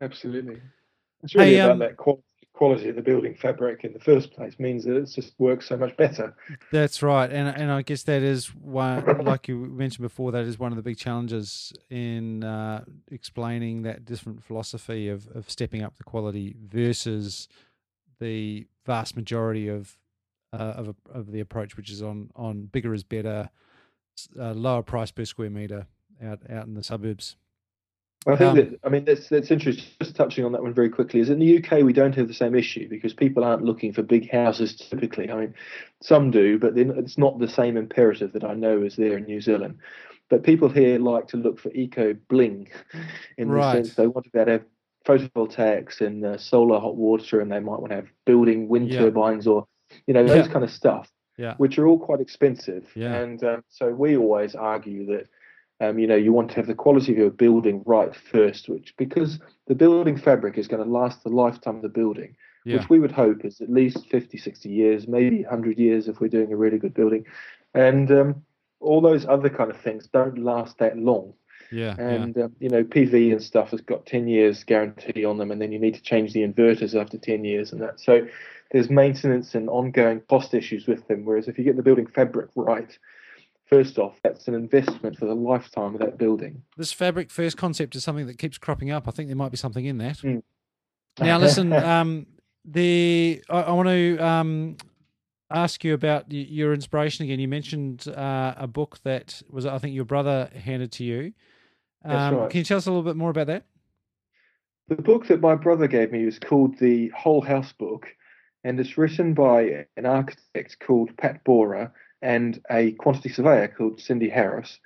Absolutely. 0.00 0.62
It's 1.24 1.34
really 1.34 1.56
Hey, 1.56 1.60
about 1.60 1.72
um, 1.72 1.78
that 1.80 1.96
quality, 1.96 2.22
quality 2.52 2.88
of 2.88 2.94
the 2.94 3.02
building 3.02 3.34
fabric 3.34 3.82
in 3.82 3.92
the 3.92 3.98
first 3.98 4.30
place 4.30 4.60
means 4.60 4.84
that 4.84 4.96
it 4.96 5.06
just 5.06 5.34
works 5.40 5.66
so 5.70 5.76
much 5.76 5.96
better. 5.96 6.36
That's 6.70 7.02
right, 7.02 7.32
and 7.32 7.48
and 7.48 7.72
I 7.72 7.82
guess 7.82 8.04
that 8.04 8.22
is 8.22 8.54
one, 8.54 9.24
like 9.24 9.48
you 9.48 9.56
mentioned 9.56 10.04
before, 10.04 10.30
that 10.30 10.44
is 10.44 10.56
one 10.56 10.70
of 10.70 10.76
the 10.76 10.82
big 10.82 10.98
challenges 10.98 11.72
in 11.90 12.44
uh, 12.44 12.84
explaining 13.10 13.82
that 13.82 14.04
different 14.04 14.44
philosophy 14.44 15.08
of 15.08 15.26
of 15.34 15.50
stepping 15.50 15.82
up 15.82 15.96
the 15.96 16.04
quality 16.04 16.54
versus 16.64 17.48
the 18.20 18.68
vast 18.86 19.16
majority 19.16 19.66
of 19.66 19.96
of 20.58 20.88
a, 20.88 20.94
of 21.10 21.32
the 21.32 21.40
approach, 21.40 21.76
which 21.76 21.90
is 21.90 22.02
on 22.02 22.30
on 22.36 22.64
bigger 22.66 22.92
is 22.94 23.02
better, 23.04 23.48
uh, 24.38 24.52
lower 24.52 24.82
price 24.82 25.10
per 25.10 25.24
square 25.24 25.50
meter 25.50 25.86
out 26.22 26.40
out 26.50 26.66
in 26.66 26.74
the 26.74 26.82
suburbs. 26.82 27.36
I 28.26 28.36
think 28.36 28.50
Um, 28.50 28.56
that 28.56 28.80
I 28.84 28.88
mean 28.88 29.04
that's 29.04 29.28
that's 29.28 29.50
interesting. 29.50 29.84
Just 30.00 30.14
touching 30.14 30.44
on 30.44 30.52
that 30.52 30.62
one 30.62 30.74
very 30.74 30.90
quickly 30.90 31.20
is 31.20 31.30
in 31.30 31.38
the 31.40 31.58
UK 31.58 31.82
we 31.82 31.92
don't 31.92 32.14
have 32.14 32.28
the 32.28 32.34
same 32.34 32.54
issue 32.54 32.88
because 32.88 33.12
people 33.14 33.42
aren't 33.42 33.64
looking 33.64 33.92
for 33.92 34.02
big 34.02 34.30
houses 34.30 34.76
typically. 34.76 35.30
I 35.30 35.36
mean, 35.40 35.54
some 36.02 36.30
do, 36.30 36.58
but 36.58 36.74
then 36.74 36.90
it's 36.96 37.18
not 37.18 37.38
the 37.38 37.48
same 37.48 37.76
imperative 37.76 38.32
that 38.34 38.44
I 38.44 38.54
know 38.54 38.82
is 38.82 38.96
there 38.96 39.16
in 39.16 39.24
New 39.24 39.40
Zealand. 39.40 39.78
But 40.30 40.44
people 40.44 40.68
here 40.68 40.98
like 40.98 41.28
to 41.28 41.36
look 41.36 41.58
for 41.58 41.70
eco 41.72 42.14
bling, 42.28 42.68
in 43.38 43.48
Right. 43.50 43.72
the 43.72 43.84
sense 43.84 43.96
they 43.96 44.06
want 44.06 44.24
to 44.24 44.30
be 44.30 44.38
able 44.38 44.46
to 44.46 44.52
have 44.52 44.64
photovoltaics 45.04 46.00
and 46.00 46.24
uh, 46.24 46.38
solar 46.38 46.78
hot 46.78 46.96
water, 46.96 47.40
and 47.40 47.50
they 47.50 47.58
might 47.60 47.80
want 47.80 47.90
to 47.90 47.96
have 47.96 48.08
building 48.24 48.68
wind 48.68 48.92
Yeah. 48.92 49.00
turbines 49.00 49.46
or 49.48 49.66
you 50.06 50.14
know 50.14 50.24
those 50.26 50.46
Yeah. 50.46 50.52
kind 50.52 50.64
of 50.64 50.70
stuff, 50.70 51.10
Yeah. 51.38 51.54
which 51.56 51.78
are 51.78 51.86
all 51.86 51.98
quite 51.98 52.20
expensive. 52.20 52.90
Yeah. 52.94 53.14
And 53.14 53.42
um, 53.44 53.64
so 53.68 53.90
we 53.90 54.16
always 54.16 54.54
argue 54.54 55.06
that 55.06 55.26
um, 55.80 55.98
you 55.98 56.06
know, 56.06 56.14
you 56.14 56.32
want 56.32 56.50
to 56.50 56.56
have 56.56 56.68
the 56.68 56.74
quality 56.76 57.10
of 57.10 57.18
your 57.18 57.30
building 57.30 57.82
right 57.86 58.14
first, 58.14 58.68
which 58.68 58.94
because 58.96 59.40
the 59.66 59.74
building 59.74 60.16
fabric 60.16 60.56
is 60.56 60.68
going 60.68 60.84
to 60.84 60.88
last 60.88 61.24
the 61.24 61.28
lifetime 61.28 61.76
of 61.76 61.82
the 61.82 61.88
building, 61.88 62.36
Yeah, 62.64 62.76
which 62.78 62.88
we 62.88 63.00
would 63.00 63.10
hope 63.10 63.44
is 63.44 63.60
at 63.60 63.68
least 63.68 64.06
50, 64.08 64.38
60 64.38 64.68
years, 64.68 65.08
maybe 65.08 65.42
100 65.42 65.78
years 65.80 66.06
if 66.06 66.20
we're 66.20 66.28
doing 66.28 66.52
a 66.52 66.56
really 66.56 66.78
good 66.78 66.94
building. 66.94 67.26
And 67.74 68.12
um, 68.12 68.44
all 68.78 69.00
those 69.00 69.26
other 69.26 69.48
kind 69.48 69.70
of 69.72 69.80
things 69.80 70.06
don't 70.06 70.38
last 70.38 70.78
that 70.78 70.96
long. 70.98 71.34
yeah, 71.72 71.96
yeah. 71.98 72.08
And, 72.08 72.38
um, 72.38 72.52
you 72.60 72.68
know, 72.68 72.84
PV 72.84 73.32
and 73.32 73.42
stuff 73.42 73.70
has 73.70 73.80
got 73.80 74.06
10 74.06 74.28
years 74.28 74.62
guarantee 74.62 75.24
on 75.24 75.38
them, 75.38 75.50
and 75.50 75.60
then 75.60 75.72
you 75.72 75.80
need 75.80 75.94
to 75.94 76.02
change 76.02 76.32
the 76.32 76.46
inverters 76.46 76.94
after 76.94 77.18
10 77.18 77.44
years 77.44 77.72
and 77.72 77.80
that. 77.82 77.98
So 77.98 78.28
there's 78.72 78.90
maintenance 78.90 79.54
and 79.54 79.68
ongoing 79.68 80.20
cost 80.28 80.54
issues 80.54 80.86
with 80.86 81.06
them. 81.06 81.24
Whereas 81.24 81.46
if 81.46 81.58
you 81.58 81.64
get 81.64 81.76
the 81.76 81.82
building 81.82 82.06
fabric 82.06 82.48
right, 82.56 82.98
first 83.66 83.98
off, 83.98 84.18
that's 84.22 84.48
an 84.48 84.54
investment 84.54 85.18
for 85.18 85.26
the 85.26 85.34
lifetime 85.34 85.94
of 85.94 86.00
that 86.00 86.18
building. 86.18 86.62
This 86.76 86.92
fabric 86.92 87.30
first 87.30 87.56
concept 87.56 87.94
is 87.94 88.02
something 88.02 88.26
that 88.26 88.38
keeps 88.38 88.58
cropping 88.58 88.90
up. 88.90 89.06
I 89.06 89.10
think 89.10 89.28
there 89.28 89.36
might 89.36 89.50
be 89.50 89.58
something 89.58 89.84
in 89.84 89.98
that. 89.98 90.18
Mm. 90.18 90.42
Now, 91.20 91.38
listen, 91.38 91.72
um, 91.72 92.26
the 92.64 93.42
I, 93.48 93.60
I 93.60 93.72
want 93.72 93.88
to 93.88 94.18
um, 94.18 94.76
ask 95.50 95.84
you 95.84 95.92
about 95.92 96.32
your 96.32 96.72
inspiration 96.72 97.24
again. 97.24 97.40
You 97.40 97.48
mentioned 97.48 98.08
uh, 98.08 98.54
a 98.56 98.66
book 98.66 99.00
that 99.04 99.42
was, 99.50 99.66
I 99.66 99.76
think, 99.78 99.94
your 99.94 100.06
brother 100.06 100.50
handed 100.54 100.92
to 100.92 101.04
you. 101.04 101.32
Um, 102.04 102.34
right. 102.34 102.50
Can 102.50 102.58
you 102.58 102.64
tell 102.64 102.78
us 102.78 102.86
a 102.86 102.90
little 102.90 103.04
bit 103.04 103.16
more 103.16 103.30
about 103.30 103.48
that? 103.48 103.64
The 104.88 104.96
book 104.96 105.26
that 105.28 105.40
my 105.40 105.54
brother 105.54 105.86
gave 105.86 106.10
me 106.10 106.24
was 106.24 106.38
called 106.38 106.78
the 106.78 107.08
Whole 107.16 107.40
House 107.40 107.72
Book, 107.72 108.08
and 108.64 108.78
it's 108.78 108.98
written 108.98 109.34
by 109.34 109.86
an 109.96 110.06
architect 110.06 110.78
called 110.80 111.16
Pat 111.16 111.42
Borer 111.44 111.92
and 112.20 112.60
a 112.70 112.92
quantity 112.92 113.28
surveyor 113.28 113.68
called 113.68 114.00
Cindy 114.00 114.28
Harris. 114.28 114.78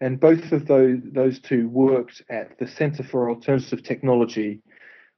And 0.00 0.20
both 0.20 0.52
of 0.52 0.66
those 0.66 1.00
those 1.04 1.40
two 1.40 1.68
worked 1.68 2.22
at 2.30 2.58
the 2.58 2.68
Centre 2.68 3.02
for 3.02 3.28
Alternative 3.28 3.82
Technology, 3.82 4.62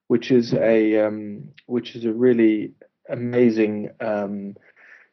which 0.09 0.31
is 0.31 0.55
a 0.55 1.07
um, 1.07 1.49
which 1.67 1.95
is 1.95 2.05
a 2.05 2.13
really 2.13 2.73
amazing 3.09 3.91
um, 4.01 4.57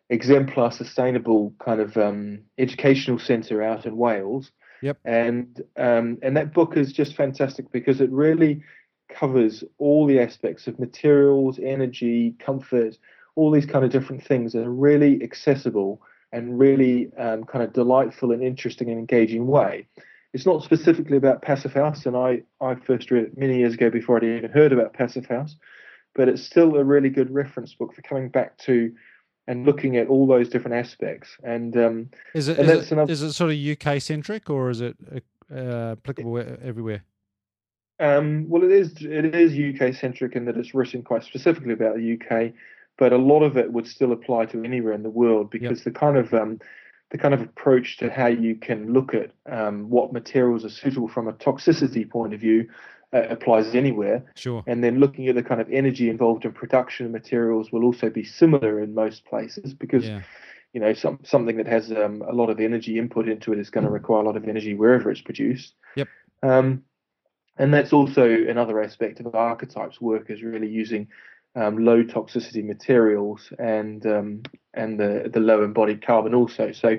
exemplar, 0.09 0.71
sustainable 0.71 1.53
kind 1.63 1.81
of 1.81 1.97
um, 1.97 2.39
educational 2.57 3.19
centre 3.19 3.61
out 3.61 3.85
in 3.85 3.97
Wales. 3.97 4.51
Yep. 4.81 4.97
And 5.03 5.61
um, 5.75 6.17
and 6.21 6.37
that 6.37 6.53
book 6.53 6.77
is 6.77 6.93
just 6.93 7.15
fantastic 7.15 7.71
because 7.71 7.99
it 7.99 8.11
really 8.11 8.61
covers 9.09 9.63
all 9.77 10.05
the 10.05 10.19
aspects 10.19 10.67
of 10.67 10.79
materials, 10.79 11.59
energy, 11.61 12.35
comfort, 12.39 12.97
all 13.35 13.51
these 13.51 13.65
kind 13.65 13.85
of 13.85 13.91
different 13.91 14.23
things 14.23 14.55
in 14.55 14.63
a 14.63 14.69
really 14.69 15.21
accessible 15.23 16.01
and 16.31 16.59
really 16.59 17.09
um, 17.17 17.43
kind 17.45 17.63
of 17.63 17.71
delightful 17.73 18.31
and 18.31 18.43
interesting 18.43 18.89
and 18.89 18.99
engaging 18.99 19.47
way. 19.47 19.87
It's 20.33 20.45
not 20.45 20.63
specifically 20.63 21.17
about 21.17 21.41
Passive 21.41 21.73
House, 21.73 22.05
and 22.05 22.15
I, 22.17 22.41
I 22.61 22.75
first 22.75 23.09
read 23.11 23.23
it 23.23 23.37
many 23.37 23.59
years 23.59 23.73
ago 23.75 23.89
before 23.89 24.17
I'd 24.17 24.23
even 24.23 24.51
heard 24.51 24.73
about 24.73 24.93
Passive 24.93 25.25
House, 25.25 25.55
but 26.15 26.27
it's 26.27 26.43
still 26.43 26.75
a 26.75 26.83
really 26.83 27.09
good 27.09 27.33
reference 27.33 27.73
book 27.73 27.93
for 27.93 28.01
coming 28.01 28.29
back 28.29 28.57
to 28.59 28.93
and 29.47 29.65
looking 29.65 29.95
at 29.95 30.07
all 30.07 30.27
those 30.27 30.49
different 30.49 30.75
aspects. 30.75 31.29
And 31.43 31.77
um, 31.77 32.09
Is 32.33 32.49
it 32.49 32.59
And 32.59 32.69
is 32.69 32.87
it, 32.87 32.91
another- 32.91 33.11
is 33.11 33.21
it 33.21 33.31
sort 33.31 33.51
of 33.53 33.57
UK 33.57 34.01
centric 34.01 34.49
or 34.49 34.69
is 34.69 34.81
it 34.81 34.97
uh, 35.49 35.91
applicable 35.93 36.39
e- 36.39 36.45
everywhere? 36.61 37.03
Um, 37.99 38.45
well, 38.47 38.63
it 38.63 38.71
is 38.71 38.93
it 39.01 39.33
is 39.35 39.53
UK 39.81 39.93
centric 39.95 40.35
in 40.35 40.45
that 40.45 40.57
it's 40.57 40.73
written 40.73 41.01
quite 41.01 41.23
specifically 41.23 41.73
about 41.73 41.95
the 41.95 42.13
UK, 42.19 42.53
but 42.97 43.11
a 43.13 43.17
lot 43.17 43.41
of 43.43 43.57
it 43.57 43.71
would 43.71 43.87
still 43.87 44.11
apply 44.11 44.45
to 44.47 44.63
anywhere 44.63 44.93
in 44.93 45.03
the 45.03 45.09
world 45.09 45.49
because 45.49 45.83
the 45.83 45.91
kind 45.91 46.17
of 46.17 46.33
um, 46.33 46.59
the 47.09 47.17
kind 47.17 47.33
of 47.33 47.41
approach 47.41 47.97
to 47.97 48.09
how 48.09 48.27
you 48.27 48.55
can 48.55 48.93
look 48.93 49.13
at 49.13 49.31
um, 49.51 49.89
what 49.89 50.13
materials 50.13 50.63
are 50.65 50.69
suitable 50.69 51.07
from 51.07 51.27
a 51.27 51.33
toxicity 51.33 52.07
point 52.09 52.33
of 52.33 52.39
view 52.39 52.67
uh, 53.13 53.23
applies 53.29 53.73
anywhere, 53.73 54.23
Sure. 54.35 54.63
and 54.67 54.83
then 54.83 54.99
looking 54.99 55.27
at 55.27 55.35
the 55.35 55.43
kind 55.43 55.61
of 55.61 55.69
energy 55.71 56.09
involved 56.09 56.43
in 56.45 56.51
production 56.51 57.05
of 57.05 57.11
materials 57.11 57.71
will 57.71 57.83
also 57.85 58.09
be 58.09 58.23
similar 58.23 58.79
in 58.81 58.93
most 58.93 59.25
places 59.25 59.73
because 59.73 60.05
Yeah. 60.05 60.21
you 60.73 60.81
know 60.81 60.93
some 60.93 61.19
something 61.23 61.57
that 61.57 61.67
has 61.67 61.91
um, 61.91 62.21
a 62.27 62.33
lot 62.33 62.49
of 62.49 62.59
energy 62.59 62.99
input 62.99 63.27
into 63.27 63.53
it 63.53 63.59
is 63.59 63.69
going 63.69 63.85
to 63.85 63.91
require 63.91 64.21
a 64.21 64.25
lot 64.25 64.35
of 64.35 64.47
energy 64.47 64.73
wherever 64.75 65.09
it's 65.09 65.21
produced. 65.21 65.73
Yep. 65.95 66.07
Um, 66.43 66.83
and 67.57 67.73
that's 67.73 67.93
also 67.93 68.23
another 68.23 68.81
aspect 68.81 69.19
of 69.19 69.25
Architype's 69.27 69.99
work 70.01 70.29
is 70.29 70.43
really 70.43 70.67
using 70.67 71.07
um, 71.55 71.83
low 71.83 72.03
toxicity 72.03 72.63
materials 72.63 73.51
and 73.57 74.05
um, 74.05 74.43
and 74.73 74.99
the 74.99 75.29
the 75.33 75.39
low 75.39 75.63
embodied 75.63 76.05
carbon 76.05 76.33
also. 76.33 76.71
So 76.71 76.97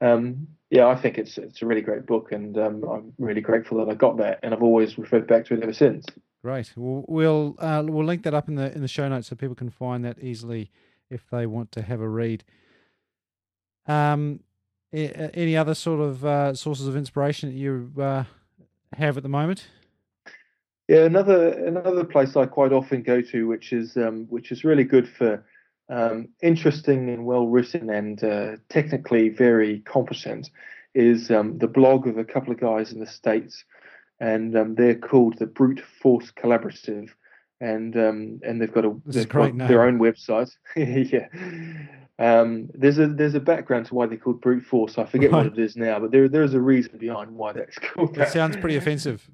um, 0.00 0.46
yeah, 0.70 0.86
I 0.86 0.96
think 0.96 1.18
it's 1.18 1.38
it's 1.38 1.62
a 1.62 1.66
really 1.66 1.80
great 1.80 2.06
book, 2.06 2.32
and 2.32 2.56
um, 2.58 2.84
I'm 2.84 3.12
really 3.18 3.40
grateful 3.40 3.78
that 3.84 3.90
I 3.90 3.94
got 3.94 4.16
that, 4.18 4.40
and 4.42 4.54
I've 4.54 4.62
always 4.62 4.98
referred 4.98 5.26
back 5.26 5.46
to 5.46 5.54
it 5.54 5.62
ever 5.62 5.72
since. 5.72 6.06
Great. 6.42 6.72
We'll 6.76 7.04
we'll, 7.08 7.56
uh, 7.58 7.82
we'll 7.84 8.06
link 8.06 8.22
that 8.24 8.34
up 8.34 8.48
in 8.48 8.54
the 8.54 8.72
in 8.74 8.82
the 8.82 8.88
show 8.88 9.08
notes 9.08 9.28
so 9.28 9.36
people 9.36 9.56
can 9.56 9.70
find 9.70 10.04
that 10.04 10.18
easily 10.20 10.70
if 11.10 11.28
they 11.30 11.46
want 11.46 11.72
to 11.72 11.82
have 11.82 12.00
a 12.00 12.08
read. 12.08 12.44
Um, 13.86 14.40
any 14.92 15.56
other 15.56 15.74
sort 15.74 16.00
of 16.00 16.24
uh, 16.24 16.54
sources 16.54 16.86
of 16.86 16.96
inspiration 16.96 17.50
that 17.50 17.56
you 17.56 17.92
uh, 18.00 18.24
have 18.94 19.16
at 19.16 19.22
the 19.22 19.28
moment? 19.28 19.66
Yeah, 20.88 21.04
another 21.04 21.48
another 21.48 22.04
place 22.04 22.36
I 22.36 22.46
quite 22.46 22.72
often 22.72 23.02
go 23.02 23.20
to, 23.20 23.48
which 23.48 23.72
is 23.72 23.96
um, 23.96 24.26
which 24.28 24.52
is 24.52 24.64
really 24.64 24.84
good 24.84 25.08
for 25.08 25.44
um, 25.88 26.28
interesting 26.42 27.08
and 27.08 27.26
well 27.26 27.46
written 27.48 27.90
and 27.90 28.22
uh, 28.22 28.52
technically 28.68 29.28
very 29.28 29.80
competent, 29.80 30.50
is 30.94 31.30
um, 31.30 31.58
the 31.58 31.66
blog 31.66 32.06
of 32.06 32.18
a 32.18 32.24
couple 32.24 32.52
of 32.52 32.60
guys 32.60 32.92
in 32.92 33.00
the 33.00 33.06
states, 33.06 33.64
and 34.20 34.56
um, 34.56 34.74
they're 34.76 34.94
called 34.94 35.38
the 35.38 35.46
Brute 35.46 35.80
Force 35.80 36.30
Collaborative, 36.30 37.10
and 37.60 37.96
um, 37.96 38.40
and 38.44 38.60
they've 38.60 38.72
got 38.72 38.84
a 38.84 38.94
they've 39.06 39.28
got 39.28 39.58
their 39.58 39.82
own 39.82 39.98
website. 39.98 40.50
yeah. 40.76 41.26
Um, 42.18 42.70
there's 42.72 42.98
a 42.98 43.08
there's 43.08 43.34
a 43.34 43.40
background 43.40 43.86
to 43.86 43.94
why 43.94 44.06
they're 44.06 44.18
called 44.18 44.40
brute 44.40 44.64
force. 44.64 44.98
I 44.98 45.04
forget 45.04 45.32
right. 45.32 45.44
what 45.44 45.58
it 45.58 45.62
is 45.62 45.76
now, 45.76 45.98
but 45.98 46.12
there 46.12 46.28
there's 46.28 46.54
a 46.54 46.60
reason 46.60 46.96
behind 46.96 47.32
why 47.32 47.52
that's 47.52 47.78
called. 47.80 48.14
That, 48.14 48.18
that. 48.26 48.32
sounds 48.32 48.56
pretty 48.56 48.76
offensive. 48.76 49.28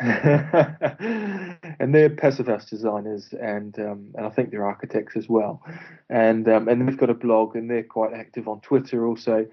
and 1.78 1.94
they're 1.94 2.16
house 2.20 2.66
designers, 2.70 3.34
and 3.38 3.78
um, 3.78 4.06
and 4.14 4.24
I 4.26 4.30
think 4.30 4.50
they're 4.50 4.64
architects 4.64 5.14
as 5.14 5.28
well, 5.28 5.62
and 6.08 6.48
um, 6.48 6.68
and 6.68 6.88
they've 6.88 6.96
got 6.96 7.10
a 7.10 7.14
blog, 7.14 7.54
and 7.54 7.70
they're 7.70 7.82
quite 7.82 8.14
active 8.14 8.48
on 8.48 8.60
Twitter 8.62 9.06
also, 9.06 9.46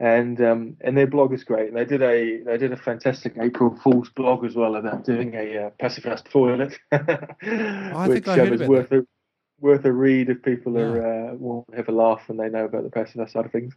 and 0.00 0.40
um, 0.40 0.76
and 0.80 0.96
their 0.96 1.06
blog 1.06 1.32
is 1.32 1.44
great. 1.44 1.68
And 1.68 1.76
they 1.76 1.84
did 1.84 2.02
a 2.02 2.42
they 2.42 2.58
did 2.58 2.72
a 2.72 2.76
fantastic 2.76 3.34
April 3.40 3.78
Fool's 3.82 4.08
blog 4.08 4.44
as 4.44 4.56
well 4.56 4.74
about 4.74 5.04
doing 5.04 5.34
a 5.34 5.66
uh, 5.66 5.70
house 5.80 6.22
toilet, 6.28 6.76
oh, 6.90 6.96
I 7.00 8.08
which 8.08 8.24
think 8.24 8.28
I 8.28 8.36
heard 8.36 8.48
um, 8.48 8.62
is 8.62 8.68
worth 8.68 8.90
a, 8.90 9.06
worth 9.60 9.84
a 9.84 9.92
read 9.92 10.28
if 10.28 10.42
people 10.42 10.74
yeah. 10.74 10.80
are 10.80 11.30
uh, 11.30 11.34
want 11.34 11.70
to 11.70 11.76
have 11.76 11.88
a 11.88 11.92
laugh 11.92 12.22
and 12.28 12.40
they 12.40 12.48
know 12.48 12.64
about 12.64 12.90
the 12.90 12.98
house 12.98 13.12
side 13.32 13.46
of 13.46 13.52
things. 13.52 13.74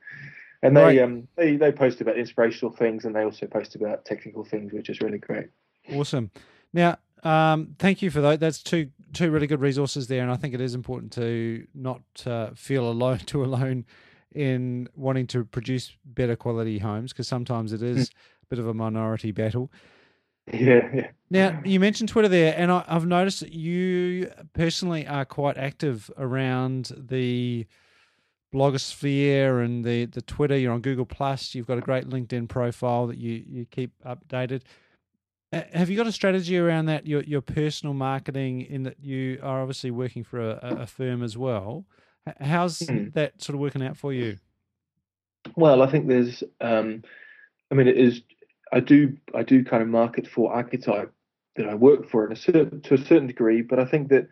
And 0.64 0.76
they 0.76 0.82
right. 0.82 1.00
um 1.00 1.28
they 1.36 1.58
they 1.58 1.72
post 1.72 2.02
about 2.02 2.18
inspirational 2.18 2.74
things 2.74 3.06
and 3.06 3.16
they 3.16 3.24
also 3.24 3.46
post 3.46 3.76
about 3.76 4.06
technical 4.06 4.44
things, 4.44 4.74
which 4.74 4.90
is 4.90 5.00
really 5.02 5.20
great. 5.20 5.50
Awesome. 5.90 6.32
Now, 6.74 6.98
um, 7.24 7.76
thank 7.78 8.02
you 8.02 8.10
for 8.10 8.22
that. 8.22 8.40
That's 8.40 8.62
two 8.62 8.90
two 9.14 9.30
really 9.30 9.48
good 9.48 9.62
resources 9.62 10.08
there, 10.08 10.22
and 10.22 10.32
I 10.32 10.36
think 10.36 10.54
it 10.54 10.62
is 10.62 10.74
important 10.74 11.12
to 11.14 11.66
not 11.74 12.02
uh, 12.26 12.52
feel 12.56 12.90
alone 12.90 13.20
too 13.26 13.44
alone 13.44 13.86
in 14.34 14.88
wanting 14.96 15.28
to 15.28 15.44
produce 15.44 15.96
better 16.06 16.36
quality 16.36 16.80
homes 16.80 17.12
because 17.12 17.28
sometimes 17.28 17.74
it 17.74 17.84
is 17.84 18.10
mm. 18.10 18.14
a 18.14 18.46
bit 18.50 18.60
of 18.60 18.68
a 18.68 18.74
minority 18.74 19.32
battle. 19.32 19.72
Yeah, 20.52 20.90
yeah. 20.94 21.08
Now 21.30 21.62
you 21.64 21.80
mentioned 21.80 22.10
Twitter 22.10 22.28
there, 22.28 22.56
and 22.58 22.72
I, 22.72 22.84
have 22.88 23.06
noticed 23.06 23.42
that 23.42 23.54
you 23.54 24.32
personally 24.54 25.06
are 25.06 25.26
quite 25.26 25.58
active 25.58 26.10
around 26.18 26.92
the 26.98 27.68
blogosphere 28.54 29.64
and 29.64 29.86
the 29.86 30.06
the 30.06 30.22
Twitter. 30.22 30.58
You're 30.58 30.74
on 30.74 30.82
Google 30.82 31.06
Plus. 31.06 31.54
You've 31.54 31.68
got 31.68 31.78
a 31.78 31.82
great 31.82 32.10
LinkedIn 32.10 32.50
profile 32.50 33.08
that 33.08 33.18
you 33.18 33.44
you 33.48 33.66
keep 33.66 33.92
updated. 34.04 34.62
Have 35.52 35.90
you 35.90 35.98
got 35.98 36.08
a 36.08 36.12
strategy 36.12 36.58
around 36.58 36.86
that? 36.86 37.06
Your 37.06 37.24
your 37.24 37.42
personal 37.42 37.94
marketing, 37.94 38.62
in 38.62 38.84
that 38.84 38.98
you 39.02 39.40
are 39.44 39.62
obviously 39.62 39.92
working 39.92 40.24
for 40.24 40.40
a, 40.40 40.78
a 40.82 40.88
firm 40.88 41.22
as 41.24 41.38
well. 41.38 41.86
How's 42.40 42.80
mm. 42.80 43.14
that 43.14 43.42
sort 43.42 43.56
of 43.56 43.60
working 43.60 43.84
out 43.84 43.98
for 43.98 44.14
you? 44.14 44.38
Well, 45.56 45.82
I 45.82 45.90
think 45.90 46.08
there's, 46.08 46.44
um, 46.62 47.04
I 47.72 47.76
mean, 47.76 47.88
it 47.88 47.98
is. 47.98 48.22
I 48.72 48.80
do, 48.80 49.18
I 49.36 49.44
do 49.44 49.66
kind 49.66 49.84
of 49.84 49.90
market 49.90 50.28
for 50.28 50.54
Architype 50.54 51.12
that 51.58 51.68
I 51.68 51.76
work 51.76 52.10
for 52.10 52.26
in 52.26 52.32
a 52.32 52.38
certain, 52.38 52.80
to 52.84 52.94
a 52.94 52.98
certain 52.98 53.28
degree, 53.28 53.62
but 53.62 53.80
I 53.80 53.86
think 53.86 54.08
that 54.10 54.30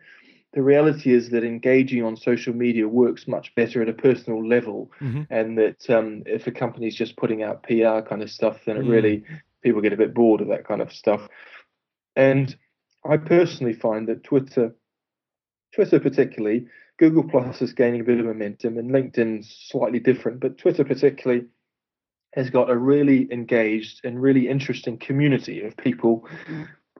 the 0.54 0.62
reality 0.62 1.12
is 1.12 1.28
that 1.30 1.44
engaging 1.44 2.02
on 2.02 2.16
social 2.16 2.54
media 2.54 2.88
works 2.88 3.28
much 3.28 3.54
better 3.54 3.82
at 3.82 3.88
a 3.90 3.92
personal 3.92 4.46
level, 4.46 4.90
mm-hmm. 5.00 5.22
and 5.28 5.58
that 5.58 5.90
um, 5.90 6.22
if 6.24 6.46
a 6.46 6.50
company's 6.50 6.96
just 6.96 7.16
putting 7.16 7.42
out 7.42 7.62
PR 7.62 8.00
kind 8.00 8.22
of 8.22 8.30
stuff, 8.30 8.60
then 8.64 8.78
it 8.78 8.84
mm. 8.84 8.90
really 8.90 9.24
people 9.62 9.80
get 9.80 9.92
a 9.92 9.96
bit 9.96 10.14
bored 10.14 10.40
of 10.40 10.48
that 10.48 10.66
kind 10.66 10.80
of 10.80 10.92
stuff. 10.92 11.28
And 12.16 12.54
I 13.04 13.16
personally 13.16 13.72
find 13.72 14.08
that 14.08 14.24
Twitter, 14.24 14.74
Twitter 15.74 16.00
particularly, 16.00 16.66
Google 16.98 17.24
Plus 17.24 17.62
is 17.62 17.72
gaining 17.72 18.02
a 18.02 18.04
bit 18.04 18.20
of 18.20 18.26
momentum, 18.26 18.76
and 18.76 18.90
LinkedIn's 18.90 19.56
slightly 19.68 19.98
different, 19.98 20.40
but 20.40 20.58
Twitter 20.58 20.84
particularly 20.84 21.46
has 22.34 22.50
got 22.50 22.70
a 22.70 22.76
really 22.76 23.26
engaged 23.32 24.04
and 24.04 24.20
really 24.20 24.48
interesting 24.48 24.98
community 24.98 25.62
of 25.62 25.76
people 25.76 26.28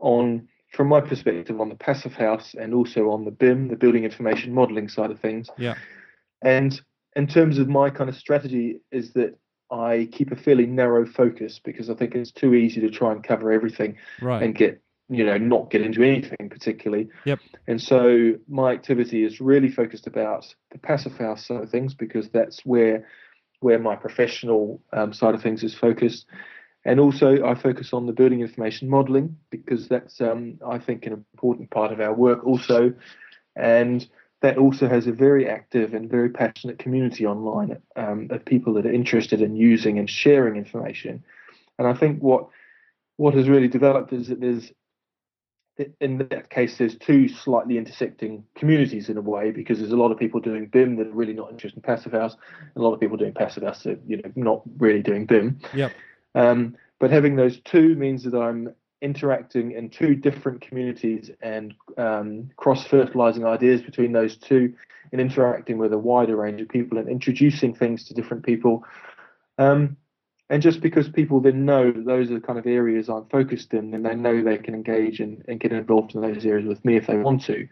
on, 0.00 0.48
from 0.72 0.88
my 0.88 1.00
perspective, 1.00 1.60
on 1.60 1.68
the 1.68 1.74
passive 1.74 2.14
house 2.14 2.54
and 2.58 2.74
also 2.74 3.10
on 3.10 3.24
the 3.24 3.30
BIM, 3.30 3.68
the 3.68 3.76
building 3.76 4.04
information 4.04 4.52
modeling 4.54 4.88
side 4.88 5.10
of 5.10 5.20
things. 5.20 5.48
Yeah. 5.56 5.74
And 6.42 6.80
in 7.14 7.26
terms 7.26 7.58
of 7.58 7.68
my 7.68 7.90
kind 7.90 8.08
of 8.08 8.16
strategy, 8.16 8.80
is 8.90 9.12
that 9.12 9.38
I 9.70 10.08
keep 10.10 10.32
a 10.32 10.36
fairly 10.36 10.66
narrow 10.66 11.06
focus 11.06 11.60
because 11.62 11.90
I 11.90 11.94
think 11.94 12.14
it's 12.14 12.32
too 12.32 12.54
easy 12.54 12.80
to 12.80 12.90
try 12.90 13.12
and 13.12 13.22
cover 13.22 13.52
everything 13.52 13.96
right. 14.20 14.42
and 14.42 14.54
get 14.54 14.82
you 15.08 15.24
know 15.24 15.36
not 15.36 15.70
get 15.70 15.82
into 15.82 16.02
anything 16.02 16.48
particularly. 16.48 17.08
Yep. 17.24 17.40
And 17.66 17.80
so 17.80 18.34
my 18.48 18.72
activity 18.72 19.24
is 19.24 19.40
really 19.40 19.70
focused 19.70 20.06
about 20.06 20.52
the 20.70 20.78
passive 20.78 21.16
house 21.16 21.46
side 21.46 21.62
of 21.62 21.70
things 21.70 21.94
because 21.94 22.28
that's 22.30 22.64
where 22.64 23.06
where 23.60 23.78
my 23.78 23.94
professional 23.94 24.82
um, 24.92 25.12
side 25.12 25.34
of 25.34 25.42
things 25.42 25.62
is 25.62 25.74
focused. 25.74 26.26
And 26.84 26.98
also 26.98 27.44
I 27.44 27.54
focus 27.54 27.92
on 27.92 28.06
the 28.06 28.12
building 28.12 28.40
information 28.40 28.88
modeling 28.88 29.36
because 29.50 29.88
that's 29.88 30.20
um, 30.20 30.58
I 30.66 30.78
think 30.78 31.06
an 31.06 31.12
important 31.34 31.70
part 31.70 31.92
of 31.92 32.00
our 32.00 32.14
work 32.14 32.44
also. 32.44 32.94
And 33.54 34.08
that 34.42 34.58
also 34.58 34.88
has 34.88 35.06
a 35.06 35.12
very 35.12 35.48
active 35.48 35.92
and 35.92 36.10
very 36.10 36.30
passionate 36.30 36.78
community 36.78 37.26
online 37.26 37.80
um, 37.96 38.28
of 38.30 38.44
people 38.44 38.72
that 38.74 38.86
are 38.86 38.92
interested 38.92 39.42
in 39.42 39.54
using 39.54 39.98
and 39.98 40.08
sharing 40.08 40.56
information 40.56 41.22
and 41.78 41.88
I 41.88 41.94
think 41.94 42.20
what 42.20 42.48
what 43.16 43.34
has 43.34 43.48
really 43.48 43.68
developed 43.68 44.12
is 44.12 44.28
that 44.28 44.40
there's 44.40 44.70
in 46.00 46.18
that 46.18 46.50
case, 46.50 46.76
there's 46.76 46.96
two 46.96 47.26
slightly 47.28 47.78
intersecting 47.78 48.44
communities 48.54 49.08
in 49.08 49.16
a 49.16 49.20
way 49.20 49.50
because 49.50 49.78
there's 49.78 49.92
a 49.92 49.96
lot 49.96 50.12
of 50.12 50.18
people 50.18 50.40
doing 50.40 50.66
BIM 50.66 50.96
that 50.96 51.06
are 51.06 51.12
really 51.12 51.32
not 51.32 51.50
interested 51.50 51.78
in 51.78 51.82
passive 51.82 52.12
house, 52.12 52.36
and 52.60 52.76
a 52.76 52.86
lot 52.86 52.92
of 52.92 53.00
people 53.00 53.16
doing 53.16 53.32
passive 53.32 53.62
house 53.62 53.82
that 53.84 53.98
you 54.06 54.18
know 54.18 54.30
not 54.36 54.62
really 54.78 55.02
doing 55.02 55.24
BIM. 55.26 55.58
Yep. 55.72 55.92
Um, 56.34 56.76
but 56.98 57.10
having 57.10 57.36
those 57.36 57.60
two 57.60 57.94
means 57.94 58.24
that 58.24 58.36
I'm 58.36 58.74
interacting 59.02 59.72
in 59.72 59.88
two 59.90 60.14
different 60.14 60.60
communities 60.60 61.30
and 61.40 61.74
um, 61.96 62.50
cross 62.56 62.86
fertilizing 62.86 63.44
ideas 63.44 63.80
between 63.82 64.12
those 64.12 64.36
two 64.36 64.74
and 65.12 65.20
interacting 65.20 65.78
with 65.78 65.92
a 65.92 65.98
wider 65.98 66.36
range 66.36 66.60
of 66.60 66.68
people 66.68 66.98
and 66.98 67.08
introducing 67.08 67.74
things 67.74 68.04
to 68.04 68.14
different 68.14 68.44
people. 68.44 68.84
Um, 69.58 69.96
and 70.48 70.62
just 70.62 70.80
because 70.80 71.08
people 71.08 71.40
then 71.40 71.64
know 71.64 71.92
those 71.92 72.30
are 72.30 72.34
the 72.34 72.40
kind 72.40 72.58
of 72.58 72.66
areas 72.66 73.08
I'm 73.08 73.26
focused 73.26 73.72
in, 73.72 73.92
then 73.92 74.02
they 74.02 74.14
know 74.14 74.42
they 74.42 74.58
can 74.58 74.74
engage 74.74 75.20
and, 75.20 75.44
and 75.46 75.60
get 75.60 75.72
involved 75.72 76.14
in 76.14 76.20
those 76.20 76.44
areas 76.44 76.66
with 76.66 76.84
me 76.84 76.96
if 76.96 77.06
they 77.06 77.16
want 77.16 77.44
to. 77.44 77.68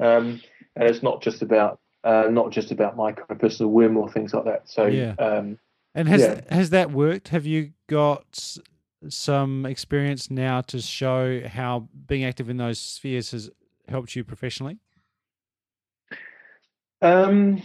Um, 0.00 0.40
and 0.76 0.88
it's 0.88 1.02
not 1.02 1.20
just 1.20 1.42
about 1.42 1.80
uh, 2.04 2.28
not 2.30 2.50
just 2.50 2.72
about 2.72 2.96
my 2.96 3.12
kind 3.12 3.30
of 3.30 3.38
personal 3.38 3.70
whim 3.70 3.96
or 3.96 4.10
things 4.10 4.32
like 4.34 4.44
that. 4.44 4.68
So 4.68 4.86
yeah. 4.86 5.14
Um, 5.18 5.58
and 5.94 6.08
has 6.08 6.22
yeah. 6.22 6.40
has 6.48 6.70
that 6.70 6.90
worked? 6.90 7.28
Have 7.28 7.44
you 7.44 7.72
got 7.88 8.56
some 9.08 9.66
experience 9.66 10.30
now 10.30 10.60
to 10.62 10.80
show 10.80 11.46
how 11.46 11.88
being 12.06 12.24
active 12.24 12.48
in 12.48 12.56
those 12.56 12.78
spheres 12.78 13.30
has 13.32 13.50
helped 13.88 14.14
you 14.16 14.24
professionally? 14.24 14.78
Um, 17.00 17.62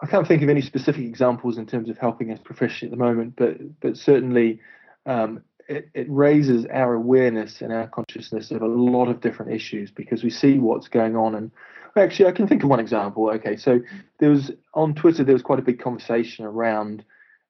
I 0.00 0.06
can't 0.06 0.26
think 0.26 0.42
of 0.42 0.48
any 0.48 0.60
specific 0.60 1.04
examples 1.04 1.58
in 1.58 1.66
terms 1.66 1.88
of 1.88 1.98
helping 1.98 2.30
us 2.32 2.38
professionally 2.42 2.92
at 2.92 2.98
the 2.98 3.04
moment, 3.04 3.34
but 3.36 3.80
but 3.80 3.96
certainly 3.96 4.60
um, 5.06 5.42
it, 5.68 5.88
it, 5.94 6.06
raises 6.08 6.66
our 6.66 6.94
awareness 6.94 7.60
and 7.60 7.72
our 7.72 7.86
consciousness 7.88 8.50
of 8.50 8.62
a 8.62 8.66
lot 8.66 9.08
of 9.08 9.20
different 9.20 9.52
issues 9.52 9.90
because 9.90 10.22
we 10.22 10.30
see 10.30 10.58
what's 10.58 10.88
going 10.88 11.16
on. 11.16 11.34
And 11.34 11.50
actually, 11.96 12.26
I 12.26 12.32
can 12.32 12.46
think 12.46 12.62
of 12.62 12.70
one 12.70 12.80
example. 12.80 13.30
Okay, 13.30 13.56
so 13.56 13.80
there 14.18 14.30
was 14.30 14.50
on 14.74 14.94
Twitter 14.94 15.24
there 15.24 15.34
was 15.34 15.42
quite 15.42 15.58
a 15.58 15.62
big 15.62 15.80
conversation 15.80 16.44
around 16.44 17.04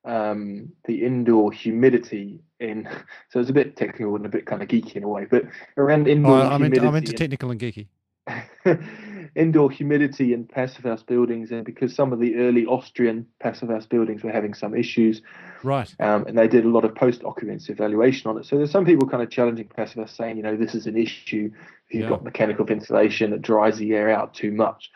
um, 0.05 0.73
the 0.87 1.05
indoor 1.05 1.53
humidity 1.53 2.41
in. 2.61 2.89
So 3.31 3.41
it's 3.41 3.49
a 3.49 3.55
bit 3.55 3.77
technical 3.77 4.15
and 4.15 4.27
a 4.27 4.29
bit 4.29 4.45
kind 4.45 4.63
of 4.63 4.69
geeky 4.69 4.97
in 4.97 5.05
a 5.05 5.09
way, 5.09 5.25
but 5.25 5.45
around 5.79 6.07
indoor 6.07 6.37
oh, 6.37 6.43
I'm 6.43 6.61
humidity. 6.61 6.77
Into, 6.77 6.89
I'm 6.89 6.95
into 6.97 7.13
technical 7.15 7.51
and 7.51 7.59
geeky. 7.59 7.87
indoor 9.35 9.71
humidity 9.71 10.35
in 10.35 10.47
passive 10.47 10.85
house 10.85 11.03
buildings, 11.03 11.51
and 11.51 11.65
because 11.65 11.95
some 11.95 12.13
of 12.13 12.21
the 12.21 12.37
early 12.37 12.67
Austrian 12.67 13.27
passive 13.41 13.71
house 13.71 13.87
buildings 13.87 14.23
were 14.23 14.31
having 14.31 14.55
some 14.55 14.75
issues, 14.75 15.23
right? 15.63 15.93
Um, 15.99 16.27
and 16.27 16.37
they 16.37 16.47
did 16.47 16.65
a 16.65 16.69
lot 16.69 16.85
of 16.85 16.95
post 16.95 17.25
occupancy 17.25 17.73
evaluation 17.73 18.31
on 18.31 18.39
it. 18.39 18.45
So 18.45 18.57
there's 18.57 18.71
some 18.71 18.85
people 18.85 19.09
kind 19.09 19.23
of 19.23 19.31
challenging 19.31 19.69
passive 19.69 19.99
house, 19.99 20.15
saying, 20.15 20.37
you 20.37 20.43
know, 20.43 20.57
this 20.57 20.75
is 20.75 20.87
an 20.87 20.97
issue 20.97 21.51
if 21.89 21.95
you've 21.95 22.03
yeah. 22.05 22.09
got 22.11 22.23
mechanical 22.23 22.65
ventilation 22.65 23.31
that 23.31 23.43
dries 23.43 23.79
the 23.79 23.95
air 23.95 24.11
out 24.11 24.35
too 24.35 24.53
much. 24.53 24.91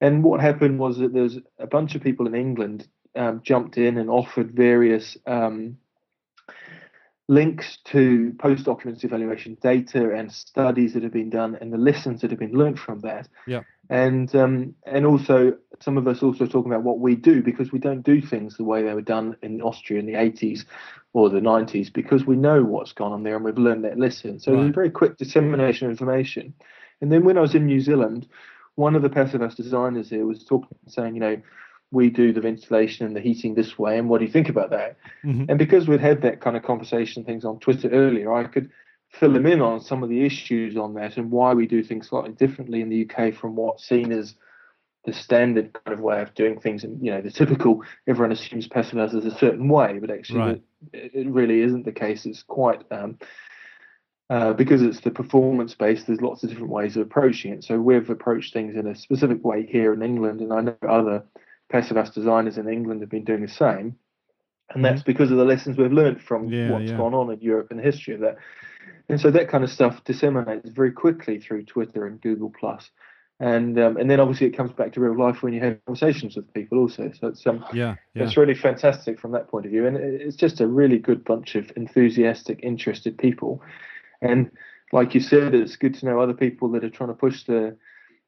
And 0.00 0.24
what 0.24 0.40
happened 0.40 0.78
was 0.78 0.98
that 0.98 1.12
there's 1.12 1.38
a 1.58 1.66
bunch 1.66 1.94
of 1.94 2.02
people 2.02 2.26
in 2.26 2.34
England 2.34 2.88
um, 3.14 3.40
jumped 3.44 3.78
in 3.78 3.98
and 3.98 4.10
offered 4.10 4.52
various 4.52 5.16
um, 5.26 5.76
links 7.28 7.78
to 7.84 8.34
post 8.38 8.68
occupancy 8.68 9.06
evaluation 9.06 9.56
data 9.62 10.12
and 10.12 10.30
studies 10.30 10.92
that 10.94 11.02
have 11.02 11.12
been 11.12 11.30
done 11.30 11.56
and 11.60 11.72
the 11.72 11.78
lessons 11.78 12.20
that 12.20 12.30
have 12.30 12.38
been 12.38 12.52
learned 12.52 12.78
from 12.78 13.00
that. 13.00 13.28
Yeah. 13.46 13.62
And 13.88 14.34
um, 14.34 14.74
and 14.84 15.06
also 15.06 15.56
some 15.80 15.98
of 15.98 16.06
us 16.06 16.22
also 16.22 16.46
talking 16.46 16.72
about 16.72 16.84
what 16.84 17.00
we 17.00 17.14
do 17.14 17.42
because 17.42 17.72
we 17.72 17.78
don't 17.78 18.02
do 18.02 18.20
things 18.20 18.56
the 18.56 18.64
way 18.64 18.82
they 18.82 18.94
were 18.94 19.02
done 19.02 19.36
in 19.42 19.60
Austria 19.60 19.98
in 19.98 20.06
the 20.06 20.14
80s 20.14 20.64
or 21.12 21.28
the 21.28 21.40
90s 21.40 21.92
because 21.92 22.24
we 22.24 22.36
know 22.36 22.62
what's 22.62 22.92
gone 22.92 23.12
on 23.12 23.22
there 23.22 23.36
and 23.36 23.44
we've 23.44 23.58
learned 23.58 23.84
that 23.84 23.98
lesson. 23.98 24.38
So 24.38 24.52
right. 24.52 24.58
there's 24.58 24.70
a 24.70 24.74
very 24.74 24.90
quick 24.90 25.16
dissemination 25.16 25.86
of 25.86 25.90
information. 25.90 26.54
And 27.00 27.10
then 27.10 27.24
when 27.24 27.36
I 27.36 27.40
was 27.40 27.54
in 27.54 27.66
New 27.66 27.80
Zealand, 27.80 28.28
one 28.76 28.94
of 28.94 29.02
the 29.02 29.10
passive 29.10 29.40
house 29.40 29.54
designers 29.54 30.10
there 30.10 30.24
was 30.24 30.44
talking, 30.44 30.78
saying, 30.86 31.14
you 31.14 31.20
know, 31.20 31.42
we 31.92 32.10
do 32.10 32.32
the 32.32 32.40
ventilation 32.40 33.06
and 33.06 33.14
the 33.14 33.20
heating 33.20 33.54
this 33.54 33.78
way, 33.78 33.98
and 33.98 34.08
what 34.08 34.18
do 34.18 34.24
you 34.24 34.32
think 34.32 34.48
about 34.48 34.70
that? 34.70 34.96
Mhm. 35.24 35.46
And 35.48 35.58
because 35.58 35.86
we'd 35.86 36.00
had 36.00 36.22
that 36.22 36.40
kind 36.40 36.56
of 36.56 36.62
conversation 36.62 37.22
things 37.24 37.44
on 37.44 37.60
Twitter 37.60 37.88
earlier, 37.90 38.32
I 38.32 38.44
could 38.44 38.70
fill 39.10 39.34
them 39.34 39.46
in 39.46 39.60
on 39.60 39.80
some 39.80 40.02
of 40.02 40.08
the 40.08 40.24
issues 40.24 40.76
on 40.76 40.94
that 40.94 41.18
and 41.18 41.30
why 41.30 41.52
we 41.52 41.66
do 41.66 41.82
things 41.82 42.08
slightly 42.08 42.32
differently 42.32 42.80
in 42.80 42.88
the 42.88 43.06
UK 43.06 43.34
from 43.34 43.54
what's 43.54 43.86
seen 43.86 44.10
as 44.10 44.34
the 45.04 45.12
standard 45.12 45.72
kind 45.72 45.92
of 45.92 46.00
way 46.00 46.22
of 46.22 46.32
doing 46.34 46.58
things. 46.60 46.82
And 46.82 47.04
you 47.04 47.10
know, 47.10 47.20
the 47.20 47.30
typical 47.30 47.82
everyone 48.06 48.32
assumes 48.32 48.68
passive 48.68 48.98
house 48.98 49.12
is 49.12 49.26
a 49.26 49.36
certain 49.36 49.68
way, 49.68 49.98
but 49.98 50.10
actually 50.10 50.38
Right. 50.38 50.62
it, 50.92 51.14
it 51.14 51.26
really 51.28 51.60
isn't 51.60 51.84
the 51.84 51.92
case. 51.92 52.24
It's 52.24 52.42
quite 52.42 52.82
um, 52.90 53.18
uh, 54.30 54.54
because 54.54 54.80
it's 54.80 55.00
the 55.00 55.10
performance 55.10 55.74
based. 55.74 56.06
There's 56.06 56.22
lots 56.22 56.42
of 56.42 56.48
different 56.48 56.70
ways 56.70 56.96
of 56.96 57.02
approaching 57.02 57.52
it. 57.52 57.64
So 57.64 57.78
we've 57.78 58.08
approached 58.08 58.54
things 58.54 58.76
in 58.76 58.86
a 58.86 58.94
specific 58.94 59.44
way 59.44 59.66
here 59.66 59.92
in 59.92 60.02
England, 60.02 60.40
and 60.40 60.52
I 60.52 60.60
know 60.62 60.76
other 60.88 61.24
passive 61.72 61.96
house 61.96 62.10
designers 62.10 62.58
in 62.58 62.68
England 62.68 63.00
have 63.00 63.10
been 63.10 63.24
doing 63.24 63.42
the 63.42 63.48
same. 63.48 63.96
And 64.74 64.84
that's 64.84 65.02
because 65.02 65.30
of 65.30 65.36
the 65.36 65.44
lessons 65.44 65.76
we've 65.76 65.92
learned 65.92 66.22
from 66.22 66.48
Yeah, 66.48 66.70
what's 66.70 66.90
yeah. 66.90 66.96
gone 66.96 67.14
on 67.14 67.30
in 67.32 67.40
Europe 67.40 67.68
and 67.70 67.78
the 67.78 67.84
history 67.84 68.14
of 68.14 68.20
that. 68.20 68.36
And 69.08 69.20
so 69.20 69.30
that 69.30 69.48
kind 69.48 69.64
of 69.64 69.70
stuff 69.70 70.02
disseminates 70.04 70.70
very 70.70 70.92
quickly 70.92 71.38
through 71.40 71.64
Twitter 71.64 72.06
and 72.06 72.20
Google 72.20 72.52
Plus, 72.58 72.90
and 73.38 73.78
um, 73.78 73.96
and 73.96 74.08
then 74.08 74.20
obviously 74.20 74.46
it 74.46 74.56
comes 74.56 74.72
back 74.72 74.92
to 74.92 75.00
real 75.00 75.18
life 75.18 75.42
when 75.42 75.52
you 75.52 75.60
have 75.60 75.78
conversations 75.86 76.36
with 76.36 76.52
people 76.54 76.78
also. 76.78 77.10
So 77.20 77.26
it's 77.28 77.46
um, 77.46 77.64
Yeah, 77.72 77.96
yeah. 78.14 78.22
it's 78.22 78.36
really 78.36 78.54
fantastic 78.54 79.20
from 79.20 79.32
that 79.32 79.48
point 79.48 79.66
of 79.66 79.72
view, 79.72 79.86
and 79.86 79.96
it's 79.96 80.36
just 80.36 80.60
a 80.60 80.66
really 80.66 80.98
good 80.98 81.24
bunch 81.24 81.54
of 81.54 81.70
enthusiastic, 81.76 82.60
interested 82.62 83.18
people. 83.18 83.60
And 84.20 84.50
like 84.92 85.14
you 85.14 85.20
said, 85.20 85.54
it's 85.54 85.76
good 85.76 85.94
to 85.94 86.06
know 86.06 86.20
other 86.20 86.34
people 86.34 86.70
that 86.72 86.84
are 86.84 86.90
trying 86.90 87.10
to 87.10 87.14
push 87.26 87.44
the 87.44 87.76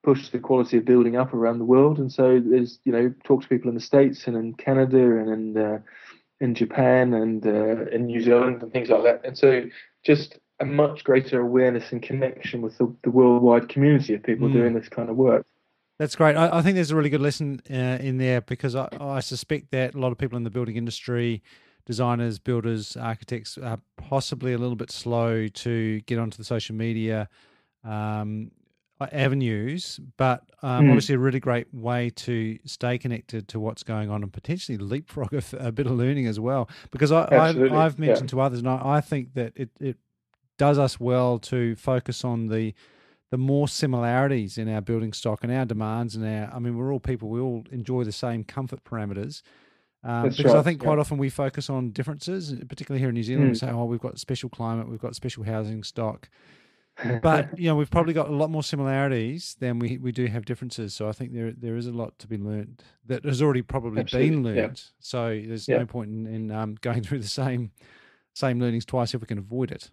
push 0.04 0.28
the 0.28 0.38
quality 0.38 0.76
of 0.76 0.84
building 0.84 1.16
up 1.16 1.34
around 1.34 1.58
the 1.58 1.64
world. 1.64 1.98
And 1.98 2.12
so 2.12 2.40
there's 2.44 2.78
you 2.84 2.92
know 2.92 3.12
talk 3.24 3.42
to 3.42 3.48
people 3.48 3.68
in 3.68 3.74
the 3.74 3.80
states 3.80 4.26
and 4.26 4.36
in 4.36 4.54
Canada 4.54 5.02
and 5.18 5.28
in 5.30 5.56
uh, 5.56 5.78
in 6.40 6.54
Japan 6.54 7.14
and 7.14 7.46
uh, 7.46 7.86
in 7.90 8.06
New 8.06 8.20
Zealand 8.20 8.62
and 8.62 8.72
things 8.72 8.88
like 8.90 9.04
that. 9.04 9.20
And 9.24 9.36
so 9.36 9.62
just 10.04 10.38
a 10.60 10.64
much 10.64 11.02
greater 11.04 11.40
awareness 11.40 11.90
and 11.92 12.02
connection 12.02 12.62
with 12.62 12.78
the, 12.78 12.94
the 13.02 13.10
worldwide 13.10 13.68
community 13.68 14.14
of 14.14 14.22
people 14.22 14.48
Mm. 14.48 14.52
doing 14.52 14.74
this 14.74 14.88
kind 14.88 15.08
of 15.10 15.16
work. 15.16 15.44
That's 15.98 16.16
great. 16.16 16.36
I, 16.36 16.58
I 16.58 16.62
think 16.62 16.74
there's 16.74 16.90
a 16.90 16.96
really 16.96 17.10
good 17.10 17.20
lesson 17.20 17.60
uh, 17.70 17.98
in 18.00 18.18
there 18.18 18.40
because 18.40 18.74
I, 18.74 18.88
I 19.00 19.20
suspect 19.20 19.70
that 19.70 19.94
a 19.94 19.98
lot 19.98 20.12
of 20.12 20.18
people 20.18 20.36
in 20.36 20.44
the 20.44 20.50
building 20.50 20.76
industry, 20.76 21.42
designers, 21.86 22.38
builders, 22.38 22.96
architects, 22.96 23.56
are 23.58 23.80
possibly 23.96 24.52
a 24.52 24.58
little 24.58 24.76
bit 24.76 24.90
slow 24.90 25.46
to 25.48 26.00
get 26.02 26.18
onto 26.18 26.36
the 26.36 26.44
social 26.44 26.74
media 26.74 27.28
um, 27.84 28.50
avenues, 29.00 29.98
but 30.16 30.42
um, 30.62 30.84
Mm. 30.86 30.88
obviously 30.90 31.14
a 31.14 31.18
really 31.18 31.40
great 31.40 31.72
way 31.74 32.10
to 32.10 32.58
stay 32.64 32.96
connected 32.98 33.48
to 33.48 33.60
what's 33.60 33.82
going 33.82 34.08
on 34.10 34.22
and 34.22 34.32
potentially 34.32 34.78
leapfrog 34.78 35.32
a 35.58 35.72
bit 35.72 35.86
of 35.86 35.92
learning 35.92 36.26
as 36.26 36.38
well. 36.40 36.68
Because 36.90 37.10
I, 37.12 37.22
I've, 37.24 37.32
Absolutely, 37.32 37.76
I've 37.78 37.98
yeah. 37.98 38.06
mentioned 38.06 38.28
to 38.30 38.40
others, 38.40 38.60
and 38.60 38.68
I, 38.68 38.80
I 38.84 39.00
think 39.00 39.34
that 39.34 39.52
it, 39.56 39.70
it 39.80 39.96
does 40.58 40.78
us 40.78 41.00
well 41.00 41.38
to 41.40 41.74
focus 41.76 42.24
on 42.24 42.46
the 42.48 42.74
the 43.30 43.38
more 43.38 43.66
similarities 43.66 44.58
in 44.58 44.68
our 44.68 44.80
building 44.80 45.12
stock 45.12 45.42
and 45.42 45.52
our 45.52 45.64
demands 45.64 46.14
and 46.14 46.24
our 46.24 46.54
I 46.54 46.60
mean 46.60 46.76
we're 46.76 46.92
all 46.92 47.00
people 47.00 47.28
we 47.28 47.40
all 47.40 47.64
enjoy 47.72 48.04
the 48.04 48.12
same 48.12 48.44
comfort 48.44 48.84
parameters 48.84 49.42
um, 50.04 50.28
because 50.28 50.54
I 50.54 50.62
think 50.62 50.80
quite 50.80 50.94
yeah. 50.94 51.00
often 51.00 51.18
we 51.18 51.30
focus 51.30 51.68
on 51.68 51.90
differences 51.90 52.54
particularly 52.68 53.00
here 53.00 53.08
in 53.08 53.14
New 53.16 53.24
Zealand 53.24 53.48
we 53.48 53.54
Mm. 53.56 53.58
say 53.58 53.70
oh 53.70 53.86
we've 53.86 53.98
got 53.98 54.20
special 54.20 54.48
climate 54.48 54.88
we've 54.88 55.00
got 55.00 55.16
special 55.16 55.42
housing 55.42 55.82
stock 55.82 56.28
but 57.22 57.48
you 57.58 57.66
know 57.68 57.74
we've 57.76 57.90
probably 57.90 58.12
got 58.14 58.28
a 58.28 58.32
lot 58.32 58.50
more 58.50 58.62
similarities 58.62 59.56
than 59.60 59.78
we, 59.78 59.98
we 59.98 60.12
do 60.12 60.26
have 60.26 60.44
differences 60.44 60.94
so 60.94 61.08
I 61.08 61.12
think 61.12 61.32
there 61.32 61.52
there 61.52 61.76
is 61.76 61.86
a 61.86 61.92
lot 61.92 62.18
to 62.20 62.26
be 62.26 62.36
learned 62.36 62.82
that 63.06 63.24
has 63.24 63.42
already 63.42 63.62
probably 63.62 64.02
been 64.02 64.02
Absolutely, 64.02 64.54
yeah. 64.54 64.62
learned 64.62 64.82
so 65.00 65.28
there's 65.46 65.68
Yeah. 65.68 65.78
no 65.78 65.86
point 65.86 66.10
in, 66.10 66.26
in 66.26 66.50
um, 66.50 66.76
going 66.80 67.02
through 67.02 67.20
the 67.20 67.28
same 67.28 67.72
same 68.34 68.60
learnings 68.60 68.84
twice 68.84 69.14
if 69.14 69.20
we 69.20 69.26
can 69.26 69.38
avoid 69.38 69.70
it 69.70 69.90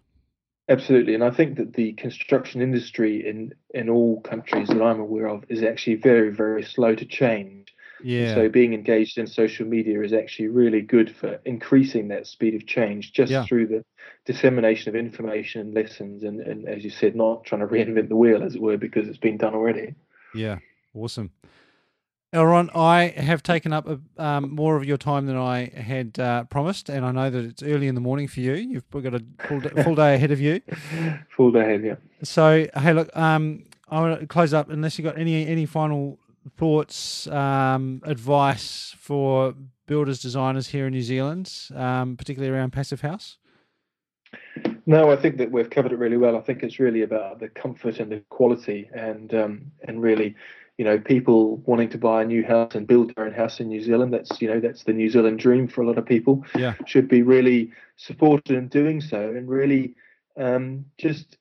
Absolutely, 0.68 1.14
and 1.14 1.24
I 1.24 1.30
think 1.30 1.56
that 1.58 1.74
the 1.74 1.92
construction 1.94 2.62
industry 2.62 3.28
in 3.28 3.52
in 3.74 3.90
all 3.90 4.20
countries 4.20 4.68
that 4.68 4.80
I'm 4.80 5.00
aware 5.00 5.26
of 5.28 5.44
is 5.48 5.62
actually 5.62 5.96
very 5.96 6.30
very 6.30 6.62
slow 6.62 6.94
to 6.94 7.04
change. 7.04 7.71
Yeah 8.02 8.34
So 8.34 8.48
being 8.48 8.74
engaged 8.74 9.18
in 9.18 9.26
social 9.26 9.66
media 9.66 10.00
is 10.02 10.12
actually 10.12 10.48
really 10.48 10.80
good 10.80 11.14
for 11.14 11.40
increasing 11.44 12.08
that 12.08 12.26
speed 12.26 12.54
of 12.54 12.66
change 12.66 13.12
just 13.12 13.30
Yeah. 13.32 13.44
through 13.44 13.66
the 13.68 13.84
dissemination 14.24 14.88
of 14.88 14.96
information 14.96 15.60
and 15.60 15.74
lessons, 15.74 16.22
and, 16.22 16.40
and 16.40 16.68
as 16.68 16.84
you 16.84 16.90
said, 16.90 17.16
not 17.16 17.44
trying 17.44 17.60
to 17.60 17.66
reinvent 17.66 18.08
the 18.08 18.16
wheel 18.16 18.42
as 18.42 18.54
it 18.54 18.62
were 18.62 18.76
because 18.76 19.08
it's 19.08 19.18
been 19.18 19.36
done 19.36 19.54
already. 19.54 19.94
Yeah, 20.34 20.58
awesome. 20.94 21.30
Elrond, 22.32 22.74
I 22.74 23.08
have 23.08 23.42
taken 23.42 23.74
up 23.74 23.86
a, 23.86 24.00
um, 24.16 24.54
more 24.54 24.76
of 24.76 24.84
your 24.86 24.96
time 24.96 25.26
than 25.26 25.36
I 25.36 25.66
had 25.66 26.18
uh, 26.18 26.44
promised, 26.44 26.88
and 26.88 27.04
I 27.04 27.12
know 27.12 27.28
that 27.28 27.44
it's 27.44 27.62
early 27.62 27.88
in 27.88 27.94
the 27.94 28.00
morning 28.00 28.26
for 28.26 28.40
you. 28.40 28.54
You've 28.54 28.88
got 28.90 29.14
a 29.14 29.22
full 29.46 29.60
day, 29.60 29.82
full 29.82 29.94
day 29.94 30.14
ahead 30.14 30.30
of 30.30 30.40
you. 30.40 30.62
Full 31.36 31.50
day 31.52 31.60
ahead, 31.60 31.84
yeah. 31.84 31.96
So, 32.22 32.66
hey, 32.74 32.92
look, 32.94 33.14
um, 33.16 33.64
I 33.90 34.00
want 34.00 34.20
to 34.20 34.26
close 34.26 34.54
up 34.54 34.70
unless 34.70 34.98
you've 34.98 35.04
got 35.04 35.18
any 35.18 35.46
any 35.46 35.66
final 35.66 36.18
thoughts, 36.56 37.26
um, 37.28 38.00
advice 38.04 38.94
for 38.98 39.54
builders, 39.86 40.20
designers 40.20 40.68
here 40.68 40.86
in 40.86 40.92
New 40.92 41.02
Zealand, 41.02 41.52
um, 41.74 42.16
particularly 42.16 42.54
around 42.54 42.72
passive 42.72 43.00
house. 43.00 43.38
No, 44.86 45.10
I 45.10 45.16
think 45.16 45.36
that 45.38 45.50
we've 45.50 45.70
covered 45.70 45.92
it 45.92 45.98
really 45.98 46.16
well. 46.16 46.36
I 46.36 46.40
think 46.40 46.62
it's 46.62 46.80
really 46.80 47.02
about 47.02 47.38
the 47.38 47.48
comfort 47.48 48.00
and 48.00 48.10
the 48.10 48.22
quality, 48.30 48.90
and 48.92 49.32
um, 49.34 49.72
and 49.86 50.02
really, 50.02 50.34
you 50.76 50.84
know, 50.84 50.98
people 50.98 51.58
wanting 51.58 51.88
to 51.90 51.98
buy 51.98 52.22
a 52.22 52.24
new 52.24 52.44
house 52.44 52.74
and 52.74 52.86
build 52.86 53.14
their 53.14 53.26
own 53.26 53.32
house 53.32 53.60
in 53.60 53.68
New 53.68 53.82
Zealand. 53.82 54.12
That's 54.12 54.40
you 54.42 54.48
know 54.48 54.58
that's 54.58 54.84
the 54.84 54.92
New 54.92 55.08
Zealand 55.08 55.38
dream 55.38 55.68
for 55.68 55.82
a 55.82 55.86
lot 55.86 55.98
of 55.98 56.06
people. 56.06 56.44
Yeah. 56.56 56.74
should 56.86 57.08
be 57.08 57.22
really 57.22 57.70
supported 57.96 58.56
in 58.56 58.68
doing 58.68 59.00
so, 59.00 59.20
and 59.20 59.48
really 59.48 59.94
um, 60.36 60.86
just 60.98 61.36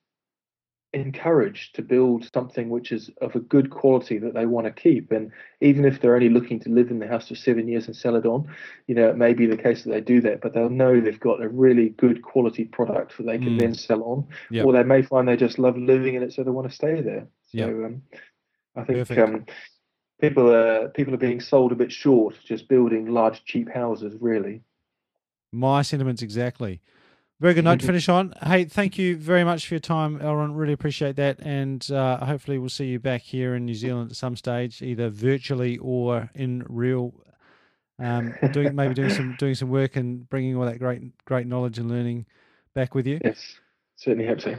encouraged 0.94 1.76
to 1.76 1.82
build 1.82 2.30
something 2.34 2.70
which 2.70 2.92
is 2.92 3.10
of 3.22 3.34
a 3.36 3.40
good 3.40 3.70
quality 3.70 4.18
that 4.18 4.34
they 4.34 4.46
want 4.46 4.66
to 4.66 4.72
keep. 4.74 5.12
And 5.12 5.32
even 5.62 5.86
if 5.86 6.02
they're 6.02 6.16
only 6.16 6.30
looking 6.30 6.60
to 6.62 6.70
live 6.70 6.92
in 6.92 7.00
the 7.00 7.08
house 7.08 7.30
for 7.30 7.36
seven 7.36 7.68
years 7.68 7.88
and 7.88 7.96
sell 7.96 8.16
it 8.16 8.26
on, 8.26 8.54
you 8.88 8.96
know, 8.96 9.10
it 9.10 9.16
may 9.18 9.34
be 9.34 9.46
the 9.46 9.56
case 9.58 9.84
that 9.84 9.90
they 9.92 10.02
do 10.02 10.20
that, 10.22 10.42
but 10.42 10.54
they'll 10.54 10.70
know 10.70 11.00
they've 11.00 11.20
got 11.20 11.42
a 11.42 11.48
really 11.48 11.90
good 11.90 12.22
quality 12.22 12.66
product 12.66 13.16
that 13.18 13.26
they 13.26 13.38
can 13.38 13.56
Mm. 13.56 13.60
then 13.60 13.74
sell 13.74 14.04
on. 14.04 14.28
Yep. 14.50 14.66
Or 14.66 14.74
they 14.74 14.84
may 14.84 15.02
find 15.02 15.28
they 15.28 15.38
just 15.38 15.60
love 15.60 15.78
living 15.78 16.16
in 16.16 16.24
it, 16.24 16.34
so 16.34 16.44
they 16.44 16.52
want 16.52 16.70
to 16.70 16.76
stay 16.76 17.02
there. 17.02 17.28
So 17.46 17.58
Yep. 17.58 17.70
um, 17.70 18.02
I 18.76 18.84
think 18.84 19.18
um, 19.18 19.46
people 20.20 20.54
are 20.54 20.90
people 20.90 21.14
are 21.14 21.18
being 21.18 21.40
sold 21.40 21.72
a 21.72 21.76
bit 21.76 21.92
short, 21.92 22.36
just 22.44 22.68
building 22.68 23.08
large 23.08 23.46
cheap 23.46 23.70
houses. 23.70 24.16
Really, 24.20 24.62
My 25.54 25.82
sentiments 25.84 26.22
exactly. 26.22 26.82
Very 27.42 27.56
good 27.56 27.64
note 27.64 27.80
to 27.80 27.88
finish 27.88 28.08
on. 28.08 28.36
Hey, 28.44 28.66
thank 28.66 29.00
you 29.00 29.18
very 29.18 29.44
much 29.44 29.68
for 29.68 29.74
your 29.74 29.80
time, 29.80 30.20
Elrond. 30.20 30.52
Really 30.56 30.74
appreciate 30.74 31.16
that, 31.16 31.40
and 31.40 31.90
uh, 31.90 32.24
hopefully 32.24 32.60
we'll 32.60 32.70
see 32.70 32.86
you 32.86 33.00
back 33.00 33.24
here 33.24 33.56
in 33.56 33.66
New 33.66 33.74
Zealand 33.74 34.12
at 34.12 34.16
some 34.16 34.36
stage, 34.36 34.84
either 34.84 35.10
virtually 35.10 35.80
or 35.80 36.30
in 36.36 36.64
real. 36.70 37.16
Um, 37.98 38.36
doing 38.52 38.76
maybe 38.76 38.94
doing 38.94 39.10
some 39.10 39.36
doing 39.40 39.56
some 39.56 39.72
work 39.72 39.96
and 39.96 40.30
bringing 40.30 40.56
all 40.56 40.66
that 40.66 40.78
great 40.78 41.02
great 41.26 41.48
knowledge 41.48 41.80
and 41.80 41.90
learning 41.90 42.28
back 42.76 42.94
with 42.94 43.08
you. 43.08 43.20
yes, 43.24 43.56
certainly 43.96 44.28
hope 44.28 44.42
so. 44.42 44.56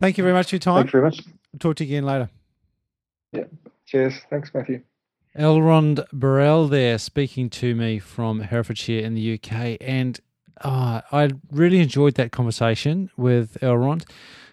Thank 0.00 0.18
you 0.18 0.24
very 0.24 0.34
much 0.34 0.48
for 0.48 0.56
your 0.56 0.60
time. 0.60 0.82
Thank 0.82 0.94
you 0.94 1.00
very 1.00 1.04
much. 1.04 1.20
Talk 1.60 1.76
to 1.76 1.84
you 1.84 1.98
again 1.98 2.04
later. 2.04 2.30
Yeah. 3.30 3.44
Cheers. 3.86 4.14
Thanks, 4.28 4.50
Matthew. 4.52 4.82
Elrond 5.38 6.04
Burrell 6.12 6.66
there 6.66 6.98
speaking 6.98 7.48
to 7.50 7.76
me 7.76 8.00
from 8.00 8.40
Herefordshire 8.40 9.04
in 9.04 9.14
the 9.14 9.34
UK. 9.34 9.76
And 9.80 10.18
uh, 10.62 11.02
I 11.10 11.30
really 11.50 11.80
enjoyed 11.80 12.14
that 12.14 12.32
conversation 12.32 13.10
with 13.16 13.58
Elrond. 13.60 14.08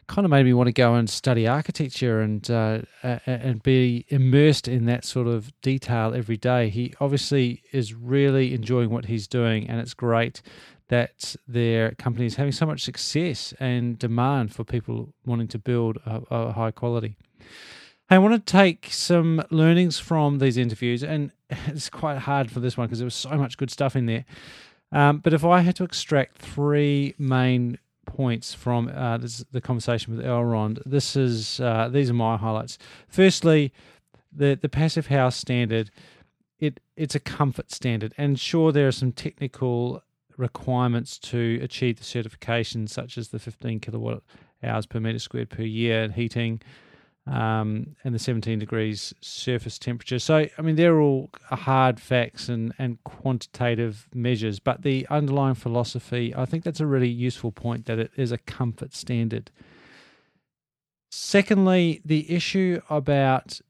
Kind 0.08 0.26
of 0.26 0.32
made 0.32 0.46
me 0.46 0.54
want 0.54 0.68
to 0.68 0.74
go 0.74 0.96
and 0.96 1.08
study 1.08 1.48
architecture 1.48 2.20
and 2.20 2.50
uh, 2.50 2.80
and 3.04 3.62
be 3.62 4.06
immersed 4.08 4.68
in 4.68 4.86
that 4.86 5.06
sort 5.06 5.28
of 5.28 5.52
detail 5.62 6.16
every 6.16 6.38
day. 6.38 6.70
He 6.70 6.96
obviously 7.00 7.62
is 7.72 7.94
really 7.94 8.56
enjoying 8.56 8.90
what 8.90 9.06
he's 9.06 9.28
doing, 9.28 9.70
and 9.70 9.80
it's 9.80 9.94
great 9.94 10.42
that 10.88 11.36
their 11.48 11.92
company 11.92 12.26
is 12.26 12.36
having 12.36 12.52
so 12.52 12.66
much 12.66 12.82
success 12.82 13.54
and 13.60 14.00
demand 14.00 14.54
for 14.54 14.64
people 14.64 15.14
wanting 15.26 15.48
to 15.50 15.60
build 15.60 15.98
a, 16.08 16.22
a 16.32 16.52
high 16.54 16.72
quality. 16.72 17.16
I 18.10 18.18
want 18.18 18.34
to 18.34 18.52
take 18.52 18.88
some 18.90 19.44
learnings 19.52 20.00
from 20.00 20.40
these 20.40 20.58
interviews, 20.58 21.04
and 21.04 21.32
it's 21.68 21.90
quite 21.90 22.18
hard 22.18 22.50
for 22.50 22.60
this 22.60 22.76
one 22.76 22.88
because 22.88 23.00
there 23.00 23.06
was 23.06 23.14
so 23.16 23.38
much 23.38 23.58
good 23.58 23.70
stuff 23.70 23.96
in 23.96 24.08
there. 24.08 24.26
Um, 24.92 25.20
but 25.20 25.34
if 25.34 25.46
I 25.46 25.62
had 25.62 25.76
to 25.78 25.84
extract 25.84 26.38
three 26.38 27.16
main 27.18 27.78
points 28.06 28.54
from 28.54 28.90
uh, 28.90 29.18
this, 29.18 29.44
the 29.52 29.62
conversation 29.62 30.16
with 30.16 30.26
Elrond, 30.26 30.82
this 30.86 31.16
is 31.16 31.60
uh, 31.60 31.90
these 31.90 32.10
are 32.10 32.16
my 32.16 32.38
highlights. 32.38 32.78
Firstly, 33.08 33.72
the 34.32 34.58
the 34.60 34.70
passive 34.70 35.08
house 35.08 35.36
standard, 35.36 35.92
it 36.60 36.80
it's 36.96 37.16
a 37.16 37.20
comfort 37.20 37.72
standard, 37.72 38.14
and 38.18 38.40
sure 38.40 38.72
there 38.72 38.88
are 38.88 38.92
some 38.92 39.12
technical 39.12 40.04
requirements 40.38 41.20
to 41.20 41.60
achieve 41.62 41.98
the 41.98 42.04
certification, 42.04 42.88
such 42.88 43.18
as 43.18 43.30
the 43.30 43.40
15 43.40 43.82
kilowatt 43.82 44.24
hours 44.64 44.86
per 44.86 45.00
meter 45.00 45.20
squared 45.20 45.50
per 45.50 45.64
year 45.64 46.10
heating 46.10 46.62
um, 47.30 47.96
and 48.04 48.16
the 48.16 48.20
17 48.20 48.60
degrees 48.60 49.14
surface 49.22 49.78
temperature. 49.78 50.20
So, 50.20 50.48
I 50.58 50.62
mean, 50.62 50.76
they're 50.76 51.00
all 51.00 51.30
hard 51.44 52.00
facts 52.00 52.50
and, 52.50 52.74
and 52.80 53.04
quantitative 53.04 54.08
measures, 54.14 54.60
but 54.60 54.82
the 54.82 55.06
underlying 55.10 55.56
philosophy, 55.56 56.34
I 56.36 56.46
think 56.46 56.64
that's 56.64 56.80
a 56.80 56.86
really 56.86 57.10
useful 57.10 57.52
point 57.52 57.86
that 57.86 58.00
it 58.00 58.12
is 58.16 58.32
a 58.32 58.38
comfort 58.38 58.96
standard. 58.96 59.52
Secondly, 61.12 62.02
the 62.04 62.32
issue 62.32 62.82
about 62.90 63.62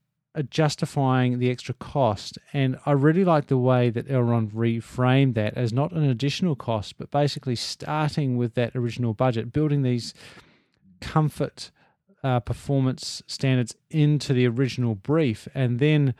justifying 0.48 1.38
the 1.38 1.50
extra 1.50 1.74
cost. 1.74 2.38
And 2.52 2.78
I 2.86 2.92
really 2.92 3.24
like 3.24 3.48
the 3.48 3.58
way 3.58 3.90
that 3.90 4.08
Elrond 4.08 4.52
reframed 4.52 5.34
that 5.34 5.54
as 5.54 5.72
not 5.72 5.92
an 5.92 6.04
additional 6.04 6.54
cost, 6.54 6.98
but 6.98 7.10
basically 7.10 7.56
starting 7.56 8.36
with 8.36 8.54
that 8.54 8.76
original 8.76 9.12
budget, 9.12 9.52
building 9.52 9.82
these 9.82 10.14
comfort 11.00 11.70
uh, 12.22 12.40
performance 12.40 13.22
standards 13.26 13.74
into 13.90 14.32
the 14.32 14.46
original 14.46 14.94
brief, 14.94 15.48
and 15.54 15.78
then 15.78 16.14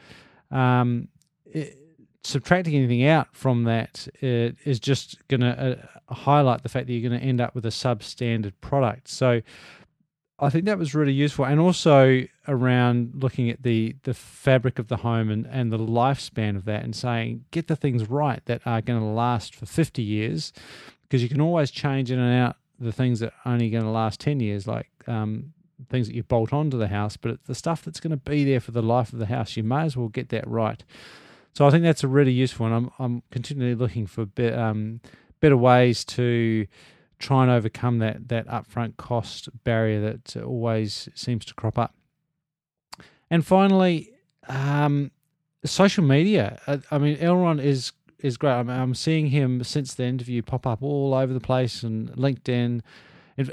um, 0.50 1.08
it, 1.46 1.76
subtracting 2.22 2.74
anything 2.74 3.04
out 3.04 3.28
from 3.32 3.64
that 3.64 4.08
is 4.20 4.78
just 4.80 5.16
going 5.28 5.40
to 5.40 5.78
uh, 6.08 6.14
highlight 6.14 6.62
the 6.62 6.68
fact 6.68 6.86
that 6.86 6.92
you're 6.92 7.08
going 7.08 7.18
to 7.18 7.26
end 7.26 7.40
up 7.40 7.54
with 7.54 7.64
a 7.64 7.70
substandard 7.70 8.52
product. 8.60 9.08
So 9.08 9.40
I 10.38 10.48
think 10.48 10.64
that 10.64 10.78
was 10.78 10.94
really 10.94 11.12
useful, 11.12 11.44
and 11.44 11.60
also 11.60 12.22
around 12.48 13.12
looking 13.14 13.50
at 13.50 13.62
the 13.62 13.94
the 14.04 14.14
fabric 14.14 14.78
of 14.78 14.88
the 14.88 14.96
home 14.96 15.30
and 15.30 15.46
and 15.46 15.70
the 15.70 15.78
lifespan 15.78 16.56
of 16.56 16.64
that, 16.64 16.82
and 16.82 16.96
saying 16.96 17.44
get 17.50 17.66
the 17.66 17.76
things 17.76 18.08
right 18.08 18.42
that 18.46 18.62
are 18.64 18.80
going 18.80 19.00
to 19.00 19.04
last 19.04 19.54
for 19.54 19.66
fifty 19.66 20.02
years, 20.02 20.52
because 21.02 21.22
you 21.22 21.28
can 21.28 21.42
always 21.42 21.70
change 21.70 22.10
in 22.10 22.18
and 22.18 22.34
out 22.42 22.56
the 22.78 22.92
things 22.92 23.20
that 23.20 23.34
are 23.44 23.52
only 23.52 23.68
going 23.68 23.84
to 23.84 23.90
last 23.90 24.18
ten 24.18 24.40
years, 24.40 24.66
like 24.66 24.88
um, 25.06 25.52
things 25.88 26.08
that 26.08 26.14
you 26.14 26.22
bolt 26.22 26.52
onto 26.52 26.78
the 26.78 26.88
house, 26.88 27.16
but 27.16 27.44
the 27.44 27.54
stuff 27.54 27.82
that's 27.82 28.00
going 28.00 28.10
to 28.10 28.16
be 28.16 28.44
there 28.44 28.60
for 28.60 28.72
the 28.72 28.82
life 28.82 29.12
of 29.12 29.18
the 29.18 29.26
house, 29.26 29.56
you 29.56 29.62
may 29.62 29.82
as 29.82 29.96
well 29.96 30.08
get 30.08 30.28
that 30.30 30.46
right. 30.46 30.84
So 31.52 31.66
I 31.66 31.70
think 31.70 31.82
that's 31.82 32.04
a 32.04 32.08
really 32.08 32.32
useful, 32.32 32.68
one. 32.68 32.72
I'm 32.72 32.90
I'm 32.98 33.22
continually 33.30 33.74
looking 33.74 34.06
for 34.06 34.26
be, 34.26 34.48
um, 34.48 35.00
better 35.40 35.56
ways 35.56 36.04
to 36.04 36.66
try 37.18 37.42
and 37.42 37.50
overcome 37.50 37.98
that 37.98 38.28
that 38.28 38.46
upfront 38.46 38.96
cost 38.96 39.48
barrier 39.64 40.00
that 40.00 40.36
always 40.42 41.08
seems 41.14 41.44
to 41.46 41.54
crop 41.54 41.78
up. 41.78 41.94
And 43.30 43.46
finally, 43.46 44.12
um, 44.48 45.10
social 45.64 46.04
media. 46.04 46.60
I, 46.66 46.80
I, 46.90 46.98
mean, 46.98 47.16
Elrond 47.18 47.62
is 47.62 47.92
is 48.18 48.36
great. 48.36 48.52
I 48.52 48.60
I'm 48.60 48.94
seeing 48.94 49.26
him 49.26 49.62
since 49.64 49.94
the 49.94 50.04
interview 50.04 50.42
pop 50.42 50.66
up 50.66 50.82
all 50.82 51.14
over 51.14 51.32
the 51.32 51.40
place 51.40 51.82
and 51.82 52.10
LinkedIn. 52.12 52.80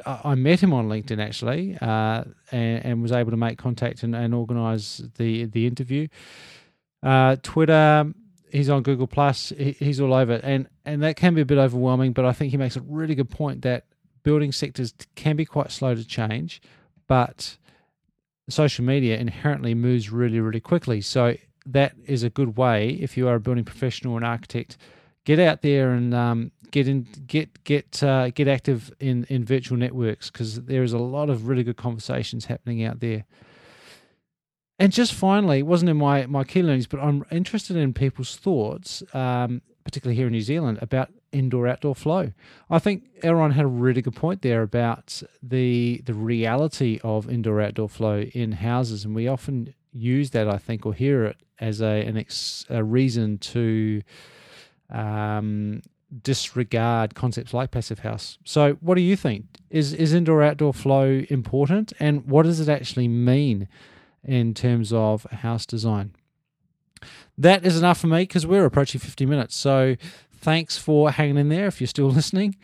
I 0.05 0.35
met 0.35 0.61
him 0.61 0.73
on 0.73 0.87
LinkedIn 0.87 1.19
actually, 1.19 1.77
uh, 1.81 2.23
and, 2.51 2.85
and, 2.85 3.01
was 3.01 3.11
able 3.11 3.31
to 3.31 3.37
make 3.37 3.57
contact 3.57 4.03
and, 4.03 4.15
and 4.15 4.33
organise 4.33 5.01
the 5.17 5.45
the 5.45 5.67
interview. 5.67 6.07
Uh, 7.03 7.35
Twitter, 7.41 8.11
he's 8.51 8.69
on 8.69 8.83
Google 8.83 9.07
Plus. 9.07 9.53
He, 9.57 9.71
he's 9.73 9.99
all 9.99 10.13
over, 10.13 10.33
and 10.43 10.67
and 10.85 11.03
that 11.03 11.15
can 11.15 11.35
be 11.35 11.41
a 11.41 11.45
bit 11.45 11.57
overwhelming. 11.57 12.13
But 12.13 12.25
I 12.25 12.33
think 12.33 12.51
he 12.51 12.57
makes 12.57 12.75
a 12.75 12.81
really 12.81 13.15
good 13.15 13.29
point 13.29 13.61
that 13.61 13.85
building 14.23 14.51
sectors 14.51 14.93
can 15.15 15.35
be 15.35 15.45
quite 15.45 15.71
slow 15.71 15.95
to 15.95 16.05
change, 16.05 16.61
but 17.07 17.57
social 18.49 18.83
media 18.85 19.17
inherently 19.17 19.73
moves 19.73 20.09
really 20.09 20.39
really 20.39 20.61
quickly. 20.61 21.01
So 21.01 21.35
that 21.65 21.93
is 22.05 22.23
a 22.23 22.29
good 22.29 22.57
way 22.57 22.89
if 22.89 23.17
you 23.17 23.27
are 23.27 23.35
a 23.35 23.39
building 23.39 23.65
professional 23.65 24.13
or 24.13 24.17
an 24.17 24.23
architect. 24.23 24.77
Get 25.27 25.39
out 25.39 25.61
there 25.61 25.91
and 25.91 26.13
um, 26.13 26.51
get 26.71 26.87
in, 26.87 27.05
get 27.27 27.61
get 27.65 28.01
uh, 28.01 28.29
get 28.29 28.47
active 28.47 28.93
in 29.01 29.25
in 29.25 29.43
virtual 29.43 29.77
networks 29.77 30.31
because 30.31 30.61
there 30.61 30.83
is 30.83 30.93
a 30.93 30.97
lot 30.97 31.29
of 31.29 31.49
really 31.49 31.63
good 31.63 31.75
conversations 31.75 32.45
happening 32.45 32.81
out 32.85 33.01
there. 33.01 33.25
And 34.79 34.93
just 34.93 35.13
finally, 35.13 35.59
it 35.59 35.65
wasn't 35.65 35.89
in 35.89 35.97
my, 35.97 36.25
my 36.27 36.45
key 36.45 36.63
learnings, 36.63 36.87
but 36.87 37.01
I'm 37.01 37.25
interested 37.29 37.75
in 37.75 37.93
people's 37.93 38.37
thoughts, 38.37 39.03
um, 39.13 39.61
particularly 39.83 40.15
here 40.15 40.27
in 40.27 40.31
New 40.31 40.39
Zealand, 40.39 40.79
about 40.81 41.09
indoor 41.33 41.67
outdoor 41.67 41.93
flow. 41.93 42.31
I 42.69 42.79
think 42.79 43.03
Elrond 43.21 43.51
had 43.51 43.65
a 43.65 43.67
really 43.67 44.01
good 44.01 44.15
point 44.15 44.43
there 44.43 44.61
about 44.61 45.21
the 45.43 46.01
the 46.05 46.13
reality 46.13 47.01
of 47.03 47.29
indoor 47.29 47.59
outdoor 47.59 47.89
flow 47.89 48.21
in 48.21 48.53
houses, 48.53 49.03
and 49.03 49.13
we 49.13 49.27
often 49.27 49.73
use 49.91 50.29
that, 50.29 50.47
I 50.47 50.57
think, 50.57 50.85
or 50.85 50.93
hear 50.93 51.25
it 51.25 51.35
as 51.59 51.81
a 51.81 52.05
an 52.05 52.15
ex, 52.15 52.65
a 52.69 52.81
reason 52.81 53.39
to 53.39 54.01
um, 54.89 55.81
disregard 56.23 57.15
concepts 57.15 57.53
like 57.53 57.71
passive 57.71 57.99
house. 57.99 58.37
So, 58.43 58.73
what 58.81 58.95
do 58.95 59.01
you 59.01 59.15
think? 59.15 59.45
Is 59.69 59.93
is 59.93 60.13
indoor 60.13 60.43
outdoor 60.43 60.73
flow 60.73 61.23
important, 61.29 61.93
and 61.99 62.25
what 62.25 62.43
does 62.43 62.59
it 62.59 62.69
actually 62.69 63.07
mean? 63.07 63.67
in 64.27 64.53
terms 64.53 64.91
of 64.93 65.23
house 65.23 65.65
design. 65.65 66.13
That 67.37 67.65
is 67.65 67.77
enough 67.77 67.99
for 67.99 68.07
me 68.07 68.23
because 68.23 68.45
we're 68.45 68.65
approaching 68.65 68.99
50 68.99 69.25
minutes. 69.25 69.55
So 69.55 69.95
thanks 70.31 70.77
for 70.77 71.11
hanging 71.11 71.37
in 71.37 71.49
there 71.49 71.67
if 71.67 71.79
you're 71.79 71.87
still 71.87 72.09
listening. 72.11 72.57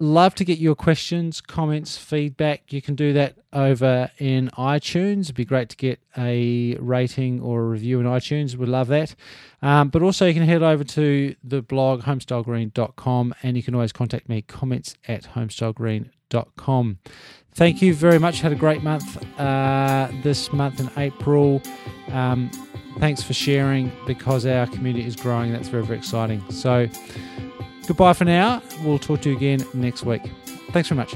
Love 0.00 0.34
to 0.34 0.44
get 0.44 0.58
your 0.58 0.74
questions, 0.74 1.40
comments, 1.40 1.96
feedback. 1.96 2.72
You 2.72 2.82
can 2.82 2.96
do 2.96 3.12
that 3.12 3.36
over 3.52 4.10
in 4.18 4.50
iTunes. 4.58 5.20
It'd 5.22 5.36
be 5.36 5.44
great 5.44 5.68
to 5.68 5.76
get 5.76 6.00
a 6.18 6.76
rating 6.80 7.40
or 7.40 7.60
a 7.60 7.64
review 7.64 8.00
in 8.00 8.06
iTunes. 8.06 8.56
We'd 8.56 8.68
love 8.68 8.88
that. 8.88 9.14
Um, 9.62 9.90
but 9.90 10.02
also, 10.02 10.26
you 10.26 10.34
can 10.34 10.42
head 10.42 10.64
over 10.64 10.82
to 10.82 11.36
the 11.44 11.62
blog 11.62 12.02
homestylegreen.com 12.02 13.34
and 13.44 13.56
you 13.56 13.62
can 13.62 13.76
always 13.76 13.92
contact 13.92 14.28
me, 14.28 14.42
comments 14.42 14.96
at 15.06 15.22
homestylegreen.com. 15.34 16.98
Thank 17.54 17.80
you 17.80 17.94
very 17.94 18.18
much. 18.18 18.40
Had 18.40 18.50
a 18.50 18.56
great 18.56 18.82
month 18.82 19.16
uh, 19.38 20.10
this 20.24 20.52
month 20.52 20.80
in 20.80 20.90
April. 20.96 21.62
Um, 22.08 22.50
thanks 22.98 23.22
for 23.22 23.32
sharing 23.32 23.92
because 24.08 24.44
our 24.44 24.66
community 24.66 25.06
is 25.06 25.14
growing. 25.14 25.52
That's 25.52 25.68
very, 25.68 25.84
very 25.84 25.98
exciting. 25.98 26.42
So, 26.50 26.88
goodbye 27.86 28.12
for 28.12 28.24
now. 28.24 28.62
We'll 28.82 28.98
talk 28.98 29.20
to 29.22 29.30
you 29.30 29.36
again 29.36 29.64
next 29.74 30.04
week. 30.04 30.22
Thanks 30.72 30.88
very 30.88 30.98
much. 30.98 31.14